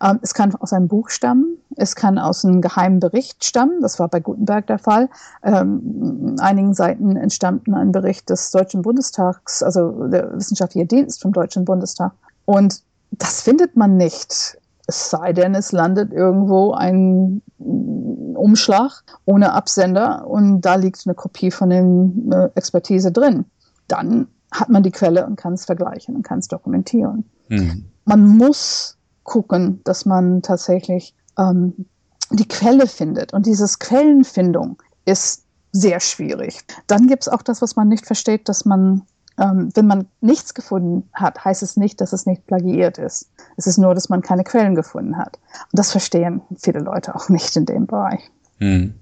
Ähm, 0.00 0.20
es 0.22 0.32
kann 0.32 0.54
aus 0.54 0.72
einem 0.72 0.86
Buch 0.86 1.10
stammen, 1.10 1.58
es 1.74 1.96
kann 1.96 2.20
aus 2.20 2.44
einem 2.44 2.60
geheimen 2.60 3.00
Bericht 3.00 3.44
stammen, 3.44 3.80
das 3.80 3.98
war 3.98 4.06
bei 4.06 4.20
Gutenberg 4.20 4.68
der 4.68 4.78
Fall. 4.78 5.08
Ähm, 5.42 6.36
einigen 6.38 6.74
Seiten 6.74 7.16
entstammten 7.16 7.74
ein 7.74 7.90
Bericht 7.90 8.30
des 8.30 8.52
Deutschen 8.52 8.82
Bundestags, 8.82 9.60
also 9.60 10.06
der 10.06 10.36
wissenschaftliche 10.36 10.86
Dienst 10.86 11.20
vom 11.20 11.32
Deutschen 11.32 11.64
Bundestag. 11.64 12.12
Und 12.44 12.82
das 13.12 13.42
findet 13.42 13.76
man 13.76 13.96
nicht. 13.96 14.58
Es 14.86 15.10
sei 15.10 15.32
denn, 15.32 15.54
es 15.54 15.72
landet 15.72 16.12
irgendwo 16.12 16.72
ein 16.72 17.40
Umschlag 17.58 19.04
ohne 19.24 19.52
Absender 19.52 20.26
und 20.26 20.62
da 20.62 20.74
liegt 20.74 21.02
eine 21.06 21.14
Kopie 21.14 21.50
von 21.50 21.70
der 21.70 22.46
äh, 22.46 22.50
Expertise 22.56 23.12
drin. 23.12 23.44
Dann 23.88 24.26
hat 24.50 24.68
man 24.68 24.82
die 24.82 24.90
Quelle 24.90 25.26
und 25.26 25.36
kann 25.36 25.54
es 25.54 25.64
vergleichen 25.64 26.16
und 26.16 26.22
kann 26.22 26.40
es 26.40 26.48
dokumentieren. 26.48 27.24
Mhm. 27.48 27.84
Man 28.04 28.26
muss 28.26 28.96
gucken, 29.22 29.80
dass 29.84 30.04
man 30.04 30.42
tatsächlich 30.42 31.14
ähm, 31.38 31.86
die 32.30 32.48
Quelle 32.48 32.86
findet. 32.86 33.32
Und 33.32 33.46
dieses 33.46 33.78
Quellenfindung 33.78 34.82
ist 35.04 35.44
sehr 35.72 36.00
schwierig. 36.00 36.64
Dann 36.86 37.06
gibt 37.06 37.22
es 37.22 37.28
auch 37.28 37.42
das, 37.42 37.62
was 37.62 37.76
man 37.76 37.88
nicht 37.88 38.06
versteht, 38.06 38.48
dass 38.48 38.64
man 38.64 39.02
ähm, 39.38 39.70
wenn 39.74 39.86
man 39.86 40.06
nichts 40.20 40.52
gefunden 40.54 41.08
hat, 41.12 41.44
heißt 41.44 41.62
es 41.62 41.76
nicht, 41.76 42.00
dass 42.00 42.12
es 42.12 42.26
nicht 42.26 42.44
plagiiert 42.46 42.98
ist. 42.98 43.30
Es 43.56 43.66
ist 43.66 43.78
nur, 43.78 43.94
dass 43.94 44.08
man 44.08 44.22
keine 44.22 44.44
Quellen 44.44 44.74
gefunden 44.74 45.16
hat. 45.16 45.38
Und 45.70 45.78
das 45.78 45.92
verstehen 45.92 46.42
viele 46.58 46.80
Leute 46.80 47.14
auch 47.14 47.28
nicht 47.28 47.54
in 47.56 47.66
dem 47.66 47.86
Bereich. 47.86 48.32
Hm. 48.58 48.94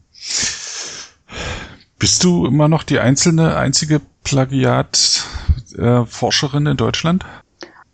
Bist 1.99 2.25
du 2.25 2.45
immer 2.47 2.69
noch 2.69 2.83
die 2.83 2.99
einzelne, 2.99 3.57
einzige 3.57 4.03
Plagiat-Forscherin 4.25 6.67
äh, 6.67 6.71
in 6.71 6.77
Deutschland? 6.77 7.25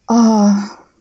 Oh, 0.09 0.51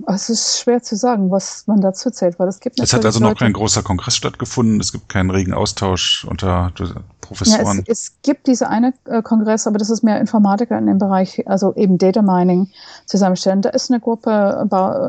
es 0.07 0.29
ist 0.29 0.59
schwer 0.59 0.81
zu 0.81 0.95
sagen, 0.95 1.31
was 1.31 1.65
man 1.67 1.81
dazu 1.81 2.11
zählt, 2.11 2.37
weil 2.39 2.47
es 2.47 2.59
gibt 2.59 2.79
Es 2.79 2.93
hat 2.93 3.05
also 3.05 3.19
noch 3.19 3.35
kein 3.35 3.53
großer 3.53 3.81
Kongress 3.81 4.15
stattgefunden, 4.15 4.79
es 4.79 4.91
gibt 4.91 5.09
keinen 5.09 5.29
regen 5.29 5.53
Austausch 5.53 6.25
unter 6.29 6.71
Professoren. 7.21 7.77
Ja, 7.77 7.83
es, 7.87 8.01
es, 8.01 8.21
gibt 8.21 8.47
diese 8.47 8.69
eine 8.69 8.93
äh, 9.05 9.21
Kongress, 9.21 9.67
aber 9.67 9.77
das 9.77 9.89
ist 9.89 10.03
mehr 10.03 10.19
Informatiker 10.19 10.77
in 10.77 10.87
dem 10.87 10.97
Bereich, 10.97 11.47
also 11.47 11.73
eben 11.75 11.97
Data 11.97 12.21
Mining 12.21 12.69
zusammenstellen. 13.05 13.61
Da 13.61 13.69
ist 13.69 13.89
eine 13.89 13.99
Gruppe 13.99 14.67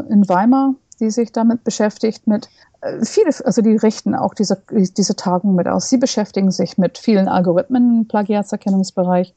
in 0.08 0.28
Weimar, 0.28 0.74
die 1.00 1.10
sich 1.10 1.32
damit 1.32 1.64
beschäftigt, 1.64 2.26
mit 2.26 2.48
äh, 2.80 3.04
viele, 3.04 3.30
also 3.44 3.62
die 3.62 3.76
richten 3.76 4.14
auch 4.14 4.34
diese, 4.34 4.62
diese 4.70 5.16
Tagung 5.16 5.54
mit 5.54 5.68
aus. 5.68 5.88
Sie 5.88 5.98
beschäftigen 5.98 6.50
sich 6.50 6.78
mit 6.78 6.98
vielen 6.98 7.28
Algorithmen 7.28 7.98
im 7.98 8.08
Plagiatserkennungsbereich. 8.08 9.34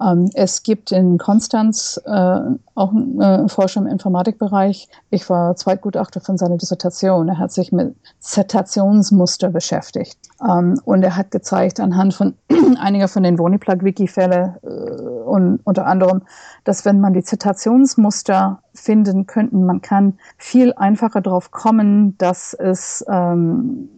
Ähm, 0.00 0.30
es 0.34 0.62
gibt 0.62 0.92
in 0.92 1.18
Konstanz 1.18 2.00
äh, 2.04 2.40
auch 2.74 2.90
einen 2.90 3.20
äh, 3.20 3.48
Forscher 3.48 3.80
im 3.80 3.86
Informatikbereich. 3.86 4.88
Ich 5.10 5.28
war 5.30 5.56
Zweitgutachter 5.56 6.20
von 6.20 6.36
seiner 6.36 6.58
Dissertation. 6.58 7.28
Er 7.28 7.38
hat 7.38 7.52
sich 7.52 7.72
mit 7.72 7.94
Zitationsmuster 8.20 9.48
beschäftigt. 9.50 10.18
Ähm, 10.46 10.80
und 10.84 11.02
er 11.02 11.16
hat 11.16 11.30
gezeigt 11.30 11.80
anhand 11.80 12.14
von 12.14 12.34
einiger 12.78 13.08
von 13.08 13.22
den 13.22 13.38
Woniplag-Wiki-Fälle 13.38 14.58
äh, 14.62 14.66
und 14.66 15.60
unter 15.64 15.86
anderem, 15.86 16.22
dass 16.64 16.84
wenn 16.84 17.00
man 17.00 17.14
die 17.14 17.22
Zitationsmuster 17.22 18.60
finden 18.74 19.26
könnten, 19.26 19.64
man 19.64 19.80
kann 19.80 20.18
viel 20.36 20.74
einfacher 20.74 21.22
darauf 21.22 21.50
kommen, 21.50 22.18
dass 22.18 22.52
es 22.52 23.04
ähm, 23.08 23.88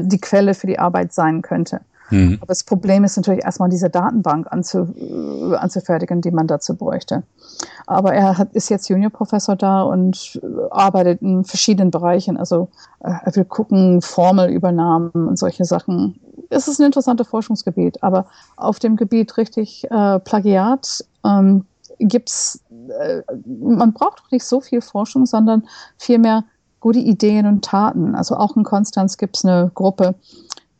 die 0.00 0.20
Quelle 0.20 0.54
für 0.54 0.66
die 0.66 0.78
Arbeit 0.78 1.12
sein 1.12 1.42
könnte. 1.42 1.80
Mhm. 2.10 2.38
Aber 2.40 2.46
das 2.46 2.64
Problem 2.64 3.04
ist 3.04 3.16
natürlich 3.16 3.44
erstmal 3.44 3.68
diese 3.68 3.90
Datenbank 3.90 4.46
anzu, 4.50 4.94
äh, 4.96 5.56
anzufertigen, 5.56 6.20
die 6.20 6.30
man 6.30 6.46
dazu 6.46 6.74
bräuchte. 6.74 7.22
Aber 7.86 8.14
er 8.14 8.38
hat, 8.38 8.52
ist 8.54 8.68
jetzt 8.68 8.88
Juniorprofessor 8.88 9.56
da 9.56 9.82
und 9.82 10.40
arbeitet 10.70 11.22
in 11.22 11.44
verschiedenen 11.44 11.90
Bereichen. 11.90 12.36
Also 12.36 12.68
äh, 13.00 13.10
er 13.24 13.36
will 13.36 13.44
gucken, 13.44 14.00
Formelübernahmen 14.02 15.10
und 15.12 15.38
solche 15.38 15.64
Sachen. 15.64 16.20
Es 16.50 16.68
ist 16.68 16.78
ein 16.78 16.86
interessantes 16.86 17.28
Forschungsgebiet, 17.28 18.02
aber 18.02 18.26
auf 18.56 18.78
dem 18.78 18.96
Gebiet 18.96 19.36
richtig 19.36 19.86
äh, 19.90 20.18
Plagiat 20.20 21.04
ähm, 21.24 21.66
gibt's, 21.98 22.60
äh, 22.70 23.22
man 23.46 23.92
braucht 23.92 24.30
nicht 24.30 24.44
so 24.44 24.60
viel 24.60 24.80
Forschung, 24.80 25.26
sondern 25.26 25.66
vielmehr 25.98 26.44
gute 26.80 27.00
Ideen 27.00 27.46
und 27.46 27.64
Taten. 27.64 28.14
Also 28.14 28.36
auch 28.36 28.56
in 28.56 28.64
Konstanz 28.64 29.16
gibt 29.16 29.36
es 29.36 29.44
eine 29.44 29.70
Gruppe, 29.74 30.14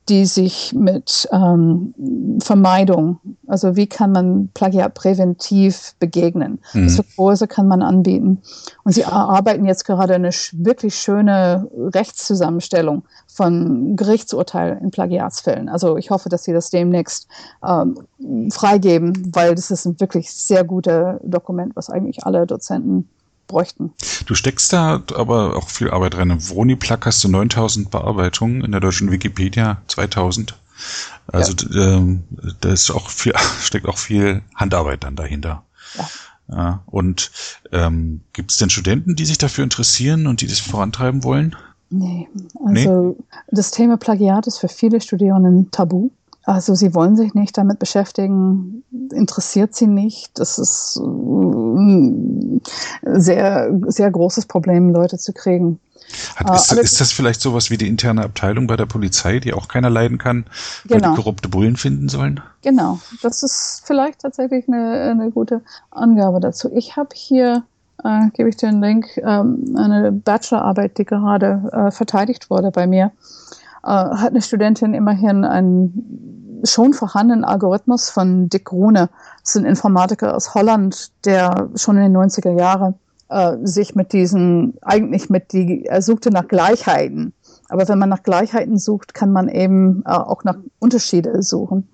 die 0.08 0.24
sich 0.24 0.74
mit 0.74 1.28
ähm, 1.32 1.94
Vermeidung, 2.42 3.18
also 3.46 3.76
wie 3.76 3.86
kann 3.86 4.12
man 4.12 4.48
Plagiat 4.54 4.94
präventiv 4.94 5.94
begegnen. 5.98 6.60
Mhm. 6.72 6.88
Für 6.88 7.04
Kurse 7.16 7.46
kann 7.46 7.68
man 7.68 7.82
anbieten. 7.82 8.42
Und 8.84 8.92
sie 8.92 9.04
arbeiten 9.04 9.66
jetzt 9.66 9.84
gerade 9.84 10.14
eine 10.14 10.30
wirklich 10.52 10.94
schöne 10.94 11.68
Rechtszusammenstellung 11.76 13.04
von 13.26 13.96
Gerichtsurteilen 13.96 14.78
in 14.78 14.90
Plagiatsfällen. 14.90 15.68
Also 15.68 15.96
ich 15.96 16.10
hoffe, 16.10 16.28
dass 16.28 16.44
sie 16.44 16.52
das 16.52 16.70
demnächst 16.70 17.28
ähm, 17.66 18.50
freigeben, 18.50 19.30
weil 19.32 19.54
das 19.54 19.70
ist 19.70 19.84
ein 19.84 20.00
wirklich 20.00 20.32
sehr 20.32 20.64
gutes 20.64 21.16
Dokument, 21.22 21.76
was 21.76 21.90
eigentlich 21.90 22.24
alle 22.24 22.46
Dozenten 22.46 23.08
bräuchten. 23.48 23.92
Du 24.26 24.34
steckst 24.34 24.72
da 24.72 25.02
aber 25.14 25.56
auch 25.56 25.68
viel 25.68 25.90
Arbeit 25.90 26.16
rein. 26.16 26.30
Im 26.30 26.40
Vroniplug 26.40 27.04
hast 27.06 27.24
du 27.24 27.28
9000 27.28 27.90
Bearbeitungen, 27.90 28.62
in 28.62 28.70
der 28.70 28.80
deutschen 28.80 29.10
Wikipedia 29.10 29.82
2000. 29.88 30.56
Also 31.26 31.54
ja. 31.70 31.96
ähm, 31.96 32.24
da 32.60 32.72
ist 32.72 32.90
auch 32.90 33.10
viel, 33.10 33.32
steckt 33.60 33.86
auch 33.86 33.98
viel 33.98 34.42
Handarbeit 34.54 35.02
dann 35.02 35.16
dahinter. 35.16 35.64
Ja. 35.96 36.08
ja 36.48 36.82
und 36.86 37.30
ähm, 37.72 38.20
gibt 38.32 38.52
es 38.52 38.58
denn 38.58 38.70
Studenten, 38.70 39.16
die 39.16 39.24
sich 39.24 39.38
dafür 39.38 39.64
interessieren 39.64 40.26
und 40.26 40.40
die 40.40 40.46
das 40.46 40.60
vorantreiben 40.60 41.24
wollen? 41.24 41.56
Nee, 41.90 42.28
also 42.66 43.16
nee? 43.16 43.24
das 43.50 43.70
Thema 43.70 43.96
Plagiat 43.96 44.46
ist 44.46 44.58
für 44.58 44.68
viele 44.68 45.00
Studierenden 45.00 45.70
tabu. 45.70 46.10
Also 46.48 46.74
sie 46.74 46.94
wollen 46.94 47.14
sich 47.14 47.34
nicht 47.34 47.58
damit 47.58 47.78
beschäftigen, 47.78 48.82
interessiert 49.12 49.74
sie 49.74 49.86
nicht. 49.86 50.38
Das 50.38 50.58
ist 50.58 50.96
ein 50.96 52.62
sehr, 53.04 53.70
sehr 53.88 54.10
großes 54.10 54.46
Problem, 54.46 54.88
Leute 54.88 55.18
zu 55.18 55.34
kriegen. 55.34 55.78
Hat, 56.36 56.54
ist, 56.54 56.72
äh, 56.72 56.80
ist, 56.80 57.02
das 57.02 57.12
vielleicht 57.12 57.42
sowas 57.42 57.70
wie 57.70 57.76
die 57.76 57.86
interne 57.86 58.24
Abteilung 58.24 58.66
bei 58.66 58.76
der 58.76 58.86
Polizei, 58.86 59.40
die 59.40 59.52
auch 59.52 59.68
keiner 59.68 59.90
leiden 59.90 60.16
kann, 60.16 60.46
weil 60.86 61.00
genau. 61.00 61.10
die 61.10 61.16
korrupte 61.16 61.50
Bullen 61.50 61.76
finden 61.76 62.08
sollen? 62.08 62.40
Genau, 62.62 62.98
das 63.20 63.42
ist 63.42 63.82
vielleicht 63.84 64.20
tatsächlich 64.20 64.68
eine, 64.68 65.02
eine 65.02 65.30
gute 65.30 65.60
Angabe 65.90 66.40
dazu. 66.40 66.70
Ich 66.72 66.96
habe 66.96 67.10
hier, 67.12 67.62
äh, 68.02 68.30
gebe 68.32 68.48
ich 68.48 68.56
dir 68.56 68.68
einen 68.68 68.80
Link, 68.80 69.18
ähm, 69.18 69.74
eine 69.76 70.12
Bachelorarbeit, 70.12 70.96
die 70.96 71.04
gerade 71.04 71.70
äh, 71.74 71.90
verteidigt 71.90 72.48
wurde 72.48 72.70
bei 72.70 72.86
mir. 72.86 73.12
Äh, 73.82 73.88
hat 73.88 74.30
eine 74.30 74.42
Studentin 74.42 74.94
immerhin 74.94 75.44
einen 75.44 76.60
schon 76.64 76.92
vorhandenen 76.92 77.44
Algorithmus 77.44 78.10
von 78.10 78.48
Dick 78.48 78.72
Rune. 78.72 79.10
Das 79.42 79.54
ist 79.54 79.56
ein 79.56 79.64
Informatiker 79.64 80.34
aus 80.34 80.54
Holland, 80.54 81.12
der 81.24 81.68
schon 81.76 81.96
in 81.96 82.12
den 82.12 82.16
90er 82.16 82.58
Jahren 82.58 82.94
äh, 83.28 83.56
sich 83.62 83.94
mit 83.94 84.12
diesen, 84.12 84.74
eigentlich 84.82 85.30
mit 85.30 85.52
die, 85.52 85.84
er 85.86 86.02
suchte 86.02 86.30
nach 86.30 86.48
Gleichheiten. 86.48 87.32
Aber 87.68 87.86
wenn 87.88 87.98
man 87.98 88.08
nach 88.08 88.22
Gleichheiten 88.22 88.78
sucht, 88.78 89.14
kann 89.14 89.32
man 89.32 89.48
eben 89.48 90.02
äh, 90.06 90.10
auch 90.10 90.44
nach 90.44 90.56
Unterschiede 90.78 91.42
suchen. 91.42 91.88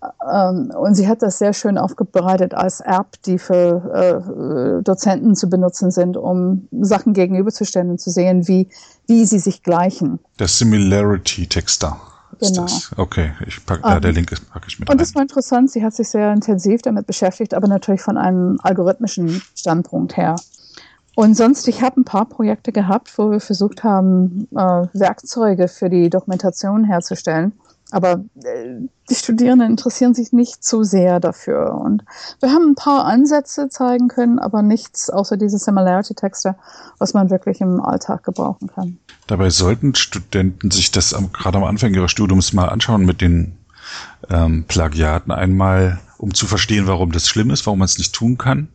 Ähm, 0.00 0.70
und 0.70 0.94
sie 0.94 1.08
hat 1.08 1.22
das 1.22 1.38
sehr 1.38 1.52
schön 1.52 1.76
aufbereitet 1.76 2.54
als 2.54 2.80
App, 2.80 3.20
die 3.26 3.38
für 3.38 4.78
äh, 4.78 4.82
Dozenten 4.82 5.34
zu 5.34 5.48
benutzen 5.48 5.90
sind, 5.90 6.16
um 6.16 6.68
Sachen 6.80 7.14
gegenüberzustellen 7.14 7.90
und 7.90 8.00
zu 8.00 8.10
sehen, 8.10 8.46
wie, 8.46 8.68
wie 9.06 9.24
sie 9.24 9.40
sich 9.40 9.62
gleichen. 9.62 10.20
Der 10.38 10.48
Similarity-Texter. 10.48 12.00
Genau. 12.40 12.66
Okay, 12.96 13.32
ich 13.46 13.64
pack, 13.66 13.84
um, 13.84 13.92
äh, 13.92 14.00
der 14.00 14.12
Link 14.12 14.30
ist, 14.30 14.48
packe 14.50 14.66
ich 14.68 14.78
mit 14.78 14.88
Und 14.88 15.00
das 15.00 15.14
war 15.14 15.22
interessant, 15.22 15.70
sie 15.70 15.82
hat 15.82 15.94
sich 15.94 16.08
sehr 16.08 16.32
intensiv 16.32 16.82
damit 16.82 17.06
beschäftigt, 17.06 17.54
aber 17.54 17.66
natürlich 17.66 18.02
von 18.02 18.16
einem 18.16 18.58
algorithmischen 18.62 19.42
Standpunkt 19.56 20.16
her. 20.16 20.36
Und 21.16 21.36
sonst, 21.36 21.66
ich 21.66 21.82
habe 21.82 22.00
ein 22.00 22.04
paar 22.04 22.26
Projekte 22.26 22.70
gehabt, 22.70 23.18
wo 23.18 23.32
wir 23.32 23.40
versucht 23.40 23.82
haben, 23.82 24.46
äh, 24.52 24.86
Werkzeuge 24.92 25.66
für 25.66 25.90
die 25.90 26.10
Dokumentation 26.10 26.84
herzustellen. 26.84 27.52
Aber 27.90 28.24
äh, 28.42 28.86
die 29.08 29.14
Studierenden 29.14 29.70
interessieren 29.70 30.14
sich 30.14 30.32
nicht 30.32 30.62
zu 30.62 30.84
sehr 30.84 31.20
dafür. 31.20 31.74
Und 31.74 32.04
wir 32.40 32.50
haben 32.50 32.70
ein 32.70 32.74
paar 32.74 33.06
Ansätze 33.06 33.68
zeigen 33.68 34.08
können, 34.08 34.38
aber 34.38 34.62
nichts 34.62 35.08
außer 35.08 35.36
diese 35.36 35.58
Similarity-Texte, 35.58 36.56
was 36.98 37.14
man 37.14 37.30
wirklich 37.30 37.60
im 37.60 37.80
Alltag 37.80 38.24
gebrauchen 38.24 38.68
kann. 38.68 38.98
Dabei 39.26 39.50
sollten 39.50 39.94
Studenten 39.94 40.70
sich 40.70 40.90
das 40.90 41.14
am, 41.14 41.32
gerade 41.32 41.58
am 41.58 41.64
Anfang 41.64 41.94
ihres 41.94 42.10
Studiums 42.10 42.52
mal 42.52 42.68
anschauen 42.68 43.06
mit 43.06 43.20
den 43.20 43.56
ähm, 44.28 44.64
Plagiaten 44.68 45.32
einmal, 45.32 45.98
um 46.18 46.34
zu 46.34 46.46
verstehen, 46.46 46.86
warum 46.86 47.12
das 47.12 47.26
schlimm 47.26 47.50
ist, 47.50 47.66
warum 47.66 47.78
man 47.78 47.86
es 47.86 47.96
nicht 47.96 48.14
tun 48.14 48.36
kann 48.36 48.68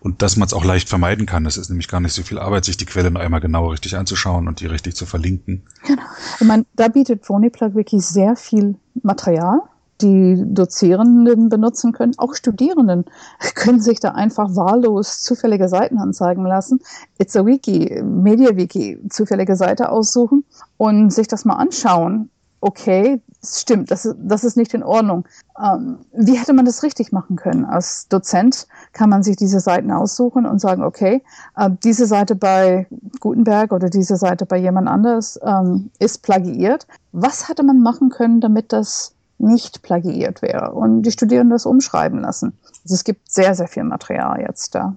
und 0.00 0.22
dass 0.22 0.36
man 0.36 0.46
es 0.46 0.52
auch 0.52 0.64
leicht 0.64 0.88
vermeiden 0.88 1.26
kann. 1.26 1.44
Das 1.44 1.56
ist 1.56 1.68
nämlich 1.68 1.88
gar 1.88 2.00
nicht 2.00 2.12
so 2.12 2.22
viel 2.22 2.38
Arbeit, 2.38 2.64
sich 2.64 2.76
die 2.76 2.86
Quelle 2.86 3.10
noch 3.10 3.20
einmal 3.20 3.40
genau 3.40 3.68
richtig 3.68 3.96
anzuschauen 3.96 4.48
und 4.48 4.60
die 4.60 4.66
richtig 4.66 4.94
zu 4.94 5.06
verlinken. 5.06 5.62
Genau. 5.86 6.02
Ich 6.40 6.46
meine, 6.46 6.64
da 6.74 6.88
bietet 6.88 7.24
Phoniplug 7.24 7.74
Wiki 7.74 8.00
sehr 8.00 8.36
viel 8.36 8.76
Material, 9.02 9.60
die 10.00 10.42
Dozierenden 10.46 11.48
benutzen 11.48 11.92
können. 11.92 12.14
Auch 12.18 12.34
Studierenden 12.34 13.04
können 13.54 13.80
sich 13.80 14.00
da 14.00 14.10
einfach 14.10 14.56
wahllos 14.56 15.22
zufällige 15.22 15.68
Seiten 15.68 15.98
anzeigen 15.98 16.44
lassen. 16.44 16.80
It's 17.18 17.36
a 17.36 17.46
Wiki, 17.46 18.02
MediaWiki, 18.02 18.98
zufällige 19.08 19.56
Seite 19.56 19.88
aussuchen 19.88 20.44
und 20.76 21.12
sich 21.12 21.28
das 21.28 21.44
mal 21.44 21.56
anschauen 21.56 22.30
okay, 22.64 23.20
stimmt, 23.46 23.90
das, 23.90 24.08
das 24.16 24.42
ist 24.42 24.56
nicht 24.56 24.72
in 24.72 24.82
Ordnung. 24.82 25.28
Ähm, 25.62 25.98
wie 26.14 26.38
hätte 26.38 26.54
man 26.54 26.64
das 26.64 26.82
richtig 26.82 27.12
machen 27.12 27.36
können? 27.36 27.66
Als 27.66 28.08
Dozent 28.08 28.66
kann 28.94 29.10
man 29.10 29.22
sich 29.22 29.36
diese 29.36 29.60
Seiten 29.60 29.92
aussuchen 29.92 30.46
und 30.46 30.60
sagen, 30.60 30.82
okay, 30.82 31.22
äh, 31.56 31.68
diese 31.84 32.06
Seite 32.06 32.34
bei 32.34 32.86
Gutenberg 33.20 33.72
oder 33.72 33.90
diese 33.90 34.16
Seite 34.16 34.46
bei 34.46 34.56
jemand 34.56 34.88
anders 34.88 35.38
ähm, 35.44 35.90
ist 35.98 36.22
plagiiert. 36.22 36.86
Was 37.12 37.50
hätte 37.50 37.64
man 37.64 37.82
machen 37.82 38.08
können, 38.08 38.40
damit 38.40 38.72
das 38.72 39.12
nicht 39.36 39.82
plagiiert 39.82 40.40
wäre? 40.40 40.72
Und 40.72 41.02
die 41.02 41.12
Studierenden 41.12 41.50
das 41.50 41.66
umschreiben 41.66 42.20
lassen. 42.20 42.56
Also 42.82 42.94
es 42.94 43.04
gibt 43.04 43.30
sehr, 43.30 43.54
sehr 43.54 43.68
viel 43.68 43.84
Material 43.84 44.40
jetzt 44.40 44.74
da. 44.74 44.96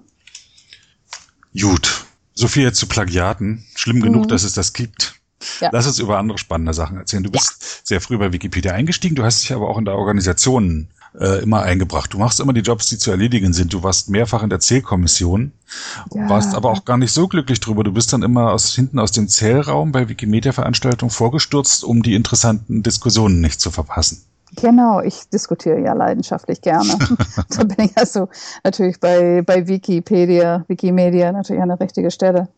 Gut. 1.52 2.06
So 2.32 2.48
viel 2.48 2.62
jetzt 2.62 2.78
zu 2.78 2.86
Plagiaten. 2.86 3.66
Schlimm 3.74 4.00
genug, 4.00 4.24
mhm. 4.24 4.28
dass 4.28 4.44
es 4.44 4.54
das 4.54 4.72
gibt. 4.72 5.17
Ja. 5.60 5.70
Lass 5.72 5.86
uns 5.86 5.98
über 5.98 6.18
andere 6.18 6.38
spannende 6.38 6.74
Sachen 6.74 6.96
erzählen. 6.96 7.22
Du 7.22 7.30
bist 7.30 7.56
ja. 7.60 7.66
sehr 7.84 8.00
früh 8.00 8.18
bei 8.18 8.32
Wikipedia 8.32 8.72
eingestiegen, 8.72 9.14
du 9.14 9.24
hast 9.24 9.42
dich 9.42 9.52
aber 9.52 9.68
auch 9.68 9.78
in 9.78 9.84
der 9.84 9.94
Organisation 9.94 10.88
äh, 11.18 11.42
immer 11.42 11.62
eingebracht. 11.62 12.12
Du 12.12 12.18
machst 12.18 12.40
immer 12.40 12.52
die 12.52 12.60
Jobs, 12.60 12.86
die 12.86 12.98
zu 12.98 13.10
erledigen 13.10 13.52
sind. 13.52 13.72
Du 13.72 13.82
warst 13.82 14.08
mehrfach 14.08 14.42
in 14.42 14.50
der 14.50 14.60
Zählkommission, 14.60 15.52
ja. 16.14 16.28
warst 16.28 16.54
aber 16.54 16.70
auch 16.70 16.84
gar 16.84 16.98
nicht 16.98 17.12
so 17.12 17.28
glücklich 17.28 17.60
drüber. 17.60 17.84
Du 17.84 17.92
bist 17.92 18.12
dann 18.12 18.22
immer 18.22 18.52
aus 18.52 18.74
hinten 18.74 18.98
aus 18.98 19.12
dem 19.12 19.28
Zählraum 19.28 19.92
bei 19.92 20.08
Wikimedia-Veranstaltungen 20.08 21.10
vorgestürzt, 21.10 21.84
um 21.84 22.02
die 22.02 22.14
interessanten 22.14 22.82
Diskussionen 22.82 23.40
nicht 23.40 23.60
zu 23.60 23.70
verpassen. 23.70 24.22
Genau, 24.56 25.00
ich 25.00 25.28
diskutiere 25.28 25.80
ja 25.80 25.92
leidenschaftlich 25.92 26.60
gerne. 26.60 26.88
da 27.50 27.64
bin 27.64 27.86
ich 27.86 27.96
also 27.96 28.28
natürlich 28.64 28.98
bei, 28.98 29.42
bei 29.42 29.66
Wikipedia, 29.66 30.64
Wikimedia 30.68 31.32
natürlich 31.32 31.62
an 31.62 31.68
der 31.68 31.80
richtigen 31.80 32.10
Stelle. 32.10 32.48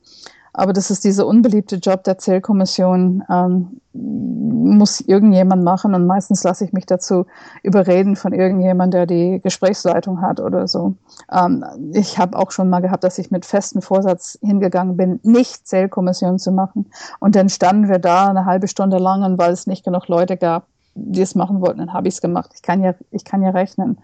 Aber 0.53 0.73
das 0.73 0.91
ist 0.91 1.05
dieser 1.05 1.27
unbeliebte 1.27 1.77
Job 1.77 2.05
der 2.05 2.19
Zählkommission, 2.19 3.23
ähm, 3.31 3.81
muss 3.93 5.01
irgendjemand 5.01 5.65
machen 5.65 5.95
und 5.95 6.07
meistens 6.07 6.45
lasse 6.45 6.65
ich 6.65 6.73
mich 6.73 6.87
dazu 6.87 7.27
überreden 7.63 8.15
von 8.15 8.33
irgendjemand, 8.33 8.95
der 8.95 9.07
die 9.07 9.41
Gesprächsleitung 9.43 10.21
hat 10.21 10.41
oder 10.41 10.69
so. 10.69 10.95
Ähm, 11.33 11.65
ich 11.93 12.19
habe 12.19 12.39
auch 12.39 12.51
schon 12.51 12.69
mal 12.69 12.81
gehabt, 12.81 13.05
dass 13.05 13.19
ich 13.19 13.31
mit 13.31 13.45
festem 13.45 13.83
Vorsatz 13.83 14.39
hingegangen 14.43 14.97
bin, 14.97 15.21
nicht 15.23 15.67
Zählkommission 15.67 16.39
zu 16.39 16.53
machen. 16.53 16.91
Und 17.19 17.35
dann 17.35 17.49
standen 17.49 17.89
wir 17.89 17.99
da 17.99 18.29
eine 18.29 18.45
halbe 18.45 18.69
Stunde 18.69 18.99
lang 18.99 19.25
und 19.25 19.39
weil 19.39 19.53
es 19.53 19.67
nicht 19.67 19.85
genug 19.85 20.09
Leute 20.09 20.37
gab, 20.37 20.67
die 20.95 21.23
es 21.23 21.35
machen 21.35 21.61
wollten, 21.61 21.79
dann 21.79 21.93
habe 21.93 22.09
ich 22.09 22.15
es 22.15 22.21
gemacht. 22.21 22.51
Ich 22.55 22.63
kann 22.63 22.83
ja, 22.83 22.95
ich 23.11 23.25
kann 23.25 23.43
ja 23.43 23.51
rechnen. 23.51 23.99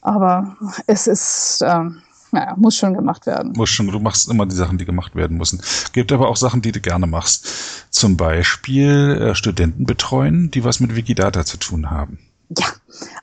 Aber 0.00 0.56
es 0.86 1.06
ist, 1.06 1.62
ähm, 1.66 2.02
naja, 2.32 2.54
muss 2.56 2.76
schon 2.76 2.94
gemacht 2.94 3.26
werden. 3.26 3.52
Muss 3.54 3.68
schon, 3.68 3.86
du 3.86 4.00
machst 4.00 4.28
immer 4.30 4.46
die 4.46 4.54
Sachen, 4.54 4.78
die 4.78 4.86
gemacht 4.86 5.14
werden 5.14 5.36
müssen. 5.36 5.62
Gibt 5.92 6.12
aber 6.12 6.28
auch 6.28 6.36
Sachen, 6.36 6.62
die 6.62 6.72
du 6.72 6.80
gerne 6.80 7.06
machst. 7.06 7.46
Zum 7.90 8.16
Beispiel 8.16 9.18
äh, 9.20 9.34
Studenten 9.34 9.84
betreuen, 9.84 10.50
die 10.50 10.64
was 10.64 10.80
mit 10.80 10.96
Wikidata 10.96 11.44
zu 11.44 11.58
tun 11.58 11.90
haben. 11.90 12.18
Ja, 12.58 12.66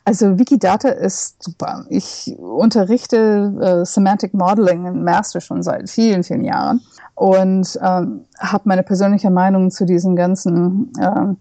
also 0.06 0.38
Wikidata 0.40 0.90
ist 0.90 1.44
super. 1.44 1.86
Ich 1.90 2.36
unterrichte 2.38 3.54
äh, 3.62 3.86
Semantic 3.86 4.34
Modeling 4.34 4.86
in 4.86 5.04
Master 5.04 5.42
schon 5.42 5.64
seit 5.64 5.90
vielen, 5.90 6.24
vielen 6.24 6.44
Jahren 6.44 6.82
und 7.20 7.78
ähm, 7.84 8.26
habe 8.40 8.64
meine 8.64 8.82
persönliche 8.84 9.30
Meinung 9.30 9.72
zu 9.72 9.86
diesen 9.86 10.16
ganzen 10.16 10.94
ähm, 11.02 11.38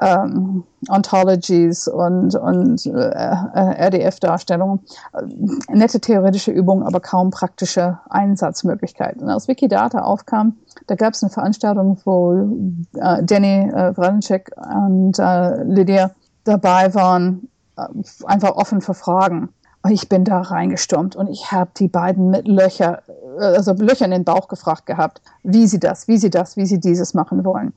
ähm, 0.00 0.64
Ontologies 0.88 1.86
und, 1.86 2.34
und 2.34 2.84
äh, 2.86 2.90
RDF-Darstellungen. 2.90 4.80
Äh, 5.12 5.76
nette 5.76 6.00
theoretische 6.00 6.50
Übungen, 6.50 6.82
aber 6.82 6.98
kaum 6.98 7.30
praktische 7.30 8.00
Einsatzmöglichkeiten. 8.10 9.28
Als 9.28 9.46
Wikidata 9.46 10.00
aufkam, 10.00 10.56
da 10.88 10.96
gab 10.96 11.14
es 11.14 11.22
eine 11.22 11.30
Veranstaltung, 11.30 11.98
wo 12.04 12.78
äh, 12.96 13.22
Danny 13.22 13.70
äh, 13.70 13.96
Wranicek 13.96 14.50
und 14.56 15.16
äh, 15.20 15.62
Lydia 15.62 16.10
dabei 16.44 16.94
waren, 16.94 17.48
äh, 17.76 17.86
einfach 18.24 18.52
offen 18.52 18.80
für 18.80 18.94
Fragen. 18.94 19.50
Und 19.82 19.92
ich 19.92 20.08
bin 20.08 20.24
da 20.24 20.40
reingestürmt 20.40 21.14
und 21.14 21.28
ich 21.28 21.52
habe 21.52 21.70
die 21.76 21.88
beiden 21.88 22.30
mit 22.30 22.48
Löcher, 22.48 23.02
äh, 23.38 23.44
also 23.44 23.72
Löcher 23.74 24.04
in 24.04 24.10
den 24.10 24.24
Bauch 24.24 24.48
gefragt 24.48 24.86
gehabt, 24.86 25.22
wie 25.42 25.66
sie 25.66 25.78
das, 25.78 26.08
wie 26.08 26.18
sie 26.18 26.30
das, 26.30 26.56
wie 26.56 26.66
sie 26.66 26.80
dieses 26.80 27.14
machen 27.14 27.44
wollen. 27.44 27.72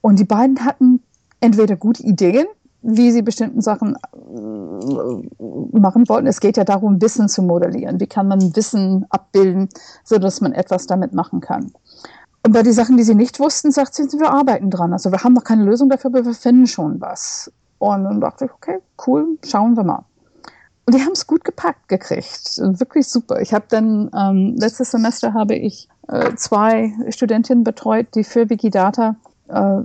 Und 0.00 0.18
die 0.18 0.24
beiden 0.24 0.64
hatten 0.64 1.02
entweder 1.40 1.76
gute 1.76 2.02
Ideen, 2.02 2.46
wie 2.82 3.10
sie 3.10 3.22
bestimmten 3.22 3.62
Sachen 3.62 3.96
äh, 3.96 5.78
machen 5.78 6.08
wollten. 6.08 6.26
Es 6.26 6.40
geht 6.40 6.56
ja 6.56 6.64
darum, 6.64 7.00
Wissen 7.00 7.28
zu 7.28 7.42
modellieren. 7.42 7.98
Wie 7.98 8.06
kann 8.06 8.28
man 8.28 8.54
Wissen 8.54 9.06
abbilden, 9.08 9.70
sodass 10.04 10.40
man 10.40 10.52
etwas 10.52 10.86
damit 10.86 11.14
machen 11.14 11.40
kann. 11.40 11.72
Und 12.44 12.52
bei 12.52 12.62
den 12.62 12.74
Sachen, 12.74 12.98
die 12.98 13.02
sie 13.02 13.14
nicht 13.14 13.40
wussten, 13.40 13.72
sagt 13.72 13.94
sie, 13.94 14.04
wir 14.04 14.30
arbeiten 14.30 14.70
dran. 14.70 14.92
Also 14.92 15.10
wir 15.10 15.24
haben 15.24 15.32
noch 15.32 15.44
keine 15.44 15.64
Lösung 15.64 15.88
dafür, 15.88 16.10
aber 16.10 16.26
wir 16.26 16.34
finden 16.34 16.66
schon 16.66 17.00
was. 17.00 17.50
Und 17.78 18.04
dann 18.04 18.20
dachte 18.20 18.46
ich, 18.46 18.52
okay, 18.52 18.78
cool, 19.06 19.38
schauen 19.44 19.76
wir 19.76 19.84
mal. 19.84 20.04
Und 20.86 20.94
die 20.94 21.00
haben 21.00 21.12
es 21.12 21.26
gut 21.26 21.44
gepackt 21.44 21.88
gekriegt. 21.88 22.58
Wirklich 22.58 23.08
super. 23.08 23.40
Ich 23.40 23.54
habe 23.54 23.64
dann, 23.68 24.10
ähm, 24.16 24.56
letztes 24.58 24.90
Semester 24.90 25.32
habe 25.32 25.54
ich 25.54 25.88
äh, 26.08 26.34
zwei 26.36 26.92
Studentinnen 27.08 27.64
betreut, 27.64 28.08
die 28.14 28.24
für 28.24 28.50
Wikidata 28.50 29.16
äh, 29.48 29.80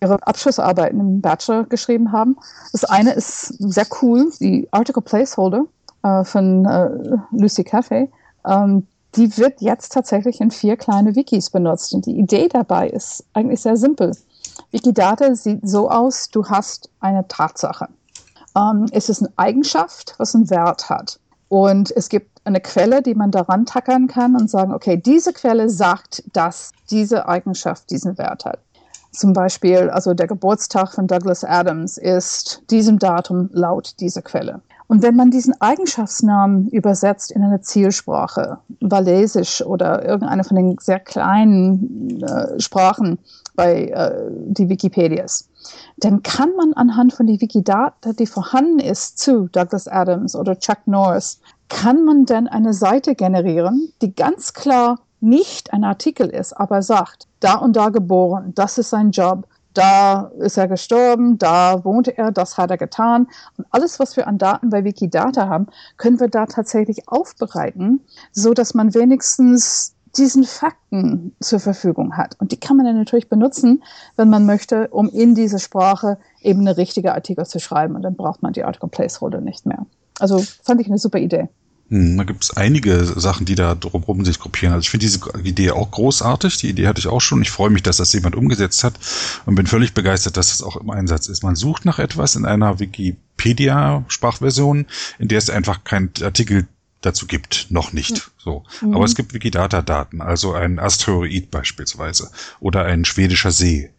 ihre 0.00 0.18
Abschlussarbeiten 0.26 1.00
im 1.00 1.20
Bachelor 1.20 1.64
geschrieben 1.64 2.12
haben. 2.12 2.36
Das 2.72 2.84
eine 2.84 3.12
ist 3.12 3.54
sehr 3.58 3.86
cool, 4.02 4.30
die 4.40 4.68
Article 4.72 5.02
Placeholder 5.02 5.64
äh, 6.02 6.24
von 6.24 6.66
äh, 6.66 6.90
Lucy 7.30 7.64
Cafe. 7.64 8.08
Ähm, 8.46 8.86
die 9.16 9.36
wird 9.38 9.60
jetzt 9.60 9.92
tatsächlich 9.92 10.40
in 10.40 10.50
vier 10.50 10.76
kleine 10.76 11.16
Wikis 11.16 11.50
benutzt. 11.50 11.94
Und 11.94 12.06
die 12.06 12.18
Idee 12.18 12.48
dabei 12.48 12.88
ist 12.88 13.24
eigentlich 13.32 13.60
sehr 13.60 13.76
simpel. 13.76 14.12
Wikidata 14.70 15.34
sieht 15.34 15.68
so 15.68 15.90
aus, 15.90 16.30
du 16.30 16.46
hast 16.46 16.90
eine 17.00 17.26
Tatsache. 17.28 17.88
Ähm, 18.56 18.86
es 18.92 19.08
ist 19.08 19.22
eine 19.22 19.32
Eigenschaft, 19.36 20.14
was 20.18 20.34
einen 20.34 20.50
Wert 20.50 20.88
hat. 20.88 21.18
Und 21.48 21.90
es 21.90 22.08
gibt 22.08 22.40
eine 22.44 22.60
Quelle, 22.60 23.02
die 23.02 23.14
man 23.14 23.30
daran 23.30 23.66
tackern 23.66 24.06
kann 24.06 24.36
und 24.36 24.48
sagen, 24.48 24.72
okay, 24.72 24.96
diese 24.96 25.32
Quelle 25.32 25.68
sagt, 25.68 26.22
dass 26.32 26.72
diese 26.90 27.28
Eigenschaft 27.28 27.90
diesen 27.90 28.16
Wert 28.18 28.44
hat. 28.44 28.60
Zum 29.12 29.32
Beispiel, 29.32 29.90
also 29.90 30.14
der 30.14 30.28
Geburtstag 30.28 30.92
von 30.94 31.08
Douglas 31.08 31.42
Adams 31.42 31.98
ist 31.98 32.62
diesem 32.70 33.00
Datum 33.00 33.50
laut 33.52 33.94
dieser 33.98 34.22
Quelle. 34.22 34.60
Und 34.86 35.02
wenn 35.02 35.16
man 35.16 35.30
diesen 35.30 35.60
Eigenschaftsnamen 35.60 36.68
übersetzt 36.68 37.30
in 37.30 37.42
eine 37.42 37.60
Zielsprache, 37.60 38.58
Walesisch 38.80 39.62
oder 39.62 40.04
irgendeine 40.04 40.44
von 40.44 40.56
den 40.56 40.76
sehr 40.80 40.98
kleinen 40.98 42.22
äh, 42.22 42.58
Sprachen 42.60 43.18
bei 43.60 43.84
äh, 43.88 44.30
die 44.30 44.70
Wikipedias, 44.70 45.50
dann 45.98 46.22
kann 46.22 46.50
man 46.56 46.72
anhand 46.72 47.12
von 47.12 47.26
die 47.26 47.40
Wikidata, 47.40 48.14
die 48.14 48.26
vorhanden 48.26 48.78
ist 48.78 49.18
zu 49.18 49.48
Douglas 49.48 49.86
Adams 49.86 50.34
oder 50.34 50.58
Chuck 50.58 50.78
Norris, 50.86 51.40
kann 51.68 52.04
man 52.04 52.24
dann 52.24 52.48
eine 52.48 52.72
Seite 52.72 53.14
generieren, 53.14 53.92
die 54.00 54.14
ganz 54.14 54.54
klar 54.54 54.98
nicht 55.20 55.74
ein 55.74 55.84
Artikel 55.84 56.30
ist, 56.30 56.54
aber 56.54 56.80
sagt, 56.80 57.26
da 57.40 57.56
und 57.56 57.76
da 57.76 57.90
geboren, 57.90 58.52
das 58.54 58.78
ist 58.78 58.90
sein 58.90 59.10
Job, 59.10 59.46
da 59.74 60.32
ist 60.38 60.56
er 60.56 60.66
gestorben, 60.66 61.36
da 61.36 61.84
wohnte 61.84 62.16
er, 62.16 62.32
das 62.32 62.56
hat 62.56 62.70
er 62.70 62.78
getan. 62.78 63.28
Und 63.56 63.66
alles, 63.70 64.00
was 64.00 64.16
wir 64.16 64.26
an 64.26 64.38
Daten 64.38 64.70
bei 64.70 64.84
Wikidata 64.84 65.48
haben, 65.48 65.66
können 65.98 66.18
wir 66.18 66.28
da 66.28 66.46
tatsächlich 66.46 67.08
aufbereiten, 67.08 68.00
so 68.32 68.54
dass 68.54 68.74
man 68.74 68.94
wenigstens 68.94 69.94
diesen 70.16 70.44
Fakten 70.44 71.34
zur 71.40 71.60
Verfügung 71.60 72.16
hat. 72.16 72.36
Und 72.38 72.52
die 72.52 72.56
kann 72.56 72.76
man 72.76 72.86
dann 72.86 72.96
natürlich 72.96 73.28
benutzen, 73.28 73.82
wenn 74.16 74.28
man 74.28 74.46
möchte, 74.46 74.88
um 74.88 75.08
in 75.08 75.34
diese 75.34 75.58
Sprache 75.58 76.18
eben 76.40 76.60
eine 76.60 76.76
richtige 76.76 77.14
Artikel 77.14 77.46
zu 77.46 77.60
schreiben. 77.60 77.94
Und 77.94 78.02
dann 78.02 78.16
braucht 78.16 78.42
man 78.42 78.52
die 78.52 78.64
Article 78.64 78.88
Placeholder 78.88 79.40
nicht 79.40 79.66
mehr. 79.66 79.86
Also 80.18 80.44
fand 80.62 80.80
ich 80.80 80.88
eine 80.88 80.98
super 80.98 81.18
Idee. 81.18 81.48
Hm, 81.90 82.16
da 82.18 82.24
gibt 82.24 82.44
es 82.44 82.56
einige 82.56 83.04
Sachen, 83.04 83.46
die 83.46 83.56
da 83.56 83.74
drumherum 83.74 84.24
sich 84.24 84.38
gruppieren. 84.38 84.72
Also 84.72 84.82
ich 84.82 84.90
finde 84.90 85.06
diese 85.06 85.18
Idee 85.42 85.72
auch 85.72 85.90
großartig. 85.90 86.56
Die 86.58 86.70
Idee 86.70 86.86
hatte 86.86 87.00
ich 87.00 87.08
auch 87.08 87.20
schon. 87.20 87.42
Ich 87.42 87.50
freue 87.50 87.70
mich, 87.70 87.82
dass 87.82 87.96
das 87.96 88.12
jemand 88.12 88.36
umgesetzt 88.36 88.84
hat 88.84 88.94
und 89.44 89.56
bin 89.56 89.66
völlig 89.66 89.92
begeistert, 89.92 90.36
dass 90.36 90.50
das 90.50 90.62
auch 90.62 90.76
im 90.76 90.90
Einsatz 90.90 91.26
ist. 91.28 91.42
Man 91.42 91.56
sucht 91.56 91.84
nach 91.84 91.98
etwas 91.98 92.36
in 92.36 92.44
einer 92.44 92.78
Wikipedia-Sprachversion, 92.78 94.86
in 95.18 95.28
der 95.28 95.38
es 95.38 95.50
einfach 95.50 95.82
kein 95.82 96.10
Artikel 96.22 96.68
dazu 97.00 97.26
gibt. 97.26 97.66
Noch 97.70 97.92
nicht. 97.92 98.16
Hm. 98.16 98.32
So. 98.38 98.64
Mhm. 98.80 98.94
Aber 98.94 99.04
es 99.04 99.14
gibt 99.14 99.34
Wikidata-Daten, 99.34 100.20
also 100.20 100.54
ein 100.54 100.78
Asteroid 100.78 101.50
beispielsweise 101.50 102.30
oder 102.60 102.84
ein 102.84 103.04
schwedischer 103.04 103.50
See 103.50 103.90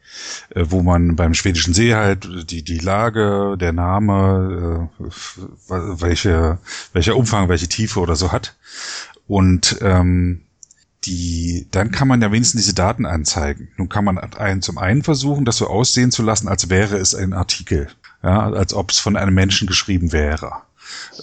äh, 0.54 0.66
wo 0.68 0.84
man 0.84 1.16
beim 1.16 1.34
schwedischen 1.34 1.74
See 1.74 1.95
halt 1.95 2.52
die, 2.52 2.64
die 2.64 2.80
Lage, 2.80 3.56
der 3.58 3.72
Name, 3.72 4.89
äh, 4.99 5.06
welche, 5.70 6.60
welcher 6.91 7.16
Umfang, 7.16 7.47
welche 7.47 7.70
Tiefe 7.70 7.99
oder 8.02 8.18
so 8.18 8.32
hat. 8.32 8.56
Und 9.28 9.78
ähm, 9.82 10.41
die, 11.06 11.68
dann 11.72 11.91
kann 11.91 12.08
man 12.08 12.22
ja 12.22 12.32
wenigstens 12.32 12.62
diese 12.62 12.76
Daten 12.76 13.06
anzeigen. 13.06 13.70
Nun 13.78 13.89
kann 13.89 14.06
man 14.06 14.18
einen, 14.18 14.62
zum 14.62 14.78
einen 14.78 15.04
versuchen, 15.04 15.45
das 15.45 15.58
so 15.58 15.68
aussehen 15.68 16.12
zu 16.12 16.22
lassen, 16.22 16.47
als 16.47 16.70
wäre 16.70 16.97
es 16.97 17.16
ein 17.16 17.34
Artikel, 17.34 17.88
ja, 18.22 18.52
als 18.52 18.74
ob 18.74 18.91
es 18.91 18.99
von 18.99 19.16
einem 19.16 19.34
Menschen 19.34 19.68
geschrieben 19.68 20.12
wäre. 20.12 20.52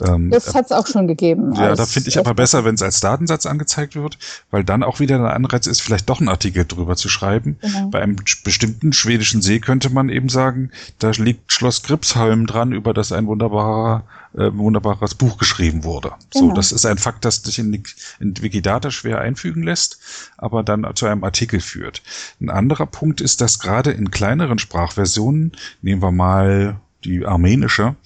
Ähm, 0.00 0.30
das 0.30 0.54
hat 0.54 0.66
es 0.66 0.72
auch 0.72 0.86
schon 0.86 1.06
gegeben. 1.06 1.54
Ja, 1.54 1.74
da 1.74 1.86
finde 1.86 2.08
ich 2.08 2.18
aber 2.18 2.34
besser, 2.34 2.64
wenn 2.64 2.74
es 2.74 2.82
als 2.82 3.00
Datensatz 3.00 3.46
angezeigt 3.46 3.96
wird, 3.96 4.18
weil 4.50 4.64
dann 4.64 4.82
auch 4.82 5.00
wieder 5.00 5.16
ein 5.16 5.24
Anreiz 5.24 5.66
ist, 5.66 5.80
vielleicht 5.80 6.08
doch 6.08 6.20
einen 6.20 6.28
Artikel 6.28 6.64
drüber 6.64 6.96
zu 6.96 7.08
schreiben. 7.08 7.58
Genau. 7.60 7.88
Bei 7.88 8.02
einem 8.02 8.16
bestimmten 8.44 8.92
schwedischen 8.92 9.42
See 9.42 9.60
könnte 9.60 9.90
man 9.90 10.08
eben 10.08 10.28
sagen, 10.28 10.70
da 10.98 11.10
liegt 11.10 11.52
Schloss 11.52 11.82
Gripsholm 11.82 12.46
dran, 12.46 12.72
über 12.72 12.94
das 12.94 13.12
ein 13.12 13.26
wunderbarer 13.26 14.04
äh, 14.34 14.50
wunderbares 14.52 15.14
Buch 15.14 15.38
geschrieben 15.38 15.84
wurde. 15.84 16.12
Genau. 16.32 16.48
So, 16.48 16.52
das 16.52 16.72
ist 16.72 16.84
ein 16.86 16.98
Fakt, 16.98 17.24
das 17.24 17.36
sich 17.36 17.58
in, 17.58 17.82
in 18.20 18.42
Wikidata 18.42 18.90
schwer 18.90 19.20
einfügen 19.20 19.62
lässt, 19.62 19.98
aber 20.36 20.62
dann 20.62 20.86
zu 20.94 21.06
einem 21.06 21.24
Artikel 21.24 21.60
führt. 21.60 22.02
Ein 22.40 22.50
anderer 22.50 22.86
Punkt 22.86 23.20
ist, 23.20 23.40
dass 23.40 23.58
gerade 23.58 23.90
in 23.90 24.10
kleineren 24.10 24.58
Sprachversionen, 24.58 25.52
nehmen 25.82 26.02
wir 26.02 26.12
mal 26.12 26.80
die 27.04 27.24
armenische, 27.24 27.96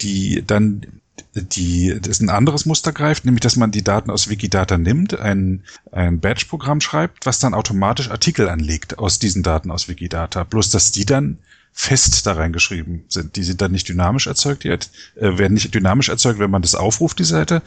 die 0.00 0.42
dann 0.46 0.86
die 1.34 1.98
das 2.00 2.20
ein 2.20 2.30
anderes 2.30 2.66
Muster 2.66 2.92
greift, 2.92 3.24
nämlich 3.24 3.40
dass 3.40 3.56
man 3.56 3.70
die 3.70 3.84
Daten 3.84 4.10
aus 4.10 4.28
Wikidata 4.28 4.78
nimmt, 4.78 5.18
ein, 5.18 5.64
ein 5.92 6.20
Batch-Programm 6.20 6.80
schreibt, 6.80 7.26
was 7.26 7.38
dann 7.38 7.54
automatisch 7.54 8.10
Artikel 8.10 8.48
anlegt 8.48 8.98
aus 8.98 9.18
diesen 9.18 9.42
Daten 9.42 9.70
aus 9.70 9.88
Wikidata. 9.88 10.44
Bloß 10.44 10.70
dass 10.70 10.92
die 10.92 11.06
dann 11.06 11.38
fest 11.78 12.26
da 12.26 12.32
reingeschrieben 12.32 13.04
sind. 13.08 13.36
Die 13.36 13.42
sind 13.44 13.60
dann 13.60 13.70
nicht 13.70 13.86
dynamisch 13.86 14.26
erzeugt, 14.26 14.64
die 14.64 14.70
äh, 14.70 14.78
werden 15.16 15.52
nicht 15.52 15.74
dynamisch 15.74 16.08
erzeugt, 16.08 16.38
wenn 16.38 16.50
man 16.50 16.62
das 16.62 16.74
aufruft, 16.74 17.18
die 17.18 17.24
Seite, 17.24 17.62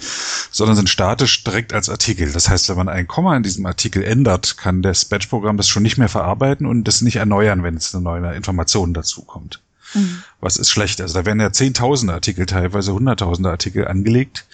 sondern 0.49 0.75
sind 0.75 0.89
statisch 0.89 1.43
direkt 1.43 1.73
als 1.73 1.89
Artikel. 1.89 2.31
Das 2.31 2.49
heißt, 2.49 2.69
wenn 2.69 2.77
man 2.77 2.89
ein 2.89 3.05
Komma 3.05 3.37
in 3.37 3.43
diesem 3.43 3.67
Artikel 3.67 4.03
ändert, 4.03 4.57
kann 4.57 4.81
das 4.81 5.05
Batch-Programm 5.05 5.57
das 5.57 5.67
schon 5.67 5.83
nicht 5.83 5.99
mehr 5.99 6.09
verarbeiten 6.09 6.65
und 6.65 6.85
das 6.85 7.01
nicht 7.01 7.17
erneuern, 7.17 7.61
wenn 7.61 7.75
es 7.75 7.93
eine 7.93 8.03
neue 8.03 8.33
Information 8.33 8.95
dazu 8.95 9.21
kommt. 9.21 9.61
Mhm. 9.93 10.23
Was 10.39 10.57
ist 10.57 10.69
schlecht? 10.69 11.01
Also 11.01 11.13
da 11.13 11.25
werden 11.25 11.39
ja 11.39 11.51
zehntausende 11.51 12.13
Artikel, 12.13 12.45
teilweise 12.45 12.93
hunderttausende 12.93 13.49
Artikel 13.49 13.87
angelegt, 13.87 14.45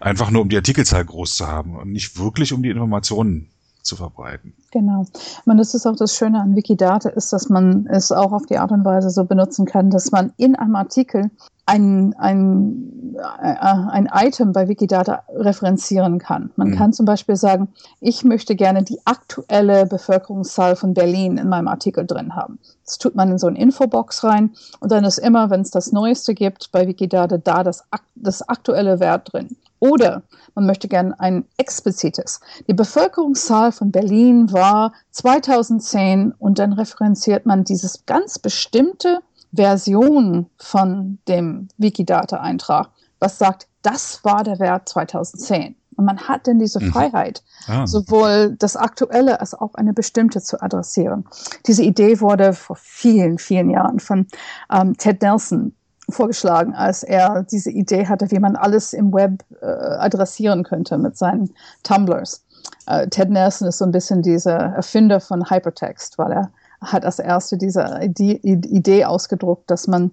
einfach 0.00 0.30
nur 0.30 0.42
um 0.42 0.48
die 0.48 0.56
Artikelzahl 0.56 1.04
groß 1.04 1.36
zu 1.36 1.46
haben 1.46 1.76
und 1.76 1.92
nicht 1.92 2.18
wirklich 2.18 2.52
um 2.52 2.62
die 2.62 2.70
Informationen 2.70 3.48
zu 3.84 3.96
verbreiten. 3.96 4.54
Genau. 4.70 5.04
Man, 5.44 5.58
das 5.58 5.74
ist 5.74 5.86
auch 5.86 5.96
das 5.96 6.16
Schöne 6.16 6.40
an 6.40 6.56
Wikidata, 6.56 7.10
ist, 7.10 7.32
dass 7.32 7.48
man 7.48 7.86
es 7.86 8.10
auch 8.10 8.32
auf 8.32 8.46
die 8.46 8.58
Art 8.58 8.72
und 8.72 8.84
Weise 8.84 9.10
so 9.10 9.24
benutzen 9.24 9.66
kann, 9.66 9.90
dass 9.90 10.10
man 10.10 10.32
in 10.36 10.56
einem 10.56 10.74
Artikel 10.74 11.30
ein, 11.66 12.14
ein, 12.18 13.16
äh, 13.40 13.56
ein 13.56 14.08
Item 14.12 14.52
bei 14.52 14.68
Wikidata 14.68 15.22
referenzieren 15.34 16.18
kann. 16.18 16.50
Man 16.56 16.70
mhm. 16.70 16.76
kann 16.76 16.92
zum 16.92 17.06
Beispiel 17.06 17.36
sagen, 17.36 17.68
ich 18.00 18.24
möchte 18.24 18.54
gerne 18.54 18.82
die 18.82 18.98
aktuelle 19.04 19.86
Bevölkerungszahl 19.86 20.76
von 20.76 20.92
Berlin 20.92 21.38
in 21.38 21.48
meinem 21.48 21.68
Artikel 21.68 22.06
drin 22.06 22.34
haben. 22.34 22.58
Das 22.84 22.98
tut 22.98 23.14
man 23.14 23.30
in 23.30 23.38
so 23.38 23.46
eine 23.46 23.58
Infobox 23.58 24.24
rein 24.24 24.50
und 24.80 24.92
dann 24.92 25.04
ist 25.04 25.18
immer, 25.18 25.48
wenn 25.50 25.62
es 25.62 25.70
das 25.70 25.92
Neueste 25.92 26.34
gibt 26.34 26.70
bei 26.70 26.86
Wikidata, 26.86 27.38
da 27.38 27.62
das, 27.62 27.84
das 28.14 28.46
aktuelle 28.46 29.00
Wert 29.00 29.32
drin. 29.32 29.56
Oder 29.84 30.22
man 30.54 30.64
möchte 30.64 30.88
gerne 30.88 31.20
ein 31.20 31.44
explizites. 31.58 32.40
Die 32.66 32.72
Bevölkerungszahl 32.72 33.70
von 33.70 33.92
Berlin 33.92 34.50
war 34.50 34.94
2010 35.10 36.32
und 36.38 36.58
dann 36.58 36.72
referenziert 36.72 37.44
man 37.44 37.64
dieses 37.64 38.06
ganz 38.06 38.38
bestimmte 38.38 39.20
Version 39.52 40.46
von 40.56 41.18
dem 41.28 41.68
Wikidata-Eintrag, 41.76 42.88
was 43.20 43.36
sagt, 43.36 43.68
das 43.82 44.24
war 44.24 44.42
der 44.42 44.58
Wert 44.58 44.88
2010. 44.88 45.76
Und 45.96 46.06
man 46.06 46.18
hat 46.28 46.46
denn 46.46 46.58
diese 46.58 46.80
mhm. 46.80 46.90
Freiheit, 46.90 47.44
ah. 47.66 47.86
sowohl 47.86 48.56
das 48.58 48.76
Aktuelle 48.76 49.40
als 49.40 49.52
auch 49.52 49.74
eine 49.74 49.92
bestimmte 49.92 50.40
zu 50.40 50.62
adressieren. 50.62 51.26
Diese 51.66 51.82
Idee 51.82 52.22
wurde 52.22 52.54
vor 52.54 52.76
vielen, 52.76 53.36
vielen 53.36 53.68
Jahren 53.68 54.00
von 54.00 54.28
ähm, 54.72 54.96
Ted 54.96 55.20
Nelson 55.20 55.74
vorgeschlagen, 56.08 56.74
als 56.74 57.02
er 57.02 57.44
diese 57.44 57.70
Idee 57.70 58.06
hatte, 58.06 58.30
wie 58.30 58.38
man 58.38 58.56
alles 58.56 58.92
im 58.92 59.12
Web 59.12 59.44
äh, 59.60 59.66
adressieren 59.66 60.62
könnte 60.62 60.98
mit 60.98 61.16
seinen 61.16 61.54
Tumblers. 61.82 62.44
Äh, 62.86 63.08
Ted 63.08 63.30
Nelson 63.30 63.68
ist 63.68 63.78
so 63.78 63.84
ein 63.84 63.92
bisschen 63.92 64.22
dieser 64.22 64.56
Erfinder 64.56 65.20
von 65.20 65.50
Hypertext, 65.50 66.18
weil 66.18 66.32
er 66.32 66.50
hat 66.80 67.04
als 67.04 67.18
erste 67.18 67.56
diese 67.56 68.00
Idee 68.02 69.04
ausgedruckt, 69.04 69.70
dass 69.70 69.86
man 69.86 70.10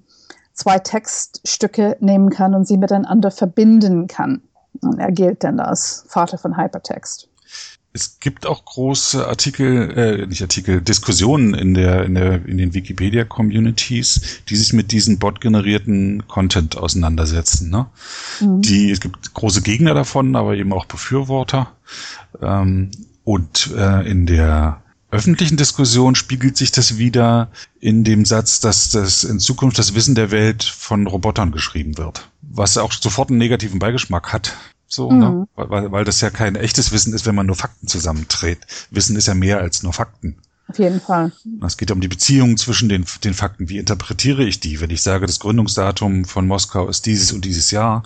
zwei 0.53 0.79
Textstücke 0.79 1.97
nehmen 1.99 2.29
kann 2.29 2.55
und 2.55 2.67
sie 2.67 2.77
miteinander 2.77 3.31
verbinden 3.31 4.07
kann. 4.07 4.41
Und 4.81 4.99
er 4.99 5.11
gilt 5.11 5.43
dann 5.43 5.59
als 5.59 6.05
Vater 6.07 6.37
von 6.37 6.57
Hypertext. 6.57 7.27
Es 7.93 8.20
gibt 8.20 8.45
auch 8.45 8.64
große 8.64 9.28
Artikel, 9.28 9.91
äh, 9.97 10.26
nicht 10.26 10.41
Artikel, 10.41 10.82
Diskussionen 10.82 11.54
in 11.54 11.74
der, 11.74 12.06
in 12.06 12.16
der, 12.16 12.45
in 12.45 12.58
den 12.58 12.74
Wikipedia-Communities, 12.74 14.43
die 14.47 14.56
sich 14.56 14.72
mit 14.72 14.91
diesen 14.91 15.20
bot-generierten 15.20 16.28
Content 16.28 16.78
auseinandersetzen. 16.78 17.70
Ne? 17.70 17.88
Mhm. 18.39 18.62
Die, 18.62 18.91
es 18.91 19.02
gibt 19.02 19.34
große 19.34 19.62
Gegner 19.62 19.93
davon, 19.93 20.36
aber 20.38 20.56
eben 20.56 20.72
auch 20.72 20.86
Befürworter. 20.86 21.74
Ähm, 22.41 22.91
und 23.26 23.72
äh, 23.76 24.10
in 24.10 24.26
der 24.26 24.82
öffentlichen 25.12 25.58
Diskussion 25.58 26.16
spiegelt 26.16 26.56
sich 26.56 26.72
das 26.72 26.97
wieder 26.97 27.52
in 27.82 28.06
dem 28.06 28.24
Satz, 28.24 28.62
dass 28.62 28.89
das 28.89 29.26
in 29.26 29.39
Zukunft 29.39 29.78
das 29.78 29.93
Wissen 29.93 30.16
der 30.16 30.32
Welt 30.32 30.64
von 30.64 31.06
Robotern 31.08 31.52
geschrieben 31.52 31.97
wird. 31.97 32.30
Was 32.41 32.78
auch 32.78 32.93
sofort 32.93 33.30
einen 33.30 33.38
negativen 33.38 33.80
Beigeschmack 33.80 34.32
hat. 34.32 34.56
So, 34.91 35.09
ne? 35.09 35.29
mhm. 35.29 35.39
ne? 35.39 35.47
weil, 35.55 35.91
weil 35.91 36.05
das 36.05 36.19
ja 36.19 36.29
kein 36.29 36.55
echtes 36.55 36.91
Wissen 36.91 37.13
ist, 37.13 37.25
wenn 37.25 37.35
man 37.35 37.45
nur 37.45 37.55
Fakten 37.55 37.87
zusammenträgt. 37.87 38.67
Wissen 38.91 39.15
ist 39.15 39.27
ja 39.27 39.33
mehr 39.33 39.59
als 39.59 39.83
nur 39.83 39.93
Fakten. 39.93 40.35
Auf 40.67 40.79
jeden 40.79 40.99
Fall. 41.01 41.31
Es 41.65 41.77
geht 41.77 41.91
um 41.91 42.01
die 42.01 42.07
Beziehung 42.07 42.57
zwischen 42.57 42.89
den, 42.89 43.05
den 43.23 43.33
Fakten. 43.33 43.69
Wie 43.69 43.77
interpretiere 43.77 44.43
ich 44.43 44.59
die? 44.59 44.81
Wenn 44.81 44.89
ich 44.89 45.01
sage, 45.01 45.25
das 45.25 45.39
Gründungsdatum 45.39 46.25
von 46.25 46.45
Moskau 46.45 46.87
ist 46.87 47.05
dieses 47.05 47.31
und 47.31 47.45
dieses 47.45 47.71
Jahr, 47.71 48.03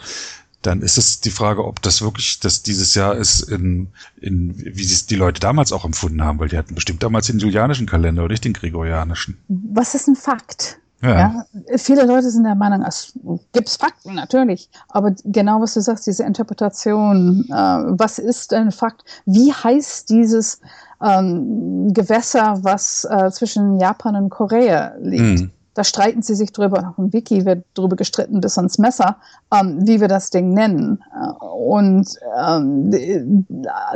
dann 0.62 0.82
ist 0.82 0.98
es 0.98 1.22
die 1.22 1.32
Frage, 1.32 1.66
ob 1.66 1.82
das 1.82 2.02
wirklich 2.02 2.40
das 2.40 2.64
dieses 2.64 2.94
Jahr 2.96 3.16
ist, 3.16 3.42
in, 3.42 3.88
in, 4.20 4.56
wie 4.58 4.84
sie 4.84 4.94
es 4.94 5.06
die 5.06 5.16
Leute 5.16 5.40
damals 5.40 5.72
auch 5.72 5.86
empfunden 5.86 6.24
haben, 6.24 6.40
weil 6.40 6.50
die 6.50 6.58
hatten 6.58 6.76
bestimmt 6.76 7.04
damals 7.04 7.28
den 7.28 7.40
julianischen 7.40 7.88
Kalender 7.88 8.24
oder 8.24 8.34
nicht 8.34 8.46
den 8.46 8.54
gregorianischen. 8.54 9.38
Was 9.48 9.96
ist 9.96 10.08
ein 10.08 10.16
Fakt? 10.16 10.80
Ja. 11.02 11.18
ja. 11.18 11.78
Viele 11.78 12.06
Leute 12.06 12.30
sind 12.30 12.44
der 12.44 12.56
Meinung, 12.56 12.84
es 12.84 13.14
gibt 13.54 13.70
Fakten, 13.70 14.16
natürlich. 14.16 14.70
Aber 14.90 15.12
genau 15.26 15.62
was 15.62 15.74
du 15.74 15.82
sagst, 15.82 16.08
diese 16.08 16.24
Interpretation, 16.24 17.46
äh, 17.50 17.54
was 17.54 18.20
ist 18.20 18.54
ein 18.54 18.72
Fakt? 18.72 19.04
Wie 19.26 19.52
heißt 19.52 20.10
dieses 20.10 20.62
ähm, 21.02 21.94
Gewässer, 21.94 22.60
was 22.62 23.06
äh, 23.10 23.30
zwischen 23.32 23.80
Japan 23.80 24.16
und 24.16 24.30
Korea 24.30 24.94
liegt? 25.00 25.42
Mhm. 25.42 25.52
Da 25.76 25.84
streiten 25.84 26.22
sie 26.22 26.36
sich 26.36 26.54
drüber. 26.54 26.90
Auf 26.90 26.96
dem 26.96 27.14
Wiki 27.14 27.46
wird 27.46 27.66
drüber 27.74 27.98
gestritten 27.98 28.40
bis 28.42 28.58
ans 28.58 28.78
Messer, 28.78 29.18
ähm, 29.54 29.86
wie 29.86 30.00
wir 30.00 30.08
das 30.08 30.30
Ding 30.30 30.54
nennen. 30.54 31.04
Äh, 31.14 31.46
und 31.46 32.08
ähm, 32.38 33.46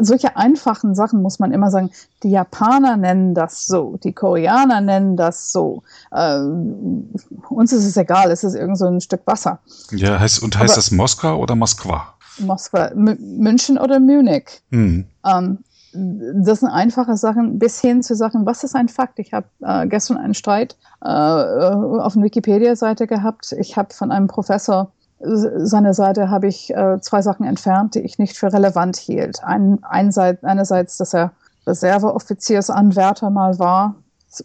solche 0.01 0.35
einfachen 0.35 0.93
Sachen 0.93 1.21
muss 1.21 1.39
man 1.39 1.51
immer 1.51 1.71
sagen. 1.71 1.89
Die 2.21 2.31
Japaner 2.31 2.97
nennen 2.97 3.33
das 3.33 3.65
so, 3.65 3.97
die 4.03 4.11
Koreaner 4.11 4.81
nennen 4.81 5.15
das 5.15 5.53
so. 5.53 5.83
Ähm, 6.13 7.09
uns 7.49 7.71
ist 7.71 7.85
es 7.85 7.95
egal, 7.95 8.29
es 8.29 8.43
ist 8.43 8.55
irgend 8.55 8.77
so 8.77 8.85
ein 8.85 8.99
Stück 8.99 9.21
Wasser. 9.25 9.59
Ja, 9.91 10.19
heißt, 10.19 10.43
und 10.43 10.59
heißt 10.59 10.73
Aber, 10.73 10.75
das 10.75 10.91
Moskau 10.91 11.39
oder 11.39 11.55
Moskwa? 11.55 12.13
Moskwa, 12.39 12.87
M 12.87 13.17
München 13.37 13.77
oder 13.77 13.99
Munich. 14.01 14.61
Hm. 14.71 15.05
Ähm, 15.25 15.59
das 15.93 16.59
sind 16.59 16.69
einfache 16.69 17.17
Sachen 17.17 17.59
bis 17.59 17.79
hin 17.81 18.03
zu 18.03 18.15
Sachen, 18.15 18.45
was 18.45 18.63
ist 18.63 18.75
ein 18.75 18.89
Fakt? 18.89 19.19
Ich 19.19 19.33
habe 19.33 19.47
äh, 19.61 19.87
gestern 19.87 20.17
einen 20.17 20.33
Streit 20.33 20.77
äh, 21.01 21.07
auf 21.07 22.13
der 22.13 22.23
Wikipedia-Seite 22.23 23.07
gehabt. 23.07 23.53
Ich 23.59 23.77
habe 23.77 23.93
von 23.93 24.11
einem 24.11 24.27
Professor 24.27 24.91
seine 25.21 25.93
Seite 25.93 26.29
habe 26.29 26.47
ich 26.47 26.73
äh, 26.73 26.99
zwei 27.01 27.21
Sachen 27.21 27.45
entfernt, 27.45 27.95
die 27.95 27.99
ich 27.99 28.19
nicht 28.19 28.37
für 28.37 28.53
relevant 28.53 28.95
hielt. 28.95 29.43
Ein, 29.43 29.83
einseit, 29.83 30.43
einerseits, 30.43 30.97
dass 30.97 31.13
er 31.13 31.33
Reserveoffiziersanwärter 31.67 33.29
mal 33.29 33.59
war, 33.59 33.95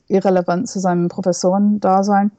irrelevant 0.08 0.68
zu 0.68 0.80
seinem 0.80 1.08
Professorendasein. 1.08 2.32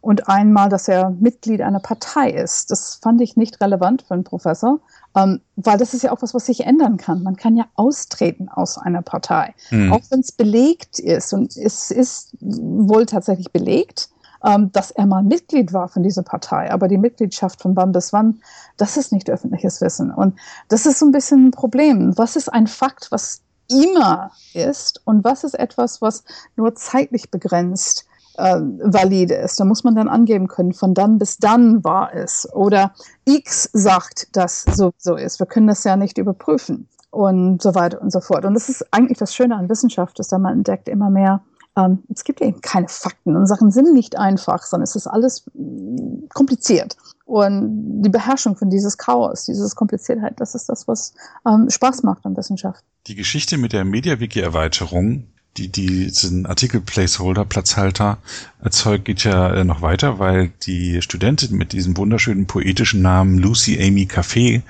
Und 0.00 0.28
einmal, 0.28 0.68
dass 0.68 0.88
er 0.88 1.10
Mitglied 1.10 1.60
einer 1.60 1.78
Partei 1.78 2.30
ist. 2.30 2.70
Das 2.70 2.96
fand 2.96 3.20
ich 3.20 3.36
nicht 3.36 3.60
relevant 3.60 4.02
für 4.02 4.14
einen 4.14 4.24
Professor. 4.24 4.80
Ähm, 5.14 5.40
weil 5.56 5.78
das 5.78 5.94
ist 5.94 6.02
ja 6.02 6.12
auch 6.12 6.22
was, 6.22 6.34
was 6.34 6.46
sich 6.46 6.64
ändern 6.66 6.96
kann. 6.96 7.22
Man 7.22 7.36
kann 7.36 7.56
ja 7.56 7.66
austreten 7.74 8.48
aus 8.48 8.78
einer 8.78 9.02
Partei, 9.02 9.54
mhm. 9.70 9.92
auch 9.92 10.00
wenn 10.10 10.20
es 10.20 10.32
belegt 10.32 10.98
ist. 10.98 11.32
Und 11.32 11.56
es 11.56 11.90
ist 11.90 12.36
wohl 12.40 13.06
tatsächlich 13.06 13.52
belegt, 13.52 14.08
ähm, 14.44 14.72
dass 14.72 14.90
er 14.90 15.06
mal 15.06 15.22
Mitglied 15.22 15.72
war 15.72 15.88
von 15.88 16.02
dieser 16.02 16.22
Partei. 16.22 16.70
Aber 16.72 16.88
die 16.88 16.98
Mitgliedschaft 16.98 17.60
von 17.60 17.76
wann 17.76 17.92
bis 17.92 18.12
wann, 18.12 18.40
das 18.76 18.96
ist 18.96 19.12
nicht 19.12 19.30
öffentliches 19.30 19.80
Wissen. 19.80 20.10
Und 20.10 20.38
das 20.68 20.86
ist 20.86 20.98
so 20.98 21.06
ein 21.06 21.12
bisschen 21.12 21.48
ein 21.48 21.50
Problem. 21.50 22.16
Was 22.16 22.36
ist 22.36 22.48
ein 22.48 22.66
Fakt, 22.66 23.08
was 23.10 23.42
immer 23.68 24.32
ist 24.54 25.00
und 25.04 25.24
was 25.24 25.44
ist 25.44 25.54
etwas, 25.54 26.02
was 26.02 26.24
nur 26.56 26.74
zeitlich 26.74 27.30
begrenzt 27.30 28.06
äh, 28.36 28.60
valide 28.60 29.34
ist. 29.34 29.60
Da 29.60 29.64
muss 29.64 29.84
man 29.84 29.94
dann 29.94 30.08
angeben 30.08 30.48
können, 30.48 30.72
von 30.72 30.94
dann 30.94 31.18
bis 31.18 31.38
dann 31.38 31.84
war 31.84 32.14
es. 32.14 32.48
Oder 32.52 32.92
X 33.24 33.68
sagt, 33.72 34.34
dass 34.36 34.62
so, 34.62 34.92
so 34.98 35.16
ist. 35.16 35.38
Wir 35.38 35.46
können 35.46 35.66
das 35.66 35.84
ja 35.84 35.96
nicht 35.96 36.18
überprüfen 36.18 36.88
und 37.10 37.62
so 37.62 37.74
weiter 37.74 38.00
und 38.00 38.10
so 38.10 38.20
fort. 38.20 38.44
Und 38.44 38.54
das 38.54 38.68
ist 38.68 38.86
eigentlich 38.92 39.18
das 39.18 39.34
Schöne 39.34 39.56
an 39.56 39.68
Wissenschaft, 39.68 40.18
dass 40.18 40.28
da 40.28 40.38
man 40.38 40.54
entdeckt 40.54 40.88
immer 40.88 41.10
mehr, 41.10 41.42
ähm, 41.76 42.02
es 42.12 42.24
gibt 42.24 42.40
eben 42.40 42.60
keine 42.60 42.88
Fakten 42.88 43.36
und 43.36 43.46
Sachen 43.46 43.70
sind 43.70 43.94
nicht 43.94 44.18
einfach, 44.18 44.62
sondern 44.62 44.84
es 44.84 44.96
ist 44.96 45.06
alles 45.06 45.44
mm, 45.54 46.28
kompliziert. 46.34 46.96
Und 47.32 48.02
die 48.02 48.10
Beherrschung 48.10 48.56
von 48.56 48.68
dieses 48.68 48.98
Chaos, 48.98 49.46
dieses 49.46 49.74
Kompliziertheit, 49.74 50.34
das 50.36 50.54
ist 50.54 50.68
das, 50.68 50.86
was 50.86 51.14
ähm, 51.48 51.70
Spaß 51.70 52.02
macht 52.02 52.26
an 52.26 52.36
Wissenschaft. 52.36 52.84
Die 53.06 53.14
Geschichte 53.14 53.56
mit 53.56 53.72
der 53.72 53.86
MediaWiki-Erweiterung 53.86 55.28
die, 55.56 55.68
die 55.68 56.08
diesen 56.08 56.44
Artikel-Placeholder, 56.44 57.46
Platzhalter 57.46 58.18
erzeugt, 58.62 59.06
geht 59.06 59.24
ja 59.24 59.52
äh, 59.54 59.64
noch 59.64 59.80
weiter, 59.80 60.18
weil 60.18 60.52
die 60.66 61.00
Studentin 61.00 61.56
mit 61.56 61.72
diesem 61.72 61.96
wunderschönen 61.96 62.46
poetischen 62.46 63.00
Namen 63.00 63.38
Lucy 63.38 63.82
Amy 63.82 64.04
Café 64.04 64.60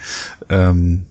ähm, 0.49 1.07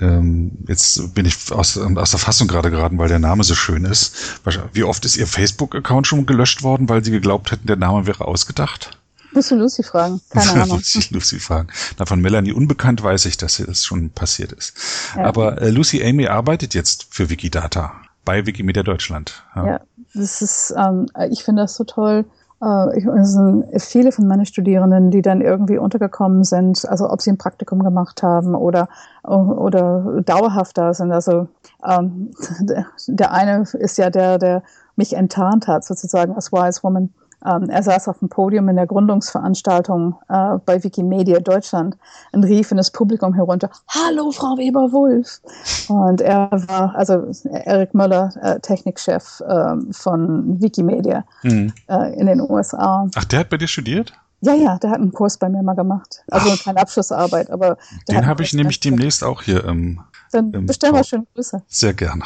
ähm, 0.00 0.52
jetzt 0.68 1.14
bin 1.14 1.26
ich 1.26 1.50
aus, 1.50 1.76
aus 1.78 2.10
der 2.10 2.20
Fassung 2.20 2.46
gerade 2.46 2.70
geraten, 2.70 2.98
weil 2.98 3.08
der 3.08 3.18
Name 3.18 3.42
so 3.42 3.56
schön 3.56 3.84
ist. 3.84 4.40
Wie 4.72 4.84
oft 4.84 5.04
ist 5.04 5.16
ihr 5.16 5.26
Facebook-Account 5.26 6.06
schon 6.06 6.26
gelöscht 6.26 6.62
worden, 6.62 6.88
weil 6.88 7.04
sie 7.04 7.10
geglaubt 7.10 7.50
hätten, 7.50 7.66
der 7.66 7.76
Name 7.76 8.06
wäre 8.06 8.24
ausgedacht? 8.24 8.99
Musst 9.32 9.50
du 9.50 9.56
Lucy 9.56 9.82
fragen? 9.82 10.20
Keine 10.30 10.52
Ahnung. 10.62 10.78
Muss 10.78 10.94
ich 10.94 11.10
Lucy 11.10 11.38
fragen. 11.38 11.68
Na, 11.98 12.06
von 12.06 12.20
Melanie 12.20 12.52
Unbekannt 12.52 13.02
weiß 13.02 13.26
ich, 13.26 13.36
dass 13.36 13.62
das 13.64 13.84
schon 13.84 14.10
passiert 14.10 14.52
ist. 14.52 14.74
Ja. 15.16 15.24
Aber 15.24 15.60
äh, 15.60 15.70
Lucy 15.70 16.02
Amy 16.04 16.26
arbeitet 16.26 16.74
jetzt 16.74 17.06
für 17.10 17.30
Wikidata 17.30 17.92
bei 18.24 18.46
Wikimedia 18.46 18.82
Deutschland. 18.82 19.44
Ja, 19.54 19.66
ja 19.66 19.80
das 20.14 20.42
ist, 20.42 20.74
ähm, 20.76 21.06
ich 21.30 21.44
finde 21.44 21.62
das 21.62 21.76
so 21.76 21.84
toll. 21.84 22.24
Äh, 22.62 22.98
ich, 22.98 23.06
es 23.06 23.32
sind 23.32 23.64
viele 23.78 24.12
von 24.12 24.26
meinen 24.26 24.46
Studierenden, 24.46 25.10
die 25.10 25.22
dann 25.22 25.40
irgendwie 25.40 25.78
untergekommen 25.78 26.44
sind, 26.44 26.86
also 26.88 27.08
ob 27.10 27.22
sie 27.22 27.30
ein 27.30 27.38
Praktikum 27.38 27.82
gemacht 27.82 28.22
haben 28.22 28.54
oder, 28.54 28.88
oder 29.22 30.22
dauerhaft 30.24 30.76
da 30.76 30.92
sind. 30.92 31.12
Also 31.12 31.48
ähm, 31.86 32.30
der, 32.60 32.86
der 33.06 33.32
eine 33.32 33.64
ist 33.74 33.98
ja 33.98 34.10
der, 34.10 34.38
der 34.38 34.62
mich 34.96 35.14
enttarnt 35.14 35.66
hat, 35.66 35.84
sozusagen 35.84 36.34
als 36.34 36.52
Wise 36.52 36.82
Woman. 36.82 37.12
Ähm, 37.46 37.70
er 37.70 37.82
saß 37.82 38.08
auf 38.08 38.18
dem 38.18 38.28
Podium 38.28 38.68
in 38.68 38.76
der 38.76 38.86
Gründungsveranstaltung 38.86 40.16
äh, 40.28 40.58
bei 40.64 40.82
Wikimedia 40.82 41.40
Deutschland 41.40 41.96
und 42.32 42.44
rief 42.44 42.70
in 42.70 42.76
das 42.76 42.90
Publikum 42.90 43.34
herunter, 43.34 43.70
Hallo, 43.88 44.30
Frau 44.30 44.56
Weber-Wulff. 44.56 45.40
Und 45.88 46.20
er 46.20 46.50
war, 46.50 46.94
also 46.94 47.30
Erik 47.50 47.94
Möller, 47.94 48.32
äh, 48.42 48.60
Technikchef 48.60 49.40
äh, 49.40 49.76
von 49.90 50.60
Wikimedia 50.60 51.24
mhm. 51.42 51.72
äh, 51.88 52.18
in 52.18 52.26
den 52.26 52.40
USA. 52.40 53.08
Ach, 53.14 53.24
der 53.24 53.40
hat 53.40 53.48
bei 53.50 53.56
dir 53.56 53.68
studiert? 53.68 54.12
Ja, 54.42 54.54
ja, 54.54 54.78
der 54.78 54.90
hat 54.90 55.00
einen 55.00 55.12
Kurs 55.12 55.36
bei 55.36 55.48
mir 55.48 55.62
mal 55.62 55.74
gemacht. 55.74 56.22
Also 56.30 56.50
Ach, 56.52 56.64
keine 56.64 56.80
Abschlussarbeit, 56.80 57.50
aber. 57.50 57.76
Den 58.08 58.26
habe 58.26 58.42
ich 58.42 58.54
nämlich 58.54 58.80
demnächst 58.80 59.22
auch 59.22 59.42
hier 59.42 59.64
im. 59.64 60.00
Dann 60.32 60.50
bestellen 60.64 60.94
wir 60.94 61.04
schöne 61.04 61.26
Grüße. 61.34 61.62
Sehr 61.66 61.92
gerne. 61.92 62.22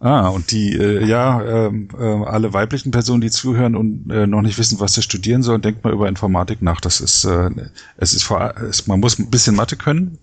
Ah, 0.00 0.28
und 0.28 0.52
die, 0.52 0.74
äh, 0.74 1.04
ja, 1.04 1.42
äh, 1.42 1.66
äh, 1.66 2.24
alle 2.24 2.52
weiblichen 2.52 2.92
Personen, 2.92 3.20
die 3.20 3.30
zuhören 3.30 3.74
und 3.74 4.08
äh, 4.10 4.28
noch 4.28 4.42
nicht 4.42 4.56
wissen, 4.56 4.78
was 4.78 4.94
sie 4.94 5.02
studieren 5.02 5.42
sollen, 5.42 5.60
denkt 5.60 5.82
mal 5.82 5.92
über 5.92 6.08
Informatik 6.08 6.62
nach. 6.62 6.80
Das 6.80 7.00
ist, 7.00 7.24
äh, 7.24 7.50
es 7.96 8.14
ist 8.14 8.22
vor, 8.22 8.54
es, 8.58 8.86
man 8.86 9.00
muss 9.00 9.18
ein 9.18 9.28
bisschen 9.28 9.56
Mathe 9.56 9.76
können, 9.76 10.18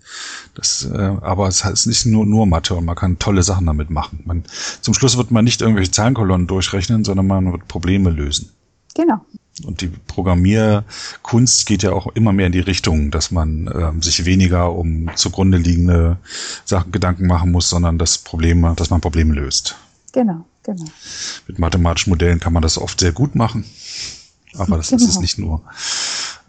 das, 0.54 0.88
äh, 0.90 0.96
aber 0.96 1.48
es 1.48 1.62
ist 1.62 1.84
nicht 1.84 2.06
nur 2.06 2.24
nur 2.24 2.46
Mathe 2.46 2.74
und 2.74 2.86
man 2.86 2.96
kann 2.96 3.18
tolle 3.18 3.42
Sachen 3.42 3.66
damit 3.66 3.90
machen. 3.90 4.22
Man, 4.24 4.44
zum 4.80 4.94
Schluss 4.94 5.18
wird 5.18 5.30
man 5.30 5.44
nicht 5.44 5.60
irgendwelche 5.60 5.90
Zahlenkolonnen 5.90 6.46
durchrechnen, 6.46 7.04
sondern 7.04 7.26
man 7.26 7.52
wird 7.52 7.68
Probleme 7.68 8.08
lösen. 8.08 8.48
Genau. 8.94 9.26
Und 9.64 9.80
die 9.80 9.88
Programmierkunst 9.88 11.66
geht 11.66 11.82
ja 11.82 11.92
auch 11.92 12.08
immer 12.08 12.32
mehr 12.32 12.46
in 12.46 12.52
die 12.52 12.60
Richtung, 12.60 13.10
dass 13.10 13.30
man 13.30 13.66
äh, 13.68 13.92
sich 14.02 14.24
weniger 14.26 14.72
um 14.72 15.10
zugrunde 15.14 15.56
liegende 15.58 16.18
Sachen 16.64 16.92
Gedanken 16.92 17.26
machen 17.26 17.52
muss, 17.52 17.70
sondern 17.70 17.98
das 17.98 18.18
Probleme, 18.18 18.74
dass 18.76 18.90
man 18.90 19.00
Probleme 19.00 19.34
löst. 19.34 19.76
Genau, 20.12 20.44
genau. 20.62 20.84
Mit 21.46 21.58
mathematischen 21.58 22.10
Modellen 22.10 22.40
kann 22.40 22.52
man 22.52 22.62
das 22.62 22.76
oft 22.76 23.00
sehr 23.00 23.12
gut 23.12 23.34
machen. 23.34 23.64
Aber 24.58 24.76
das 24.76 24.88
genau. 24.88 25.02
ist 25.02 25.08
es 25.10 25.20
nicht 25.20 25.38
nur. 25.38 25.62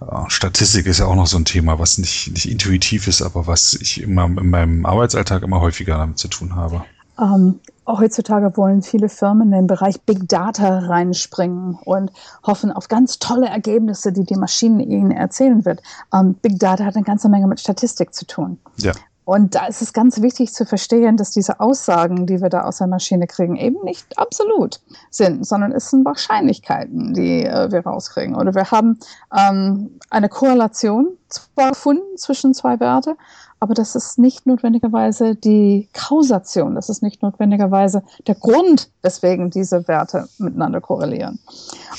Äh, 0.02 0.30
Statistik 0.30 0.86
ist 0.86 1.00
ja 1.00 1.06
auch 1.06 1.16
noch 1.16 1.28
so 1.28 1.38
ein 1.38 1.46
Thema, 1.46 1.80
was 1.80 1.98
nicht, 1.98 2.32
nicht 2.32 2.50
intuitiv 2.50 3.08
ist, 3.08 3.22
aber 3.22 3.48
was 3.48 3.74
ich 3.74 4.02
immer 4.02 4.26
in 4.26 4.50
meinem 4.50 4.86
Arbeitsalltag 4.86 5.44
immer 5.44 5.62
häufiger 5.62 5.98
damit 5.98 6.18
zu 6.18 6.28
tun 6.28 6.56
habe. 6.56 6.84
Ähm, 7.20 7.60
heutzutage 7.88 8.56
wollen 8.58 8.82
viele 8.82 9.10
Firmen 9.10 9.48
in 9.48 9.52
den 9.52 9.68
Bereich 9.68 10.02
Big 10.02 10.28
Data 10.28 10.80
reinspringen 10.80 11.80
und 11.86 12.12
hoffen 12.46 12.72
auf 12.72 12.88
ganz 12.88 13.20
tolle 13.20 13.48
Ergebnisse, 13.48 14.12
die 14.12 14.24
die 14.24 14.36
Maschine 14.36 14.84
ihnen 14.84 15.12
erzählen 15.12 15.66
wird. 15.66 15.82
Ähm, 16.14 16.36
Big 16.36 16.60
Data 16.60 16.84
hat 16.86 16.96
eine 16.96 17.06
ganze 17.06 17.30
Menge 17.30 17.48
mit 17.48 17.60
Statistik 17.60 18.14
zu 18.14 18.26
tun. 18.26 18.60
Ja. 18.78 18.92
Und 19.28 19.56
da 19.56 19.66
ist 19.66 19.82
es 19.82 19.92
ganz 19.92 20.22
wichtig 20.22 20.54
zu 20.54 20.66
verstehen, 20.66 21.18
dass 21.18 21.32
diese 21.32 21.60
Aussagen, 21.60 22.28
die 22.28 22.42
wir 22.42 22.48
da 22.48 22.62
aus 22.62 22.78
der 22.78 22.88
Maschine 22.88 23.28
kriegen, 23.28 23.58
eben 23.58 23.84
nicht 23.84 24.18
absolut 24.18 24.80
sind, 25.10 25.46
sondern 25.46 25.74
es 25.74 25.90
sind 25.90 26.06
Wahrscheinlichkeiten, 26.06 27.14
die 27.14 27.44
äh, 27.44 27.70
wir 27.70 27.82
rauskriegen. 27.82 28.36
Oder 28.36 28.56
wir 28.56 28.72
haben 28.72 29.00
ähm, 29.38 30.00
eine 30.10 30.30
Korrelation 30.30 31.18
zwar 31.28 31.72
gefunden 31.72 32.16
zwischen 32.16 32.54
zwei 32.54 32.80
Werte, 32.80 33.18
aber 33.60 33.74
das 33.74 33.96
ist 33.96 34.20
nicht 34.20 34.46
notwendigerweise 34.46 35.36
die 35.36 35.90
Kausation, 35.94 36.76
das 36.76 36.90
ist 36.90 37.02
nicht 37.02 37.24
notwendigerweise 37.24 38.04
der 38.28 38.36
Grund, 38.36 38.90
weswegen 39.02 39.50
diese 39.50 39.88
Werte 39.88 40.30
miteinander 40.38 40.80
korrelieren. 40.80 41.40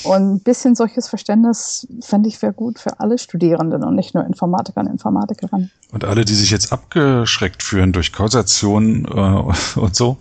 Und 0.03 0.35
ein 0.35 0.39
bisschen 0.39 0.75
solches 0.75 1.09
Verständnis 1.09 1.87
fände 2.01 2.29
ich 2.29 2.41
wäre 2.41 2.53
gut 2.53 2.79
für 2.79 2.99
alle 2.99 3.17
Studierenden 3.17 3.83
und 3.83 3.95
nicht 3.95 4.13
nur 4.15 4.25
Informatiker 4.25 4.81
und 4.81 4.87
Informatikerinnen. 4.87 5.71
Und 5.91 6.05
alle, 6.05 6.23
die 6.23 6.33
sich 6.33 6.51
jetzt 6.51 6.71
abgeschreckt 6.71 7.61
fühlen 7.61 7.91
durch 7.91 8.13
Kausation 8.13 9.05
äh, 9.05 9.79
und 9.79 9.95
so, 9.95 10.17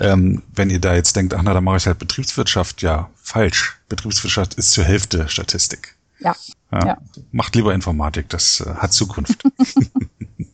ähm, 0.00 0.42
wenn 0.54 0.70
ihr 0.70 0.80
da 0.80 0.94
jetzt 0.94 1.14
denkt, 1.14 1.34
ach 1.34 1.42
na, 1.44 1.54
da 1.54 1.60
mache 1.60 1.76
ich 1.76 1.86
halt 1.86 1.98
Betriebswirtschaft, 1.98 2.82
ja, 2.82 3.08
falsch. 3.16 3.78
Betriebswirtschaft 3.88 4.54
ist 4.54 4.72
zur 4.72 4.84
Hälfte 4.84 5.28
Statistik. 5.28 5.96
Ja. 6.18 6.34
ja. 6.72 6.86
ja. 6.86 6.98
Macht 7.32 7.54
lieber 7.54 7.74
Informatik, 7.74 8.28
das 8.28 8.60
äh, 8.60 8.74
hat 8.74 8.92
Zukunft. 8.92 9.42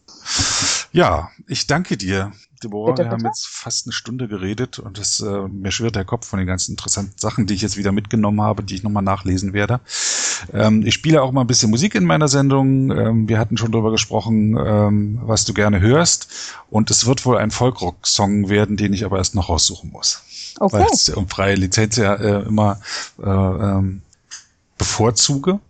ja, 0.92 1.30
ich 1.46 1.66
danke 1.66 1.96
dir, 1.96 2.32
Deborah. 2.62 2.92
Bitte, 2.92 3.04
wir 3.04 3.10
bitte? 3.10 3.24
haben 3.24 3.30
jetzt 3.30 3.46
fast 3.46 3.86
eine 3.86 3.92
Stunde 3.92 4.28
geredet 4.28 4.78
und 4.78 4.98
es, 4.98 5.20
äh, 5.20 5.48
mir 5.48 5.70
schwirrt 5.70 5.96
der 5.96 6.04
Kopf 6.04 6.26
von 6.26 6.38
den 6.38 6.46
ganzen 6.46 6.72
interessanten 6.72 7.18
Sachen, 7.18 7.46
die 7.46 7.54
ich 7.54 7.62
jetzt 7.62 7.76
wieder 7.76 7.92
mitgenommen 7.92 8.40
habe, 8.40 8.62
die 8.62 8.74
ich 8.74 8.82
nochmal 8.82 9.02
nachlesen 9.02 9.52
werde. 9.52 9.80
Ähm, 10.52 10.84
ich 10.86 10.94
spiele 10.94 11.22
auch 11.22 11.32
mal 11.32 11.42
ein 11.42 11.46
bisschen 11.46 11.70
Musik 11.70 11.94
in 11.94 12.04
meiner 12.04 12.28
Sendung. 12.28 12.90
Ähm, 12.90 13.28
wir 13.28 13.38
hatten 13.38 13.56
schon 13.56 13.72
darüber 13.72 13.90
gesprochen, 13.90 14.56
ähm, 14.58 15.20
was 15.22 15.44
du 15.44 15.54
gerne 15.54 15.80
hörst. 15.80 16.28
Und 16.70 16.90
es 16.90 17.06
wird 17.06 17.24
wohl 17.24 17.38
ein 17.38 17.50
Folkrock-Song 17.50 18.48
werden, 18.48 18.76
den 18.76 18.92
ich 18.92 19.04
aber 19.04 19.18
erst 19.18 19.34
noch 19.34 19.48
raussuchen 19.48 19.90
muss. 19.90 20.22
Okay. 20.58 20.78
Weil 20.78 20.86
ich 20.92 21.16
um 21.16 21.28
freie 21.28 21.54
Lizenz 21.54 21.96
ja 21.96 22.14
äh, 22.14 22.42
immer 22.46 22.80
äh, 23.22 23.28
ähm, 23.28 24.02
bevorzuge. 24.78 25.60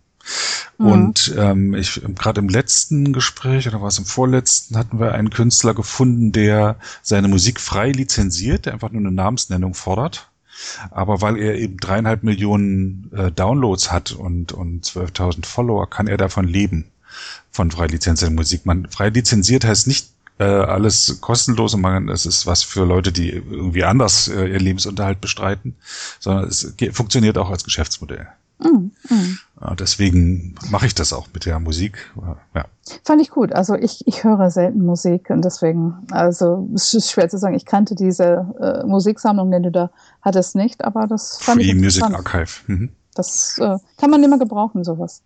Mhm. 0.77 0.85
Und 0.85 1.35
ähm, 1.37 1.73
ich 1.73 2.01
gerade 2.15 2.39
im 2.39 2.49
letzten 2.49 3.13
Gespräch 3.13 3.67
oder 3.67 3.81
was 3.81 3.97
im 3.97 4.05
vorletzten 4.05 4.77
hatten 4.77 4.99
wir 4.99 5.13
einen 5.13 5.29
Künstler 5.29 5.73
gefunden, 5.73 6.31
der 6.31 6.77
seine 7.01 7.27
Musik 7.27 7.59
frei 7.59 7.91
lizenziert, 7.91 8.65
der 8.65 8.73
einfach 8.73 8.91
nur 8.91 9.01
eine 9.01 9.11
Namensnennung 9.11 9.73
fordert. 9.73 10.29
Aber 10.89 11.21
weil 11.21 11.37
er 11.37 11.55
eben 11.55 11.77
dreieinhalb 11.77 12.23
Millionen 12.23 13.11
äh, 13.15 13.31
Downloads 13.31 13.91
hat 13.91 14.11
und, 14.11 14.51
und 14.51 14.85
12.000 14.85 15.45
Follower, 15.45 15.87
kann 15.89 16.07
er 16.07 16.17
davon 16.17 16.47
leben, 16.47 16.85
von 17.51 17.69
frei 17.71 17.87
lizenzierter 17.87 18.33
Musik. 18.33 18.65
Man 18.65 18.87
frei 18.89 19.09
lizenziert 19.09 19.65
heißt 19.65 19.87
nicht 19.87 20.09
äh, 20.39 20.43
alles 20.43 21.19
kostenlos 21.21 21.73
und 21.73 21.81
man, 21.81 22.09
es 22.09 22.25
ist 22.25 22.45
was 22.45 22.63
für 22.63 22.85
Leute, 22.85 23.11
die 23.11 23.29
irgendwie 23.29 23.83
anders 23.83 24.27
äh, 24.27 24.47
ihr 24.47 24.59
Lebensunterhalt 24.59 25.21
bestreiten, 25.21 25.75
sondern 26.19 26.47
es 26.47 26.73
funktioniert 26.91 27.37
auch 27.37 27.49
als 27.49 27.63
Geschäftsmodell. 27.63 28.27
Mm, 28.59 28.91
mm. 29.09 29.39
Deswegen 29.79 30.55
mache 30.69 30.85
ich 30.85 30.93
das 30.93 31.13
auch 31.13 31.27
mit 31.33 31.45
der 31.45 31.59
Musik. 31.59 32.11
Ja. 32.53 32.65
Fand 33.03 33.21
ich 33.21 33.31
gut. 33.31 33.53
Also 33.53 33.75
ich, 33.75 34.05
ich 34.05 34.23
höre 34.23 34.51
selten 34.51 34.85
Musik 34.85 35.29
und 35.29 35.43
deswegen, 35.43 35.95
also 36.11 36.69
es 36.75 36.93
ist 36.93 37.11
schwer 37.11 37.27
zu 37.27 37.37
sagen, 37.37 37.55
ich 37.55 37.65
kannte 37.65 37.95
diese 37.95 38.45
äh, 38.61 38.85
Musiksammlung, 38.85 39.51
die 39.51 39.61
du 39.63 39.71
da 39.71 39.89
hattest, 40.21 40.55
nicht, 40.55 40.83
aber 40.83 41.07
das 41.07 41.37
fand 41.39 41.61
Free 41.61 41.71
ich 41.71 41.75
Music 41.75 42.03
Archive. 42.03 42.51
Mhm. 42.67 42.89
Das 43.15 43.57
äh, 43.59 43.77
kann 43.97 44.11
man 44.11 44.23
immer 44.23 44.37
gebrauchen, 44.37 44.83
sowas. 44.83 45.23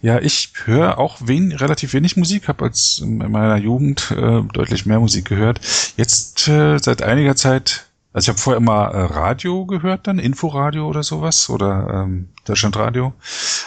Ja, 0.00 0.20
ich 0.20 0.52
höre 0.64 0.98
auch 0.98 1.16
wen, 1.24 1.52
relativ 1.52 1.92
wenig 1.94 2.16
Musik, 2.16 2.46
habe 2.46 2.64
als 2.64 3.00
in 3.02 3.18
meiner 3.18 3.56
Jugend 3.56 4.10
äh, 4.10 4.42
deutlich 4.52 4.86
mehr 4.86 5.00
Musik 5.00 5.28
gehört. 5.28 5.60
Jetzt 5.96 6.46
äh, 6.46 6.78
seit 6.78 7.02
einiger 7.02 7.36
Zeit 7.36 7.86
also 8.12 8.26
ich 8.26 8.28
habe 8.28 8.40
vorher 8.40 8.58
immer 8.58 8.88
äh, 8.88 9.04
Radio 9.04 9.64
gehört, 9.64 10.06
dann 10.06 10.18
Inforadio 10.18 10.86
oder 10.86 11.02
sowas 11.02 11.48
oder 11.48 12.04
ähm, 12.04 12.28
Deutschlandradio. 12.44 13.14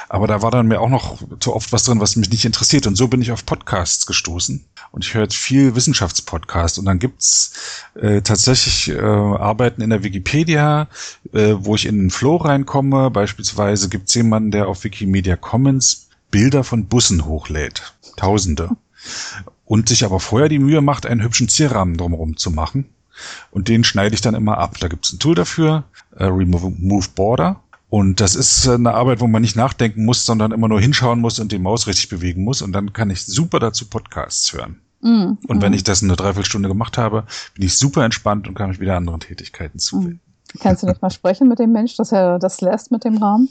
Aber 0.08 0.28
da 0.28 0.44
war 0.44 0.52
dann 0.52 0.68
mir 0.68 0.82
auch 0.82 0.90
noch 0.90 1.20
zu 1.40 1.56
oft 1.56 1.72
was 1.74 1.84
drin, 1.84 2.00
was 2.00 2.16
mich 2.16 2.30
nicht 2.30 2.46
interessiert. 2.46 2.86
Und 2.86 2.96
so 2.96 3.08
bin 3.08 3.22
ich 3.22 3.32
auf 3.32 3.46
Podcasts 3.46 4.06
gestoßen. 4.06 4.64
Und 4.92 5.04
ich 5.04 5.16
höre 5.16 5.30
viel 5.32 5.76
Wissenschaftspodcast. 5.76 6.78
Und 6.78 6.86
dann 6.86 7.00
gibt's 7.00 7.54
äh, 7.96 8.22
tatsächlich 8.22 8.90
äh, 8.90 9.00
Arbeiten 9.00 9.82
in 9.82 9.90
der 9.90 10.04
Wikipedia, 10.04 10.90
äh, 11.34 11.56
wo 11.58 11.74
ich 11.74 11.88
in 11.88 11.98
den 11.98 12.10
Flow 12.12 12.36
reinkomme. 12.36 13.10
Beispielsweise 13.10 13.90
gibt's 13.90 14.14
jemanden, 14.14 14.52
der 14.52 14.68
auf 14.68 14.84
Wikimedia 14.84 15.38
Commons 15.38 16.10
Bilder 16.30 16.64
von 16.64 16.86
Bussen 16.86 17.26
hochlädt. 17.26 17.96
Tausende. 18.16 18.70
Und 19.66 19.90
sich 19.90 20.06
aber 20.06 20.20
vorher 20.20 20.50
die 20.50 20.60
Mühe 20.60 20.82
macht, 20.82 21.08
einen 21.08 21.24
hübschen 21.24 21.50
Zierrahmen 21.50 21.98
drumherum 21.98 22.38
zu 22.38 22.52
machen 22.52 22.90
und 23.52 23.68
den 23.68 23.84
schneide 23.84 24.16
ich 24.16 24.22
dann 24.22 24.36
immer 24.36 24.58
ab. 24.58 24.78
Da 24.80 24.88
gibt 24.88 25.06
es 25.06 25.14
ein 25.14 25.20
Tool 25.20 25.36
dafür, 25.36 25.84
äh, 26.16 26.26
Remove 26.26 27.10
Border. 27.16 27.62
Und 27.90 28.20
das 28.20 28.36
ist 28.36 28.68
eine 28.68 28.94
Arbeit, 28.94 29.22
wo 29.22 29.28
man 29.28 29.42
nicht 29.42 29.56
nachdenken 29.56 30.06
muss, 30.06 30.26
sondern 30.26 30.52
immer 30.52 30.68
nur 30.68 30.82
hinschauen 30.82 31.22
muss 31.22 31.40
und 31.40 31.52
die 31.52 31.60
Maus 31.60 31.88
richtig 31.88 32.10
bewegen 32.10 32.44
muss. 32.44 32.62
Und 32.62 32.74
dann 32.74 32.94
kann 32.94 33.10
ich 33.10 33.26
super 33.26 33.60
dazu 33.60 33.86
Podcasts 33.86 34.52
hören. 34.54 34.82
Mm, 35.02 35.38
und 35.48 35.62
wenn 35.62 35.72
mm. 35.72 35.76
ich 35.76 35.84
das 35.84 36.02
eine 36.02 36.16
Dreiviertelstunde 36.16 36.68
gemacht 36.68 36.98
habe, 36.98 37.26
bin 37.54 37.64
ich 37.64 37.78
super 37.78 38.04
entspannt 38.04 38.48
und 38.48 38.56
kann 38.56 38.70
mich 38.70 38.80
wieder 38.80 38.98
anderen 38.98 39.20
Tätigkeiten 39.20 39.80
zuwenden. 39.80 40.25
Kannst 40.60 40.84
du 40.84 40.88
nicht 40.88 41.02
mal 41.02 41.10
sprechen 41.10 41.48
mit 41.48 41.60
dem 41.60 41.72
Mensch, 41.72 41.96
dass 41.98 42.12
er 42.12 42.40
das 42.40 42.62
lässt 42.62 42.92
mit 42.92 43.04
dem 43.04 43.18
Rahmen? 43.18 43.50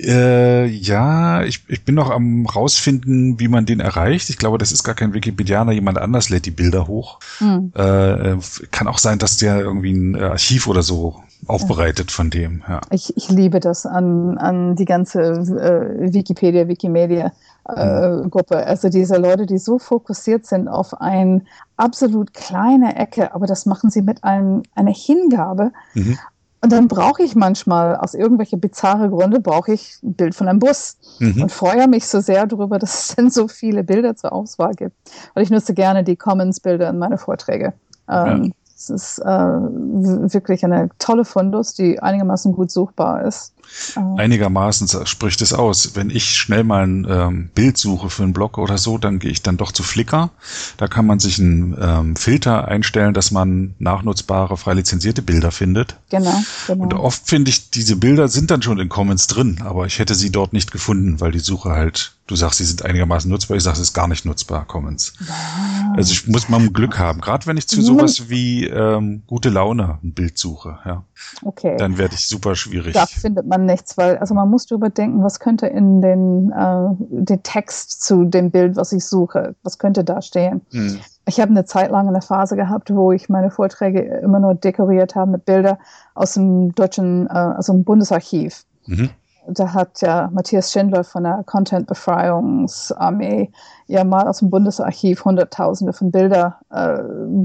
Äh, 0.00 0.66
ja, 0.66 1.44
ich, 1.44 1.64
ich 1.68 1.84
bin 1.84 1.94
noch 1.94 2.10
am 2.10 2.46
rausfinden, 2.46 3.38
wie 3.38 3.48
man 3.48 3.66
den 3.66 3.80
erreicht. 3.80 4.28
Ich 4.30 4.38
glaube, 4.38 4.58
das 4.58 4.72
ist 4.72 4.82
gar 4.82 4.94
kein 4.94 5.14
Wikipedianer, 5.14 5.72
jemand 5.72 5.98
anders 5.98 6.30
lädt 6.30 6.46
die 6.46 6.50
Bilder 6.50 6.86
hoch. 6.88 7.20
Mhm. 7.40 7.72
Äh, 7.74 8.36
kann 8.70 8.88
auch 8.88 8.98
sein, 8.98 9.18
dass 9.18 9.36
der 9.36 9.60
irgendwie 9.60 9.92
ein 9.92 10.16
Archiv 10.16 10.66
oder 10.66 10.82
so 10.82 11.22
aufbereitet 11.46 12.10
ja. 12.10 12.14
von 12.14 12.30
dem. 12.30 12.62
Ja. 12.68 12.80
Ich, 12.90 13.16
ich 13.16 13.28
liebe 13.28 13.60
das 13.60 13.86
an, 13.86 14.38
an 14.38 14.76
die 14.76 14.84
ganze 14.84 15.20
äh, 15.22 16.12
Wikipedia, 16.12 16.68
Wikimedia. 16.68 17.32
Äh. 17.68 18.28
Gruppe. 18.28 18.58
Also 18.58 18.88
diese 18.88 19.16
Leute, 19.16 19.46
die 19.46 19.58
so 19.58 19.78
fokussiert 19.78 20.46
sind 20.46 20.68
auf 20.68 21.00
eine 21.00 21.42
absolut 21.76 22.34
kleine 22.34 22.96
Ecke, 22.96 23.34
aber 23.34 23.46
das 23.46 23.66
machen 23.66 23.90
sie 23.90 24.02
mit 24.02 24.22
einem, 24.22 24.62
einer 24.74 24.92
Hingabe. 24.92 25.72
Mhm. 25.94 26.18
Und 26.60 26.72
dann 26.72 26.88
brauche 26.88 27.22
ich 27.22 27.34
manchmal, 27.34 27.96
aus 27.96 28.14
irgendwelchen 28.14 28.58
bizarre 28.58 29.10
Gründe, 29.10 29.38
brauche 29.38 29.72
ich 29.72 29.98
ein 30.02 30.14
Bild 30.14 30.34
von 30.34 30.48
einem 30.48 30.60
Bus 30.60 30.96
mhm. 31.18 31.42
und 31.42 31.52
freue 31.52 31.88
mich 31.88 32.06
so 32.06 32.20
sehr 32.20 32.46
darüber, 32.46 32.78
dass 32.80 33.10
es 33.10 33.16
denn 33.16 33.30
so 33.30 33.48
viele 33.48 33.84
Bilder 33.84 34.16
zur 34.16 34.32
Auswahl 34.32 34.72
gibt. 34.72 34.96
Und 35.34 35.42
ich 35.42 35.50
nutze 35.50 35.74
gerne 35.74 36.04
die 36.04 36.16
Commons-Bilder 36.16 36.88
in 36.88 36.98
meine 36.98 37.18
Vorträge. 37.18 37.74
Ähm, 38.08 38.44
ja. 38.44 38.50
Es 38.84 38.90
ist 38.90 39.18
äh, 39.20 39.24
wirklich 39.24 40.64
eine 40.64 40.90
tolle 40.98 41.24
Fundus, 41.24 41.74
die 41.74 42.00
einigermaßen 42.00 42.52
gut 42.52 42.70
suchbar 42.70 43.24
ist. 43.24 43.54
Oh. 43.96 44.16
Einigermaßen 44.16 45.06
spricht 45.06 45.40
es 45.42 45.52
aus. 45.52 45.94
Wenn 45.94 46.10
ich 46.10 46.36
schnell 46.36 46.64
mal 46.64 46.86
ein 46.86 47.06
ähm, 47.08 47.50
Bild 47.54 47.78
suche 47.78 48.10
für 48.10 48.22
einen 48.22 48.32
Blog 48.32 48.58
oder 48.58 48.78
so, 48.78 48.98
dann 48.98 49.18
gehe 49.18 49.30
ich 49.30 49.42
dann 49.42 49.56
doch 49.56 49.72
zu 49.72 49.82
Flickr. 49.82 50.30
Da 50.76 50.86
kann 50.86 51.06
man 51.06 51.18
sich 51.18 51.38
einen 51.38 51.76
ähm, 51.80 52.16
Filter 52.16 52.68
einstellen, 52.68 53.14
dass 53.14 53.30
man 53.30 53.74
nachnutzbare, 53.78 54.56
frei 54.56 54.74
lizenzierte 54.74 55.22
Bilder 55.22 55.50
findet. 55.50 55.96
Genau, 56.10 56.38
genau. 56.66 56.84
Und 56.84 56.94
oft 56.94 57.26
finde 57.26 57.50
ich, 57.50 57.70
diese 57.70 57.96
Bilder 57.96 58.28
sind 58.28 58.50
dann 58.50 58.62
schon 58.62 58.78
in 58.78 58.88
Commons 58.88 59.26
drin, 59.26 59.60
aber 59.64 59.86
ich 59.86 59.98
hätte 59.98 60.14
sie 60.14 60.30
dort 60.30 60.52
nicht 60.52 60.70
gefunden, 60.70 61.20
weil 61.20 61.32
die 61.32 61.40
Suche 61.40 61.70
halt, 61.70 62.13
du 62.26 62.36
sagst, 62.36 62.58
sie 62.58 62.64
sind 62.64 62.84
einigermaßen 62.84 63.30
nutzbar, 63.30 63.56
ich 63.56 63.62
sage, 63.62 63.74
es 63.74 63.82
ist 63.82 63.92
gar 63.92 64.08
nicht 64.08 64.24
nutzbar, 64.24 64.64
Commons. 64.66 65.12
Wow. 65.18 65.96
Also 65.96 66.12
ich 66.12 66.26
muss 66.26 66.48
mal 66.48 66.66
Glück 66.70 66.98
haben, 66.98 67.20
gerade 67.20 67.46
wenn 67.46 67.56
ich 67.56 67.68
zu 67.68 67.82
sowas 67.82 68.28
wie 68.28 68.66
ähm, 68.66 69.22
gute 69.26 69.50
Laune 69.50 69.98
ein 70.02 70.12
Bild 70.12 70.38
suche, 70.38 70.78
ja. 70.84 71.04
Okay. 71.42 71.76
Dann 71.76 71.98
werde 71.98 72.14
ich 72.14 72.26
super 72.26 72.56
schwierig. 72.56 72.94
Da 72.94 73.06
findet 73.06 73.46
man 73.46 73.66
nichts, 73.66 73.96
weil 73.96 74.16
also 74.18 74.34
man 74.34 74.48
muss 74.50 74.66
darüber 74.66 74.88
denken, 74.88 75.22
was 75.22 75.38
könnte 75.38 75.66
in 75.66 76.00
den, 76.00 76.50
äh, 76.52 76.88
den 76.98 77.42
Text 77.42 78.02
zu 78.02 78.24
dem 78.24 78.50
Bild, 78.50 78.76
was 78.76 78.92
ich 78.92 79.04
suche, 79.04 79.54
was 79.62 79.78
könnte 79.78 80.04
da 80.04 80.22
stehen. 80.22 80.62
Hm. 80.70 81.00
Ich 81.26 81.40
habe 81.40 81.50
eine 81.50 81.64
Zeit 81.64 81.90
lang 81.90 82.08
eine 82.08 82.22
Phase 82.22 82.56
gehabt, 82.56 82.90
wo 82.90 83.12
ich 83.12 83.28
meine 83.28 83.50
Vorträge 83.50 84.00
immer 84.22 84.40
nur 84.40 84.54
dekoriert 84.54 85.14
habe 85.14 85.30
mit 85.30 85.44
Bildern 85.44 85.78
aus 86.14 86.34
dem 86.34 86.74
deutschen, 86.74 87.26
äh, 87.26 87.32
also 87.32 87.72
dem 87.72 87.84
Bundesarchiv. 87.84 88.64
Mhm. 88.86 89.10
Da 89.46 89.74
hat 89.74 90.00
ja 90.00 90.30
Matthias 90.32 90.72
Schindler 90.72 91.04
von 91.04 91.24
der 91.24 91.42
Content-Befreiungsarmee 91.44 93.50
ja 93.86 94.04
mal 94.04 94.28
aus 94.28 94.38
dem 94.38 94.50
Bundesarchiv 94.50 95.24
Hunderttausende 95.24 95.92
von 95.92 96.10
Bilder 96.10 96.60
äh, 96.70 96.98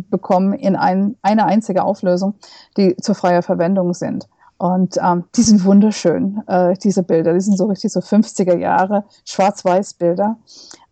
bekommen 0.10 0.54
in 0.54 0.76
ein, 0.76 1.16
eine 1.22 1.46
einzige 1.46 1.84
Auflösung, 1.84 2.36
die 2.78 2.96
zur 2.98 3.16
freier 3.16 3.42
Verwendung 3.42 3.94
sind. 3.94 4.28
Und 4.60 4.98
ähm, 5.02 5.24
die 5.36 5.42
sind 5.42 5.64
wunderschön, 5.64 6.44
äh, 6.48 6.74
diese 6.74 7.02
Bilder. 7.02 7.34
Die 7.34 7.40
sind 7.40 7.58
so 7.58 7.68
richtig 7.68 7.94
so 7.94 8.02
50er 8.02 8.58
Jahre 8.58 9.06
Schwarz-Weiß-Bilder. 9.24 10.36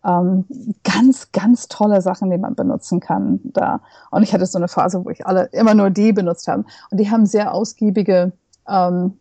Ähm, 0.06 0.46
ganz, 0.84 1.32
ganz 1.32 1.68
tolle 1.68 2.00
Sachen, 2.00 2.30
die 2.30 2.38
man 2.38 2.54
benutzen 2.54 3.00
kann 3.00 3.40
da. 3.44 3.82
Und 4.10 4.22
ich 4.22 4.32
hatte 4.32 4.46
so 4.46 4.56
eine 4.56 4.68
Phase, 4.68 5.04
wo 5.04 5.10
ich 5.10 5.26
alle 5.26 5.50
immer 5.52 5.74
nur 5.74 5.90
die 5.90 6.14
benutzt 6.14 6.48
habe. 6.48 6.64
Und 6.90 6.98
die 6.98 7.10
haben 7.10 7.26
sehr 7.26 7.52
ausgiebige 7.52 8.32
ähm, 8.68 9.14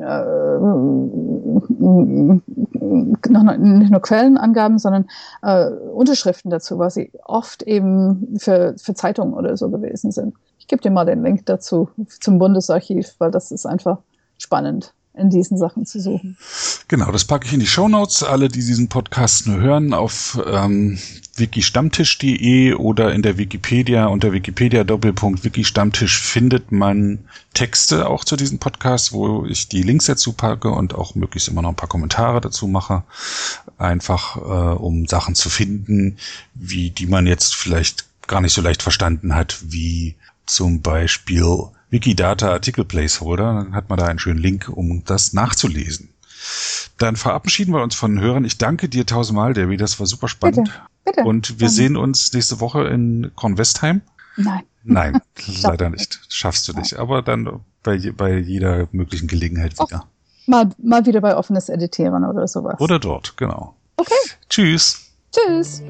äh, 0.00 0.24
noch, 3.28 3.56
nicht 3.56 3.90
nur 3.90 4.02
Quellenangaben, 4.02 4.78
sondern 4.78 5.08
äh, 5.42 5.70
Unterschriften 5.70 6.50
dazu, 6.50 6.78
was 6.78 6.94
sie 6.94 7.10
oft 7.24 7.62
eben 7.62 8.38
für, 8.38 8.74
für 8.78 8.94
Zeitungen 8.94 9.34
oder 9.34 9.56
so 9.56 9.68
gewesen 9.70 10.12
sind. 10.12 10.34
Ich 10.58 10.66
gebe 10.66 10.82
dir 10.82 10.90
mal 10.90 11.04
den 11.04 11.22
Link 11.22 11.46
dazu 11.46 11.88
zum 12.20 12.38
Bundesarchiv, 12.38 13.14
weil 13.18 13.30
das 13.30 13.50
ist 13.50 13.66
einfach 13.66 13.98
spannend 14.38 14.94
in 15.18 15.30
diesen 15.30 15.58
Sachen 15.58 15.86
zu 15.86 16.00
suchen. 16.00 16.36
Genau, 16.88 17.10
das 17.12 17.24
packe 17.24 17.46
ich 17.46 17.52
in 17.52 17.60
die 17.60 17.66
Show 17.66 17.88
Notes. 17.88 18.22
Alle, 18.22 18.48
die 18.48 18.64
diesen 18.64 18.88
Podcast 18.88 19.46
nur 19.46 19.60
hören, 19.60 19.92
auf 19.92 20.40
ähm, 20.46 20.98
wikistammtisch.de 21.36 22.74
oder 22.74 23.12
in 23.12 23.22
der 23.22 23.38
Wikipedia 23.38 24.06
unter 24.06 24.32
Wikipedia 24.32 24.84
Doppelpunkt 24.84 25.44
Wikistammtisch 25.44 26.20
findet 26.20 26.72
man 26.72 27.20
Texte 27.54 28.08
auch 28.08 28.24
zu 28.24 28.36
diesem 28.36 28.58
Podcast, 28.58 29.12
wo 29.12 29.44
ich 29.44 29.68
die 29.68 29.82
Links 29.82 30.06
dazu 30.06 30.32
packe 30.32 30.70
und 30.70 30.94
auch 30.94 31.14
möglichst 31.14 31.48
immer 31.48 31.62
noch 31.62 31.70
ein 31.70 31.76
paar 31.76 31.88
Kommentare 31.88 32.40
dazu 32.40 32.66
mache. 32.66 33.02
Einfach 33.76 34.36
äh, 34.36 34.76
um 34.78 35.06
Sachen 35.06 35.34
zu 35.34 35.50
finden, 35.50 36.18
wie 36.54 36.90
die 36.90 37.06
man 37.06 37.26
jetzt 37.26 37.54
vielleicht 37.54 38.06
gar 38.26 38.40
nicht 38.40 38.52
so 38.52 38.60
leicht 38.60 38.82
verstanden 38.82 39.34
hat, 39.34 39.58
wie 39.66 40.16
zum 40.46 40.80
Beispiel 40.82 41.68
Wikidata 41.90 42.50
Artikel 42.50 42.84
Placeholder. 42.84 43.54
Dann 43.54 43.74
hat 43.74 43.88
man 43.88 43.98
da 43.98 44.06
einen 44.06 44.18
schönen 44.18 44.40
Link, 44.40 44.68
um 44.68 45.04
das 45.04 45.32
nachzulesen. 45.32 46.10
Dann 46.98 47.16
verabschieden 47.16 47.72
wir 47.72 47.82
uns 47.82 47.94
von 47.94 48.20
Hörern. 48.20 48.44
Ich 48.44 48.58
danke 48.58 48.88
dir 48.88 49.06
tausendmal, 49.06 49.54
Debbie. 49.54 49.76
Das 49.76 49.98
war 49.98 50.06
super 50.06 50.28
spannend. 50.28 50.70
Bitte, 51.04 51.16
bitte. 51.16 51.28
Und 51.28 51.60
wir 51.60 51.68
sehen 51.68 51.96
uns 51.96 52.32
nächste 52.32 52.60
Woche 52.60 52.84
in 52.84 53.32
Kornwestheim. 53.34 54.02
Nein. 54.36 54.62
Nein, 54.84 55.20
leider 55.62 55.90
nicht. 55.90 56.20
Schaffst 56.28 56.68
du 56.68 56.72
nicht. 56.72 56.96
Aber 56.96 57.22
dann 57.22 57.60
bei, 57.82 57.98
bei 58.16 58.38
jeder 58.38 58.88
möglichen 58.92 59.28
Gelegenheit 59.28 59.78
wieder. 59.78 60.06
Mal, 60.46 60.70
mal 60.82 61.04
wieder 61.04 61.20
bei 61.20 61.36
offenes 61.36 61.68
Editieren 61.68 62.24
oder 62.24 62.48
sowas. 62.48 62.80
Oder 62.80 62.98
dort, 62.98 63.36
genau. 63.36 63.74
Okay. 63.96 64.14
Tschüss. 64.48 65.10
Tschüss. 65.30 65.82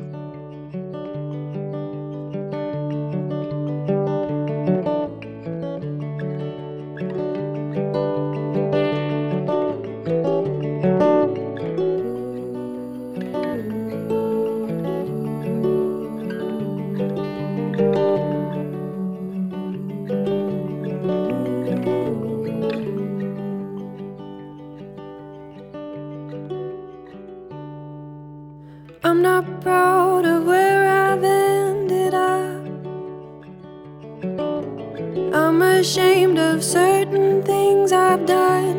I'm 29.04 29.22
not 29.22 29.60
proud 29.60 30.26
of 30.26 30.44
where 30.44 30.88
I've 30.88 31.22
ended 31.22 32.14
up. 32.14 32.66
I'm 35.32 35.62
ashamed 35.62 36.38
of 36.38 36.64
certain 36.64 37.42
things 37.44 37.92
I've 37.92 38.26
done. 38.26 38.76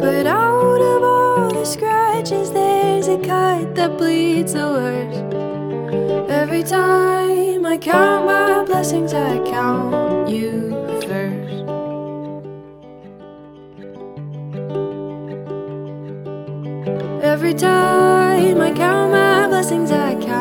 But 0.00 0.26
out 0.26 0.80
of 0.80 1.02
all 1.04 1.50
the 1.52 1.64
scratches, 1.64 2.50
there's 2.50 3.06
a 3.06 3.18
cut 3.18 3.76
that 3.76 3.96
bleeds 3.96 4.54
the 4.54 4.66
worst. 4.66 6.30
Every 6.30 6.64
time 6.64 7.64
I 7.64 7.78
count 7.78 8.26
my 8.26 8.64
blessings, 8.64 9.14
I 9.14 9.38
count 9.48 10.28
you 10.28 10.71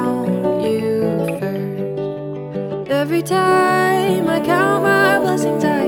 I 0.02 0.06
count 0.06 0.64
you 0.64 1.40
first. 1.40 2.92
Every 2.92 3.22
time 3.22 4.28
I 4.30 4.40
count 4.40 4.84
my 4.84 5.20
blessings, 5.20 5.64
I 5.64 5.81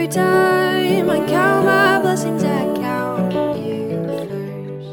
Every 0.00 0.14
time 0.14 1.10
I 1.10 1.18
count 1.28 1.66
my 1.66 2.00
blessings, 2.00 2.42
I 2.42 2.64
count 2.80 3.34
you 3.58 4.02
first. 4.08 4.88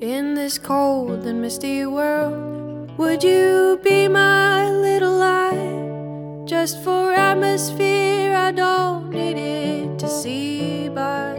In 0.00 0.34
this 0.34 0.56
cold 0.56 1.26
and 1.26 1.42
misty 1.42 1.84
world, 1.84 2.96
would 2.96 3.22
you 3.22 3.78
be 3.84 4.08
my 4.08 4.70
little 4.70 5.14
light? 5.18 6.46
Just 6.46 6.82
for 6.82 7.12
atmosphere, 7.12 8.34
I 8.34 8.50
don't 8.50 9.10
need 9.10 9.36
it 9.36 9.98
to 9.98 10.08
see 10.08 10.88
by. 10.88 11.36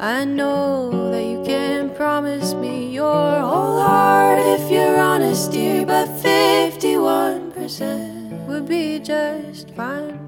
I 0.00 0.24
know 0.24 0.90
that 1.12 1.22
you 1.22 1.40
can 1.44 1.94
promise 1.94 2.52
me 2.54 2.90
your 2.90 3.38
whole 3.38 3.78
heart 3.80 4.40
if 4.40 4.68
you're 4.72 4.98
honest, 4.98 5.52
dear, 5.52 5.86
but 5.86 6.03
51% 6.03 6.03
would 6.03 6.03
be 8.66 8.98
just 8.98 9.70
fine. 9.72 10.18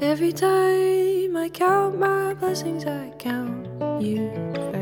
Every 0.00 0.32
time 0.32 1.36
I 1.36 1.48
count 1.52 1.98
my 1.98 2.34
blessings, 2.34 2.84
I 2.86 3.12
count 3.18 3.66
you 4.02 4.30
first. 4.54 4.81